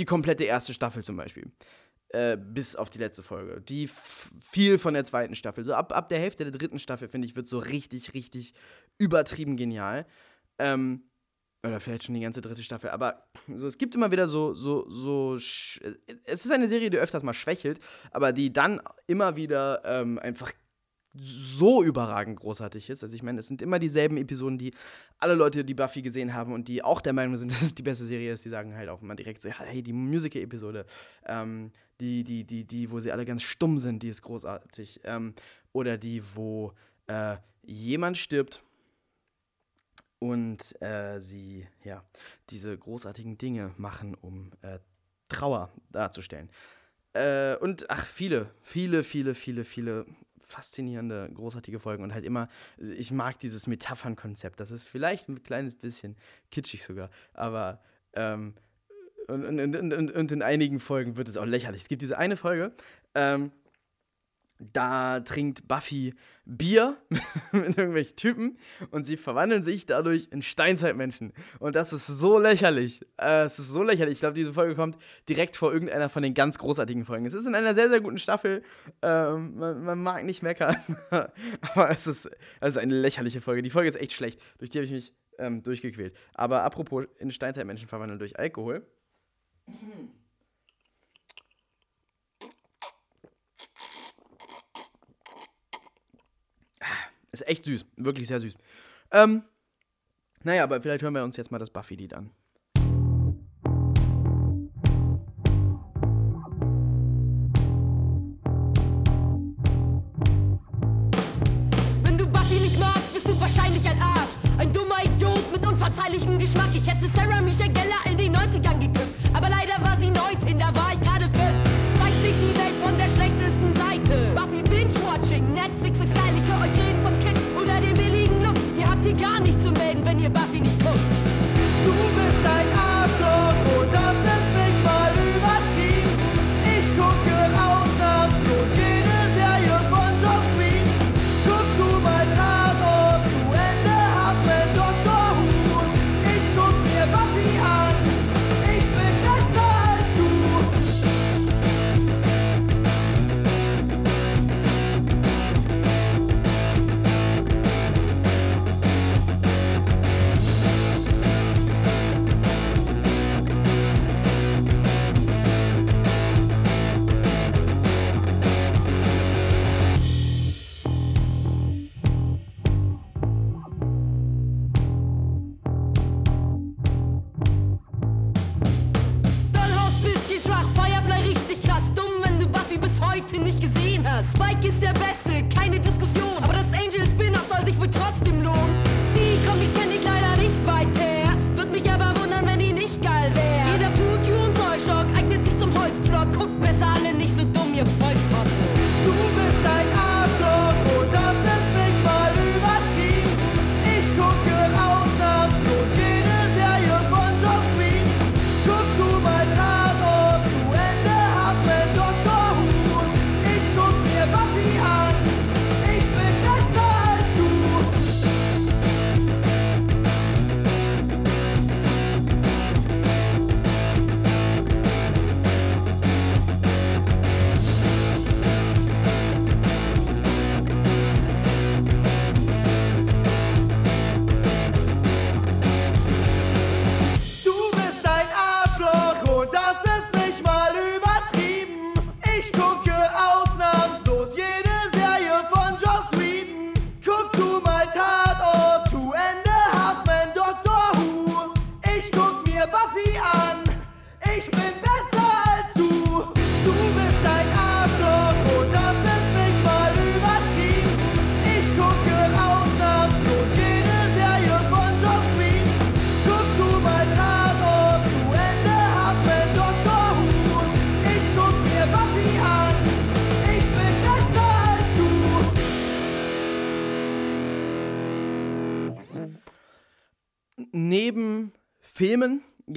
die 0.00 0.04
komplette 0.04 0.44
erste 0.44 0.74
Staffel 0.74 1.04
zum 1.04 1.16
Beispiel. 1.16 1.52
Äh, 2.08 2.36
bis 2.36 2.74
auf 2.74 2.90
die 2.90 2.98
letzte 2.98 3.22
Folge. 3.22 3.60
Die 3.60 3.88
viel 4.50 4.78
von 4.78 4.94
der 4.94 5.04
zweiten 5.04 5.36
Staffel. 5.36 5.62
So 5.62 5.74
ab, 5.74 5.92
ab 5.92 6.08
der 6.08 6.18
Hälfte 6.18 6.42
der 6.42 6.52
dritten 6.52 6.80
Staffel, 6.80 7.08
finde 7.08 7.28
ich, 7.28 7.36
wird 7.36 7.46
so 7.46 7.60
richtig, 7.60 8.14
richtig 8.14 8.54
übertrieben 8.98 9.56
genial. 9.56 10.06
Ähm, 10.58 11.04
oder 11.62 11.78
vielleicht 11.78 12.04
schon 12.04 12.14
die 12.14 12.22
ganze 12.22 12.40
dritte 12.40 12.64
Staffel. 12.64 12.90
Aber 12.90 13.28
so, 13.54 13.66
es 13.66 13.78
gibt 13.78 13.94
immer 13.94 14.10
wieder 14.10 14.26
so, 14.26 14.54
so, 14.54 14.90
so. 14.90 15.36
Es 15.36 16.44
ist 16.44 16.50
eine 16.50 16.68
Serie, 16.68 16.90
die 16.90 16.98
öfters 16.98 17.22
mal 17.22 17.34
schwächelt, 17.34 17.78
aber 18.10 18.32
die 18.32 18.52
dann 18.52 18.80
immer 19.06 19.36
wieder 19.36 19.82
ähm, 19.84 20.18
einfach 20.18 20.52
so 21.14 21.82
überragend 21.82 22.38
großartig 22.38 22.88
ist. 22.88 23.02
Also 23.02 23.16
ich 23.16 23.22
meine, 23.22 23.40
es 23.40 23.48
sind 23.48 23.62
immer 23.62 23.78
dieselben 23.78 24.16
Episoden, 24.16 24.58
die 24.58 24.72
alle 25.18 25.34
Leute, 25.34 25.64
die 25.64 25.74
Buffy 25.74 26.02
gesehen 26.02 26.34
haben 26.34 26.52
und 26.52 26.68
die 26.68 26.84
auch 26.84 27.00
der 27.00 27.12
Meinung 27.12 27.36
sind, 27.36 27.50
dass 27.52 27.62
es 27.62 27.74
die 27.74 27.82
beste 27.82 28.04
Serie 28.04 28.32
ist, 28.32 28.44
die 28.44 28.48
sagen 28.48 28.74
halt 28.76 28.88
auch 28.88 29.02
immer 29.02 29.16
direkt 29.16 29.42
so, 29.42 29.48
hey, 29.48 29.82
die 29.82 29.92
Musical-Episode, 29.92 30.86
ähm, 31.26 31.72
die, 32.00 32.24
die, 32.24 32.44
die, 32.44 32.64
die, 32.64 32.90
wo 32.90 33.00
sie 33.00 33.12
alle 33.12 33.24
ganz 33.24 33.42
stumm 33.42 33.78
sind, 33.78 34.02
die 34.02 34.08
ist 34.08 34.22
großartig. 34.22 35.00
Ähm, 35.04 35.34
oder 35.72 35.98
die, 35.98 36.22
wo 36.34 36.72
äh, 37.06 37.36
jemand 37.62 38.16
stirbt 38.16 38.62
und 40.18 40.80
äh, 40.80 41.20
sie, 41.20 41.66
ja, 41.82 42.04
diese 42.50 42.76
großartigen 42.76 43.36
Dinge 43.36 43.74
machen, 43.76 44.14
um 44.14 44.52
äh, 44.62 44.78
Trauer 45.28 45.70
darzustellen. 45.90 46.50
Äh, 47.12 47.56
und 47.56 47.90
ach, 47.90 48.06
viele, 48.06 48.50
viele, 48.62 49.02
viele, 49.02 49.34
viele, 49.34 49.64
viele 49.64 50.06
faszinierende, 50.52 51.30
großartige 51.32 51.80
Folgen 51.80 52.02
und 52.02 52.14
halt 52.14 52.24
immer, 52.24 52.48
ich 52.78 53.12
mag 53.12 53.38
dieses 53.38 53.66
Metaphernkonzept. 53.66 54.60
Das 54.60 54.70
ist 54.70 54.88
vielleicht 54.88 55.28
ein 55.28 55.42
kleines 55.42 55.74
bisschen 55.74 56.16
kitschig 56.50 56.84
sogar, 56.84 57.10
aber 57.32 57.80
ähm, 58.14 58.54
und, 59.28 59.44
und, 59.44 59.92
und, 59.92 60.10
und, 60.10 60.32
in 60.32 60.42
einigen 60.42 60.80
Folgen 60.80 61.16
wird 61.16 61.28
es 61.28 61.36
auch 61.36 61.44
lächerlich. 61.44 61.82
Es 61.82 61.88
gibt 61.88 62.02
diese 62.02 62.18
eine 62.18 62.36
Folge, 62.36 62.72
ähm, 63.14 63.52
da 64.60 65.20
trinkt 65.20 65.66
Buffy 65.66 66.14
Bier 66.44 66.96
mit 67.52 67.78
irgendwelchen 67.78 68.16
Typen 68.16 68.58
und 68.90 69.04
sie 69.04 69.16
verwandeln 69.16 69.62
sich 69.62 69.86
dadurch 69.86 70.28
in 70.30 70.42
Steinzeitmenschen. 70.42 71.32
Und 71.58 71.76
das 71.76 71.92
ist 71.92 72.06
so 72.06 72.38
lächerlich. 72.38 73.00
Äh, 73.18 73.44
es 73.44 73.58
ist 73.58 73.68
so 73.68 73.82
lächerlich. 73.82 74.14
Ich 74.14 74.20
glaube, 74.20 74.34
diese 74.34 74.52
Folge 74.52 74.74
kommt 74.74 74.98
direkt 75.28 75.56
vor 75.56 75.72
irgendeiner 75.72 76.08
von 76.08 76.22
den 76.22 76.34
ganz 76.34 76.58
großartigen 76.58 77.04
Folgen. 77.04 77.24
Es 77.26 77.34
ist 77.34 77.46
in 77.46 77.54
einer 77.54 77.74
sehr, 77.74 77.88
sehr 77.88 78.00
guten 78.00 78.18
Staffel. 78.18 78.62
Ähm, 79.02 79.56
man, 79.56 79.82
man, 79.82 80.02
mag 80.02 80.24
nicht 80.24 80.42
meckern. 80.42 80.76
Aber 81.10 81.90
es 81.90 82.06
ist, 82.06 82.26
es 82.60 82.70
ist 82.70 82.78
eine 82.78 83.00
lächerliche 83.00 83.40
Folge. 83.40 83.62
Die 83.62 83.70
Folge 83.70 83.88
ist 83.88 83.96
echt 83.96 84.12
schlecht. 84.12 84.40
Durch 84.58 84.70
die 84.70 84.78
habe 84.78 84.86
ich 84.86 84.92
mich 84.92 85.14
ähm, 85.38 85.62
durchgequält. 85.62 86.14
Aber 86.34 86.62
apropos 86.62 87.06
in 87.18 87.30
Steinzeitmenschen 87.30 87.88
verwandeln 87.88 88.18
durch 88.18 88.38
Alkohol. 88.38 88.84
Ist 97.32 97.46
echt 97.46 97.64
süß, 97.64 97.86
wirklich 97.96 98.28
sehr 98.28 98.40
süß. 98.40 98.54
Ähm, 99.12 99.42
Naja, 100.42 100.64
aber 100.64 100.80
vielleicht 100.82 101.02
hören 101.02 101.14
wir 101.14 101.24
uns 101.24 101.36
jetzt 101.36 101.50
mal 101.50 101.58
das 101.58 101.70
Buffy-Lied 101.70 102.14
an. 102.14 102.30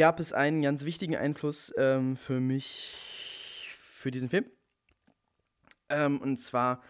Gab 0.04 0.20
es 0.20 0.34
einen 0.34 0.62
ganz 0.62 0.84
wichtigen 0.84 1.16
Einfluss 1.16 1.74
ähm, 1.78 2.18
für 2.18 2.42
mich 2.42 2.94
für 3.70 4.12
diesen 4.12 4.28
Film. 4.28 4.44
Ähm, 5.88 6.20
und 6.20 6.36
zwar 6.42 6.82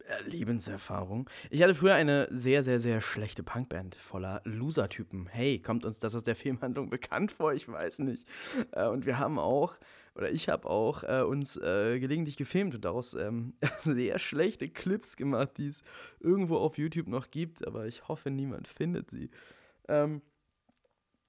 äh, 0.00 0.22
Lebenserfahrung. 0.28 1.30
Ich 1.48 1.62
hatte 1.62 1.74
früher 1.74 1.94
eine 1.94 2.28
sehr, 2.30 2.62
sehr, 2.62 2.78
sehr 2.78 3.00
schlechte 3.00 3.42
Punkband 3.42 3.94
voller 3.94 4.42
Loser-Typen. 4.44 5.28
Hey, 5.28 5.60
kommt 5.60 5.86
uns 5.86 5.98
das 5.98 6.14
aus 6.14 6.24
der 6.24 6.36
Filmhandlung 6.36 6.90
bekannt 6.90 7.32
vor? 7.32 7.54
Ich 7.54 7.68
weiß 7.68 8.00
nicht. 8.00 8.28
Äh, 8.72 8.86
und 8.86 9.06
wir 9.06 9.18
haben 9.18 9.38
auch, 9.38 9.78
oder 10.14 10.30
ich 10.30 10.50
habe 10.50 10.68
auch 10.68 11.04
äh, 11.04 11.22
uns 11.22 11.56
äh, 11.56 11.98
gelegentlich 12.00 12.36
gefilmt 12.36 12.74
und 12.74 12.84
daraus 12.84 13.14
ähm, 13.14 13.54
sehr 13.78 14.18
schlechte 14.18 14.68
Clips 14.68 15.16
gemacht, 15.16 15.52
die 15.56 15.68
es 15.68 15.82
irgendwo 16.20 16.58
auf 16.58 16.76
YouTube 16.76 17.08
noch 17.08 17.30
gibt, 17.30 17.66
aber 17.66 17.86
ich 17.86 18.08
hoffe, 18.08 18.30
niemand 18.30 18.68
findet 18.68 19.08
sie. 19.08 19.30
Ähm, 19.88 20.20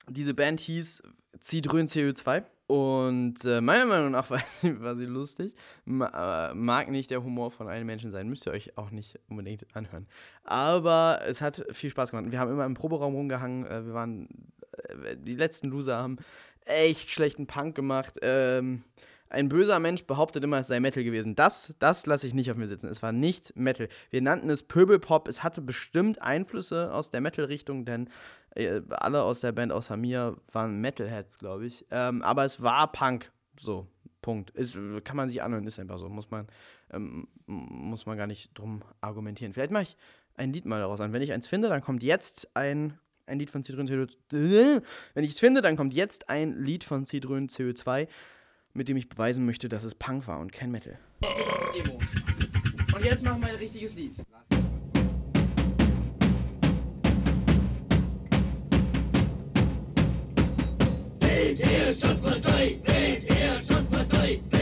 diese 0.10 0.34
Band 0.34 0.60
hieß 0.60 1.04
Zidrön 1.40 1.88
CO2 1.88 2.44
und 2.68 3.44
äh, 3.46 3.62
meiner 3.62 3.86
Meinung 3.86 4.12
nach 4.12 4.30
war 4.32 4.40
sie, 4.40 4.80
war 4.82 4.96
sie 4.96 5.06
lustig. 5.06 5.54
Ma 5.86 6.50
äh, 6.50 6.54
mag 6.54 6.90
nicht 6.90 7.12
der 7.12 7.24
Humor 7.24 7.52
von 7.52 7.68
allen 7.68 7.86
Menschen 7.86 8.12
sein, 8.12 8.30
müsst 8.30 8.48
ihr 8.48 8.54
euch 8.54 8.78
auch 8.78 8.92
nicht 8.92 9.20
unbedingt 9.30 9.66
anhören. 9.76 10.08
Aber 10.44 11.22
es 11.28 11.42
hat 11.42 11.66
viel 11.72 11.90
Spaß 11.90 12.12
gemacht. 12.12 12.32
Wir 12.32 12.40
haben 12.40 12.52
immer 12.52 12.66
im 12.66 12.74
Proberaum 12.74 13.14
rumgehangen, 13.16 13.66
äh, 13.66 13.86
wir 13.86 13.94
waren, 13.94 14.28
äh, 14.72 15.18
die 15.18 15.36
letzten 15.36 15.68
Loser 15.68 15.98
haben 15.98 16.18
echt 16.66 17.10
schlechten 17.10 17.48
Punk 17.48 17.76
gemacht. 17.76 18.18
Ähm, 18.22 18.84
ein 19.34 19.50
böser 19.50 19.80
Mensch 19.80 20.04
behauptet 20.04 20.44
immer, 20.44 20.60
es 20.60 20.68
sei 20.68 20.80
Metal 20.80 21.04
gewesen. 21.04 21.36
Das, 21.36 21.74
das 21.80 22.06
lasse 22.06 22.28
ich 22.28 22.36
nicht 22.36 22.52
auf 22.52 22.58
mir 22.58 22.68
sitzen. 22.68 22.88
Es 22.88 23.02
war 23.02 23.12
nicht 23.12 23.56
Metal. 23.58 23.90
Wir 24.12 24.22
nannten 24.22 24.50
es 24.52 24.62
Pöbelpop. 24.62 25.28
Es 25.28 25.42
hatte 25.42 25.62
bestimmt 25.62 26.22
Einflüsse 26.22 26.94
aus 26.94 27.10
der 27.10 27.20
Metal-Richtung, 27.20 27.84
denn 27.84 28.10
alle 28.56 29.24
aus 29.24 29.40
der 29.40 29.52
Band 29.52 29.72
außer 29.72 29.98
mir 29.98 30.38
waren 30.52 30.80
Metalheads, 30.80 31.40
glaube 31.40 31.66
ich. 31.66 31.86
Ähm, 31.92 32.22
aber 32.22 32.46
es 32.46 32.62
war 32.62 32.92
Punk. 32.92 33.32
So, 33.60 33.88
Punkt. 34.22 34.52
Ist, 34.52 34.78
kann 35.04 35.18
man 35.18 35.30
sich 35.30 35.42
anhören, 35.42 35.66
ist 35.66 35.80
einfach 35.80 36.00
so. 36.00 36.10
Muss 36.10 36.30
man, 36.30 36.48
ähm, 36.92 37.28
muss 37.46 38.06
man 38.06 38.18
gar 38.18 38.28
nicht 38.28 38.52
drum 38.58 38.84
argumentieren. 39.02 39.54
Vielleicht 39.54 39.72
mache 39.72 39.84
ich 39.84 39.98
ein 40.36 40.54
Lied 40.54 40.66
mal 40.66 40.80
daraus 40.80 41.00
an. 41.00 41.14
Wenn 41.14 41.22
ich 41.22 41.34
eins 41.34 41.48
finde, 41.48 41.70
dann 41.70 41.82
kommt 41.82 42.04
jetzt 42.04 42.56
ein, 42.56 42.98
ein 43.26 43.40
Lied 43.40 43.50
von 43.50 43.64
Citroën 43.64 43.90
CO2. 43.90 44.82
Wenn 45.14 45.24
ich 45.24 45.32
es 45.32 45.40
finde, 45.40 45.62
dann 45.62 45.76
kommt 45.76 45.94
jetzt 45.94 46.30
ein 46.30 46.64
Lied 46.64 46.84
von 46.84 47.06
Citroën 47.06 47.50
CO2, 47.50 48.08
mit 48.74 48.88
dem 48.88 48.98
ich 48.98 49.10
beweisen 49.10 49.46
möchte, 49.46 49.70
dass 49.70 49.84
es 49.84 49.96
Punk 49.96 50.28
war 50.28 50.40
und 50.40 50.52
kein 50.52 50.72
Metal. 50.72 50.98
Und 52.96 53.04
jetzt 53.04 53.24
machen 53.24 53.42
wir 53.42 53.50
ein 53.50 53.56
richtiges 53.56 53.96
Lied. 53.96 54.14
Thank 64.14 64.53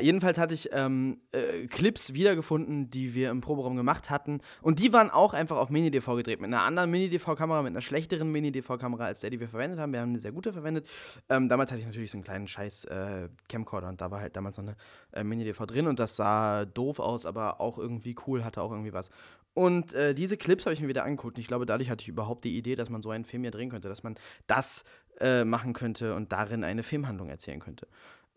jedenfalls 0.00 0.38
hatte 0.38 0.54
ich 0.54 0.70
ähm, 0.72 1.20
äh, 1.32 1.66
Clips 1.66 2.12
wiedergefunden, 2.12 2.90
die 2.90 3.14
wir 3.14 3.30
im 3.30 3.40
Proberaum 3.40 3.76
gemacht 3.76 4.10
hatten. 4.10 4.40
Und 4.62 4.78
die 4.78 4.92
waren 4.92 5.10
auch 5.10 5.34
einfach 5.34 5.56
auf 5.56 5.70
Mini-DV 5.70 6.16
gedreht. 6.16 6.40
Mit 6.40 6.48
einer 6.48 6.62
anderen 6.62 6.90
Mini-DV-Kamera, 6.90 7.62
mit 7.62 7.72
einer 7.72 7.80
schlechteren 7.80 8.30
Mini-DV-Kamera 8.32 9.04
als 9.04 9.20
der, 9.20 9.30
die 9.30 9.40
wir 9.40 9.48
verwendet 9.48 9.78
haben. 9.78 9.92
Wir 9.92 10.00
haben 10.00 10.10
eine 10.10 10.18
sehr 10.18 10.32
gute 10.32 10.52
verwendet. 10.52 10.88
Ähm, 11.28 11.48
damals 11.48 11.70
hatte 11.70 11.80
ich 11.80 11.86
natürlich 11.86 12.10
so 12.10 12.18
einen 12.18 12.24
kleinen 12.24 12.48
scheiß 12.48 12.84
äh, 12.84 13.28
Camcorder 13.48 13.88
und 13.88 14.00
da 14.00 14.10
war 14.10 14.20
halt 14.20 14.36
damals 14.36 14.58
noch 14.58 14.64
eine 14.64 14.76
äh, 15.12 15.24
Mini-DV 15.24 15.66
drin 15.66 15.86
und 15.86 15.98
das 15.98 16.16
sah 16.16 16.64
doof 16.64 16.98
aus, 16.98 17.26
aber 17.26 17.60
auch 17.60 17.78
irgendwie 17.78 18.14
cool, 18.26 18.44
hatte 18.44 18.62
auch 18.62 18.70
irgendwie 18.70 18.92
was. 18.92 19.10
Und 19.54 19.94
äh, 19.94 20.14
diese 20.14 20.36
Clips 20.36 20.64
habe 20.64 20.74
ich 20.74 20.80
mir 20.80 20.88
wieder 20.88 21.04
angeguckt. 21.04 21.36
Und 21.36 21.40
ich 21.40 21.48
glaube, 21.48 21.66
dadurch 21.66 21.90
hatte 21.90 22.02
ich 22.02 22.08
überhaupt 22.08 22.44
die 22.44 22.56
Idee, 22.56 22.76
dass 22.76 22.88
man 22.88 23.02
so 23.02 23.10
einen 23.10 23.24
Film 23.24 23.42
hier 23.42 23.50
drehen 23.50 23.70
könnte, 23.70 23.88
dass 23.88 24.02
man 24.02 24.14
das 24.46 24.84
äh, 25.18 25.44
machen 25.44 25.72
könnte 25.72 26.14
und 26.14 26.32
darin 26.32 26.64
eine 26.64 26.82
Filmhandlung 26.82 27.28
erzählen 27.28 27.60
könnte. 27.60 27.86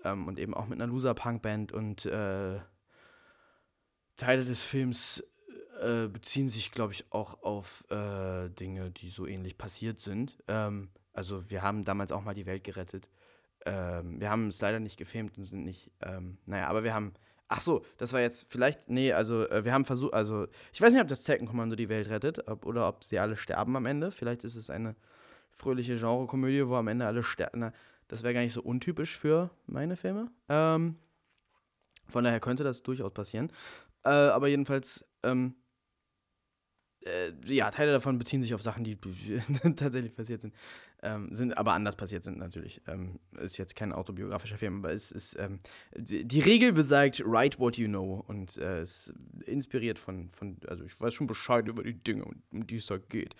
Ähm, 0.03 0.27
und 0.27 0.39
eben 0.39 0.53
auch 0.53 0.67
mit 0.67 0.81
einer 0.81 0.91
Loser-Punk-Band 0.91 1.71
und 1.71 2.05
äh, 2.05 2.59
Teile 4.17 4.45
des 4.45 4.61
Films 4.61 5.23
äh, 5.81 6.07
beziehen 6.07 6.49
sich, 6.49 6.71
glaube 6.71 6.93
ich, 6.93 7.11
auch 7.11 7.41
auf 7.43 7.83
äh, 7.89 8.49
Dinge, 8.49 8.91
die 8.91 9.09
so 9.09 9.25
ähnlich 9.25 9.57
passiert 9.57 9.99
sind. 9.99 10.37
Ähm, 10.47 10.89
also 11.13 11.49
wir 11.49 11.61
haben 11.61 11.83
damals 11.83 12.11
auch 12.11 12.23
mal 12.23 12.33
die 12.33 12.45
Welt 12.45 12.63
gerettet. 12.63 13.09
Ähm, 13.65 14.19
wir 14.19 14.29
haben 14.29 14.47
es 14.49 14.61
leider 14.61 14.79
nicht 14.79 14.97
gefilmt 14.97 15.37
und 15.37 15.43
sind 15.45 15.63
nicht, 15.63 15.91
ähm, 16.01 16.37
naja, 16.45 16.67
aber 16.67 16.83
wir 16.83 16.93
haben, 16.93 17.13
ach 17.47 17.61
so, 17.61 17.85
das 17.97 18.13
war 18.13 18.19
jetzt 18.19 18.51
vielleicht, 18.51 18.89
nee, 18.89 19.13
also 19.13 19.47
äh, 19.49 19.63
wir 19.63 19.73
haben 19.73 19.85
versucht, 19.85 20.13
also 20.13 20.47
ich 20.73 20.81
weiß 20.81 20.93
nicht, 20.93 21.01
ob 21.01 21.07
das 21.07 21.23
Zeckenkommando 21.23 21.75
die 21.75 21.89
Welt 21.89 22.09
rettet 22.09 22.47
ob, 22.47 22.65
oder 22.65 22.87
ob 22.87 23.03
sie 23.03 23.19
alle 23.19 23.37
sterben 23.37 23.75
am 23.75 23.85
Ende. 23.85 24.11
Vielleicht 24.11 24.43
ist 24.43 24.55
es 24.55 24.69
eine 24.69 24.95
fröhliche 25.49 25.97
Genrekomödie, 25.97 26.67
wo 26.67 26.75
am 26.75 26.87
Ende 26.87 27.05
alle 27.05 27.23
sterben. 27.23 27.71
Das 28.13 28.21
wäre 28.21 28.35
gar 28.35 28.41
nicht 28.41 28.53
so 28.53 28.61
untypisch 28.61 29.17
für 29.17 29.49
meine 29.65 29.95
Filme. 29.95 30.29
Ähm, 30.47 30.97
von 32.07 32.23
daher 32.23 32.39
könnte 32.39 32.63
das 32.63 32.83
durchaus 32.83 33.11
passieren. 33.11 33.51
Äh, 34.03 34.09
aber 34.09 34.49
jedenfalls, 34.49 35.03
ähm, 35.23 35.55
äh, 37.05 37.31
ja, 37.45 37.69
Teile 37.71 37.91
davon 37.91 38.17
beziehen 38.17 38.41
sich 38.41 38.53
auf 38.53 38.61
Sachen, 38.61 38.83
die 38.83 38.97
tatsächlich 39.75 40.15
passiert 40.15 40.41
sind, 40.41 40.53
ähm, 41.01 41.33
sind 41.33 41.57
aber 41.57 41.73
anders 41.73 41.95
passiert 41.95 42.23
sind 42.23 42.37
natürlich. 42.37 42.81
Ähm, 42.87 43.19
ist 43.39 43.57
jetzt 43.57 43.75
kein 43.75 43.91
autobiografischer 43.91 44.57
Film, 44.57 44.79
aber 44.79 44.93
es 44.93 45.11
ist 45.11 45.37
ähm, 45.39 45.59
die, 45.95 46.25
die, 46.25 46.39
Regel 46.39 46.71
besagt, 46.71 47.21
write 47.25 47.59
what 47.59 47.77
you 47.77 47.87
know 47.87 48.23
und 48.27 48.57
äh, 48.57 48.81
ist 48.81 49.13
inspiriert 49.45 49.99
von, 49.99 50.29
von, 50.31 50.57
also 50.67 50.83
ich 50.85 50.99
weiß 50.99 51.13
schon 51.13 51.27
Bescheid 51.27 51.67
über 51.67 51.83
die 51.83 51.93
Dinge, 51.93 52.25
um, 52.25 52.67
die 52.67 52.77
es 52.77 52.85
da 52.85 52.97
geht. 52.97 53.35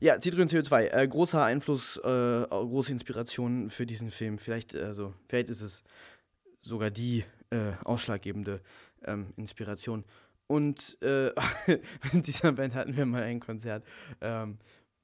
Ja, 0.00 0.16
Citroën 0.16 0.50
CO2, 0.50 0.92
äh, 0.92 1.08
großer 1.08 1.42
Einfluss, 1.42 1.96
äh, 1.98 2.46
große 2.48 2.92
Inspiration 2.92 3.70
für 3.70 3.86
diesen 3.86 4.10
Film. 4.10 4.38
Vielleicht, 4.38 4.74
also, 4.74 5.14
vielleicht 5.28 5.48
ist 5.48 5.62
es 5.62 5.82
sogar 6.60 6.90
die 6.90 7.24
äh, 7.50 7.72
ausschlaggebende 7.84 8.60
ähm, 9.04 9.32
Inspiration. 9.36 10.04
Und 10.46 10.98
äh, 11.02 11.30
mit 12.12 12.26
dieser 12.26 12.52
Band 12.52 12.74
hatten 12.74 12.96
wir 12.96 13.06
mal 13.06 13.22
ein 13.22 13.40
Konzert. 13.40 13.84
Ähm, 14.20 14.58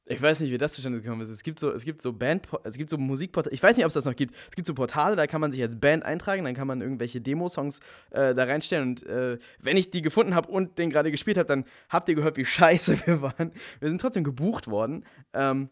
ich 0.05 0.20
weiß 0.20 0.40
nicht, 0.40 0.51
wie 0.51 0.59
das 0.59 0.72
zustande 0.72 1.01
gekommen 1.01 1.20
ist. 1.20 1.30
Es 1.30 1.45
gibt 1.45 1.61
so, 1.61 1.70
es 1.70 1.84
gibt 1.84 2.03
so 2.03 2.12
Band, 2.12 2.49
es 2.64 2.76
gibt 2.76 2.90
so 2.90 2.99
Musikportale. 2.99 3.55
Ich 3.55 3.62
weiß 3.62 3.76
nicht, 3.76 3.84
ob 3.84 3.88
es 3.88 3.95
das 3.95 4.05
noch 4.05 4.16
gibt. 4.16 4.34
Es 4.51 4.57
gibt 4.57 4.66
so 4.66 4.74
Portale, 4.74 5.14
da 5.14 5.28
kann 5.28 5.40
man 5.40 5.53
sich 5.53 5.62
als 5.62 5.78
Band 5.78 6.05
eintragen, 6.05 6.45
dann 6.45 6.55
kann 6.55 6.66
man 6.66 6.80
irgendwelche 6.80 7.20
Demo-Songs 7.20 7.78
äh, 8.11 8.34
da 8.34 8.45
reinstellen. 8.45 8.88
Und 8.88 9.07
äh, 9.07 9.38
wenn 9.61 9.76
ich 9.76 9.90
die 9.90 10.03
gefunden 10.03 10.34
habe 10.34 10.51
und 10.51 10.78
den 10.78 10.90
gerade 10.90 11.12
gespielt 11.12 11.38
habe, 11.38 11.47
dann 11.47 11.64
habt 11.88 12.09
ihr 12.09 12.16
gehört, 12.16 12.36
wie 12.36 12.45
scheiße 12.45 13.07
wir 13.07 13.22
waren. 13.22 13.53
Wir 13.78 13.88
sind 13.90 14.01
trotzdem 14.01 14.24
gebucht 14.24 14.68
worden. 14.68 15.05
Ähm, 15.34 15.70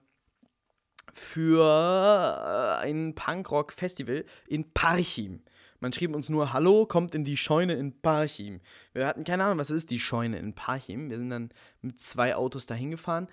für 1.12 2.78
ein 2.80 3.16
Punkrock-Festival 3.16 4.24
in 4.46 4.70
Parchim. 4.72 5.42
Man 5.80 5.92
schrieb 5.92 6.14
uns 6.14 6.28
nur, 6.28 6.52
hallo, 6.52 6.86
kommt 6.86 7.14
in 7.14 7.24
die 7.24 7.36
Scheune 7.36 7.74
in 7.74 8.00
Parchim. 8.00 8.60
Wir 8.92 9.06
hatten 9.06 9.24
keine 9.24 9.44
Ahnung, 9.44 9.58
was 9.58 9.70
ist 9.70 9.90
die 9.90 9.98
Scheune 9.98 10.38
in 10.38 10.54
Parchim. 10.54 11.10
Wir 11.10 11.18
sind 11.18 11.30
dann 11.30 11.50
mit 11.80 11.98
zwei 11.98 12.36
Autos 12.36 12.66
dahin 12.66 12.90
gefahren. 12.90 13.28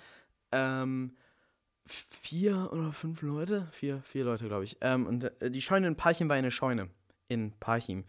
Ähm, 0.54 1.18
vier 1.86 2.70
oder 2.72 2.94
fünf 2.94 3.22
Leute? 3.22 3.68
Vier, 3.72 4.02
vier 4.02 4.24
Leute, 4.24 4.48
glaube 4.48 4.64
ich. 4.64 4.78
Ähm, 4.82 5.06
und 5.06 5.26
äh, 5.42 5.52
die 5.52 5.62
Scheune 5.62 5.88
in 5.88 5.98
Parchim 5.98 6.30
war 6.30 6.38
eine 6.38 6.52
Scheune. 6.52 6.90
In 7.28 7.52
Parchim. 7.60 8.06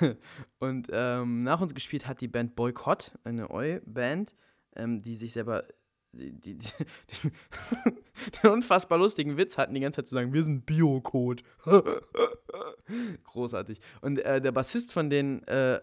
und 0.58 0.88
ähm, 0.90 1.42
nach 1.42 1.60
uns 1.60 1.74
gespielt 1.74 2.06
hat 2.06 2.22
die 2.22 2.28
Band 2.28 2.56
Boykott, 2.56 3.12
eine 3.24 3.50
Eu-Band, 3.50 4.34
ähm, 4.76 5.02
die 5.02 5.14
sich 5.14 5.34
selber 5.34 5.64
die, 6.12 6.32
die, 6.32 6.58
den 8.42 8.50
unfassbar 8.50 8.98
lustigen 8.98 9.36
Witz 9.36 9.56
hatten, 9.58 9.74
die 9.74 9.80
ganze 9.80 9.96
Zeit 9.96 10.08
zu 10.08 10.14
sagen, 10.14 10.32
wir 10.32 10.44
sind 10.44 10.66
Biocode. 10.66 11.42
Großartig. 13.24 13.80
Und 14.00 14.20
äh, 14.20 14.40
der 14.40 14.52
Bassist 14.52 14.92
von 14.92 15.10
denen 15.10 15.42
äh, 15.44 15.80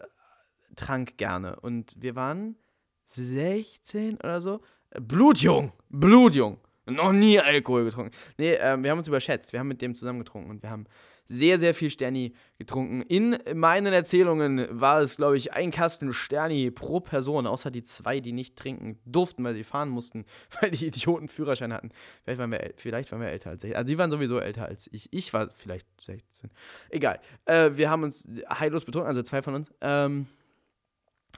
trank 0.76 1.18
gerne. 1.18 1.60
Und 1.60 1.96
wir 2.00 2.16
waren 2.16 2.56
16 3.06 4.18
oder 4.18 4.42
so. 4.42 4.62
Blutjung, 5.00 5.72
blutjung. 5.90 6.60
Noch 6.86 7.12
nie 7.12 7.40
Alkohol 7.40 7.86
getrunken. 7.86 8.12
Nee, 8.38 8.54
äh, 8.54 8.78
wir 8.82 8.92
haben 8.92 8.98
uns 8.98 9.08
überschätzt. 9.08 9.54
Wir 9.54 9.60
haben 9.60 9.68
mit 9.68 9.82
dem 9.82 9.96
zusammen 9.96 10.20
getrunken 10.20 10.50
und 10.50 10.64
wir 10.64 10.70
haben 10.70 10.86
sehr, 11.30 11.60
sehr 11.60 11.76
viel 11.76 11.92
Sterni 11.92 12.34
getrunken. 12.58 13.04
In 13.04 13.38
meinen 13.54 13.94
Erzählungen 13.94 14.68
war 14.72 15.00
es, 15.02 15.18
glaube 15.18 15.38
ich, 15.38 15.54
ein 15.54 15.70
Kasten 15.70 16.12
Sterni 16.12 16.72
pro 16.72 17.00
Person, 17.00 17.46
außer 17.46 17.70
die 17.70 17.84
zwei, 17.84 18.20
die 18.20 18.32
nicht 18.32 18.56
trinken 18.56 19.00
durften, 19.06 19.44
weil 19.44 19.54
sie 19.54 19.64
fahren 19.64 19.90
mussten, 19.90 20.26
weil 20.60 20.72
die 20.72 20.88
Idioten 20.88 21.28
Führerschein 21.28 21.72
hatten. 21.72 21.92
Vielleicht 22.24 22.40
waren 22.40 22.52
wir, 22.52 22.74
vielleicht 22.76 23.12
waren 23.12 23.22
wir 23.22 23.30
älter 23.30 23.52
als 23.52 23.62
16. 23.62 23.78
Also, 23.78 23.88
sie 23.88 23.98
waren 24.00 24.12
sowieso 24.12 24.40
älter 24.40 24.66
als 24.66 24.90
ich. 24.92 25.08
Ich 25.14 25.32
war 25.32 25.50
vielleicht 25.52 25.88
16. 26.02 26.50
Egal. 26.90 27.20
Äh, 27.46 27.72
wir 27.76 27.92
haben 27.92 28.04
uns 28.04 28.28
heillos 28.50 28.84
betrunken, 28.84 29.08
also 29.08 29.22
zwei 29.22 29.44
von 29.44 29.54
uns. 29.54 29.72
Ähm. 29.82 30.28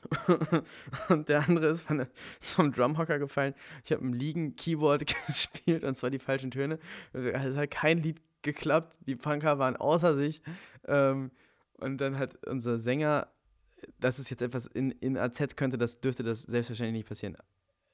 und 1.10 1.30
der 1.30 1.48
andere 1.48 1.68
ist, 1.68 1.84
von, 1.84 2.08
ist 2.40 2.52
vom 2.52 2.72
Drumhocker 2.72 3.20
gefallen. 3.20 3.54
Ich 3.84 3.92
habe 3.92 4.02
im 4.02 4.14
Liegen-Keyboard 4.14 5.06
gespielt 5.28 5.84
und 5.84 5.96
zwar 5.96 6.10
die 6.10 6.18
falschen 6.18 6.50
Töne. 6.50 6.80
Es 7.12 7.58
hat 7.58 7.70
kein 7.70 8.00
Lied 8.00 8.22
geklappt. 8.42 8.98
Die 9.08 9.16
Punker 9.16 9.60
waren 9.60 9.76
außer 9.76 10.16
sich. 10.16 10.42
Ähm, 10.88 11.32
und 11.78 12.00
dann 12.00 12.18
hat 12.18 12.46
unser 12.48 12.80
Sänger, 12.80 13.28
das 14.00 14.20
ist 14.20 14.30
jetzt 14.30 14.42
etwas 14.42 14.68
in, 14.68 14.92
in 14.92 15.18
AZ 15.18 15.56
könnte, 15.56 15.78
das 15.78 16.02
dürfte 16.02 16.24
das 16.24 16.44
selbstverständlich 16.44 17.00
nicht 17.00 17.08
passieren. 17.08 17.38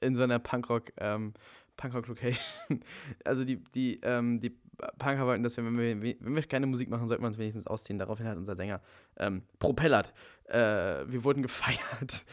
In 0.02 0.16
so 0.16 0.24
einer 0.24 0.40
Punkrock, 0.40 0.92
ähm, 0.98 1.34
Punkrock-Location. 1.78 2.40
Also 3.24 3.46
die, 3.46 3.64
die, 3.74 4.00
ähm, 4.04 4.40
die 4.40 4.58
Punker 5.00 5.26
wollten, 5.26 5.44
dass 5.44 5.58
wir, 5.58 5.66
wenn 5.66 6.02
wir, 6.02 6.16
wenn 6.20 6.36
wir 6.36 6.44
keine 6.44 6.68
Musik 6.68 6.90
machen, 6.90 7.08
sollten 7.08 7.24
wir 7.24 7.28
uns 7.28 7.38
wenigstens 7.38 7.66
ausziehen. 7.66 7.98
Daraufhin 7.98 8.28
hat 8.28 8.38
unser 8.38 8.56
Sänger 8.56 8.82
ähm, 9.18 9.42
propellert. 9.60 10.14
Äh, 10.46 11.06
wir 11.08 11.24
wurden 11.24 11.42
gefeiert. 11.42 12.26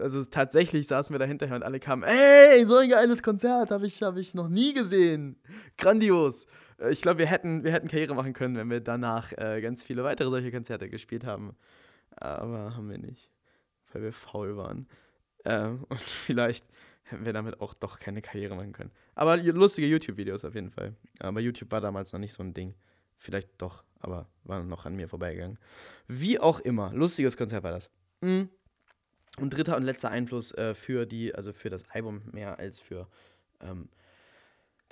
Also 0.00 0.24
tatsächlich 0.24 0.88
saßen 0.88 1.14
wir 1.14 1.18
da 1.18 1.24
hinterher 1.24 1.56
und 1.56 1.62
alle 1.62 1.78
kamen, 1.78 2.02
ey, 2.02 2.66
so 2.66 2.76
ein 2.78 2.88
geiles 2.88 3.22
Konzert 3.22 3.70
habe 3.70 3.86
ich, 3.86 4.02
hab 4.02 4.16
ich 4.16 4.34
noch 4.34 4.48
nie 4.48 4.74
gesehen. 4.74 5.36
Grandios. 5.78 6.46
Äh, 6.78 6.90
ich 6.90 7.00
glaube, 7.00 7.18
wir 7.18 7.26
hätten, 7.26 7.62
wir 7.64 7.72
hätten 7.72 7.88
Karriere 7.88 8.14
machen 8.14 8.32
können, 8.32 8.56
wenn 8.56 8.70
wir 8.70 8.80
danach 8.80 9.32
äh, 9.32 9.60
ganz 9.60 9.82
viele 9.82 10.02
weitere 10.04 10.30
solche 10.30 10.50
Konzerte 10.50 10.88
gespielt 10.88 11.24
haben. 11.24 11.54
Aber 12.16 12.76
haben 12.76 12.90
wir 12.90 12.98
nicht, 12.98 13.30
weil 13.92 14.02
wir 14.02 14.12
faul 14.12 14.56
waren. 14.56 14.88
Ähm, 15.44 15.84
und 15.88 16.00
vielleicht 16.00 16.64
hätten 17.04 17.24
wir 17.24 17.32
damit 17.32 17.60
auch 17.60 17.74
doch 17.74 17.98
keine 17.98 18.22
Karriere 18.22 18.56
machen 18.56 18.72
können. 18.72 18.90
Aber 19.14 19.36
lustige 19.36 19.86
YouTube-Videos 19.86 20.44
auf 20.44 20.54
jeden 20.54 20.70
Fall. 20.70 20.94
Aber 21.20 21.40
YouTube 21.40 21.70
war 21.70 21.80
damals 21.80 22.12
noch 22.12 22.20
nicht 22.20 22.32
so 22.32 22.42
ein 22.42 22.54
Ding. 22.54 22.74
Vielleicht 23.18 23.50
doch, 23.58 23.84
aber 24.00 24.26
war 24.44 24.62
noch 24.62 24.86
an 24.86 24.96
mir 24.96 25.08
vorbeigegangen. 25.08 25.58
Wie 26.08 26.38
auch 26.38 26.60
immer, 26.60 26.92
lustiges 26.92 27.36
Konzert 27.36 27.62
war 27.62 27.72
das. 27.72 27.90
Mhm. 28.20 28.48
Und 29.38 29.50
dritter 29.50 29.76
und 29.76 29.82
letzter 29.82 30.10
Einfluss 30.10 30.52
äh, 30.52 30.74
für 30.74 31.06
die, 31.06 31.34
also 31.34 31.52
für 31.52 31.70
das 31.70 31.90
Album 31.90 32.22
mehr 32.32 32.58
als 32.58 32.80
für 32.80 33.08
ähm, 33.60 33.88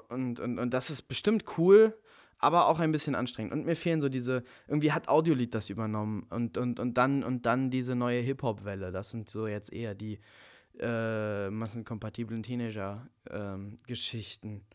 und, 0.09 0.39
und, 0.39 0.59
und 0.59 0.73
das 0.73 0.89
ist 0.89 1.03
bestimmt 1.03 1.45
cool, 1.57 1.97
aber 2.37 2.67
auch 2.67 2.79
ein 2.79 2.91
bisschen 2.91 3.15
anstrengend. 3.15 3.53
Und 3.53 3.65
mir 3.65 3.75
fehlen 3.75 4.01
so 4.01 4.09
diese, 4.09 4.43
irgendwie 4.67 4.91
hat 4.91 5.07
Audiolied 5.07 5.55
das 5.55 5.69
übernommen 5.69 6.23
und, 6.29 6.57
und, 6.57 6.79
und, 6.79 6.97
dann, 6.97 7.23
und 7.23 7.45
dann 7.45 7.69
diese 7.69 7.95
neue 7.95 8.21
Hip-Hop-Welle. 8.21 8.91
Das 8.91 9.11
sind 9.11 9.29
so 9.29 9.47
jetzt 9.47 9.71
eher 9.71 9.95
die 9.95 10.19
äh, 10.79 11.49
massenkompatiblen 11.49 12.43
Teenager-Geschichten. 12.43 14.49
Ähm, 14.49 14.65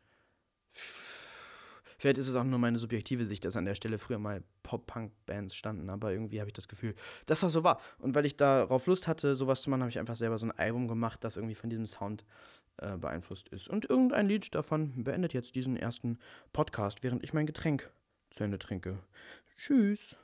Vielleicht 2.01 2.17
ist 2.17 2.29
es 2.29 2.35
auch 2.35 2.45
nur 2.45 2.59
meine 2.59 2.79
subjektive 2.79 3.27
Sicht, 3.27 3.45
dass 3.45 3.57
an 3.57 3.67
der 3.67 3.75
Stelle 3.75 3.99
früher 3.99 4.19
mal 4.19 4.43
Pop-Punk-Bands 4.63 5.55
standen, 5.55 5.91
aber 5.91 6.13
irgendwie 6.13 6.41
habe 6.41 6.49
ich 6.49 6.55
das 6.55 6.67
Gefühl, 6.67 6.95
dass 7.27 7.41
das 7.41 7.53
so 7.53 7.63
war. 7.63 7.79
Und 7.99 8.15
weil 8.15 8.25
ich 8.25 8.39
darauf 8.39 8.87
Lust 8.87 9.07
hatte, 9.07 9.35
sowas 9.35 9.61
zu 9.61 9.69
machen, 9.69 9.83
habe 9.83 9.91
ich 9.91 9.99
einfach 9.99 10.17
selber 10.17 10.39
so 10.39 10.47
ein 10.47 10.53
Album 10.53 10.89
gemacht, 10.89 11.23
das 11.23 11.37
irgendwie 11.37 11.55
von 11.55 11.69
diesem 11.69 11.85
Sound 11.85 12.25
äh, 12.79 12.97
beeinflusst 12.97 13.51
ist. 13.51 13.69
Und 13.69 13.85
irgendein 13.85 14.29
Lied 14.29 14.55
davon 14.55 15.05
beendet 15.05 15.35
jetzt 15.35 15.55
diesen 15.57 15.77
ersten 15.77 16.19
Podcast, 16.55 17.03
während 17.03 17.23
ich 17.23 17.35
mein 17.35 17.45
Getränk 17.45 17.93
zu 18.31 18.45
Ende 18.45 18.59
trinke. 18.59 18.99
Tschüss. 19.59 20.17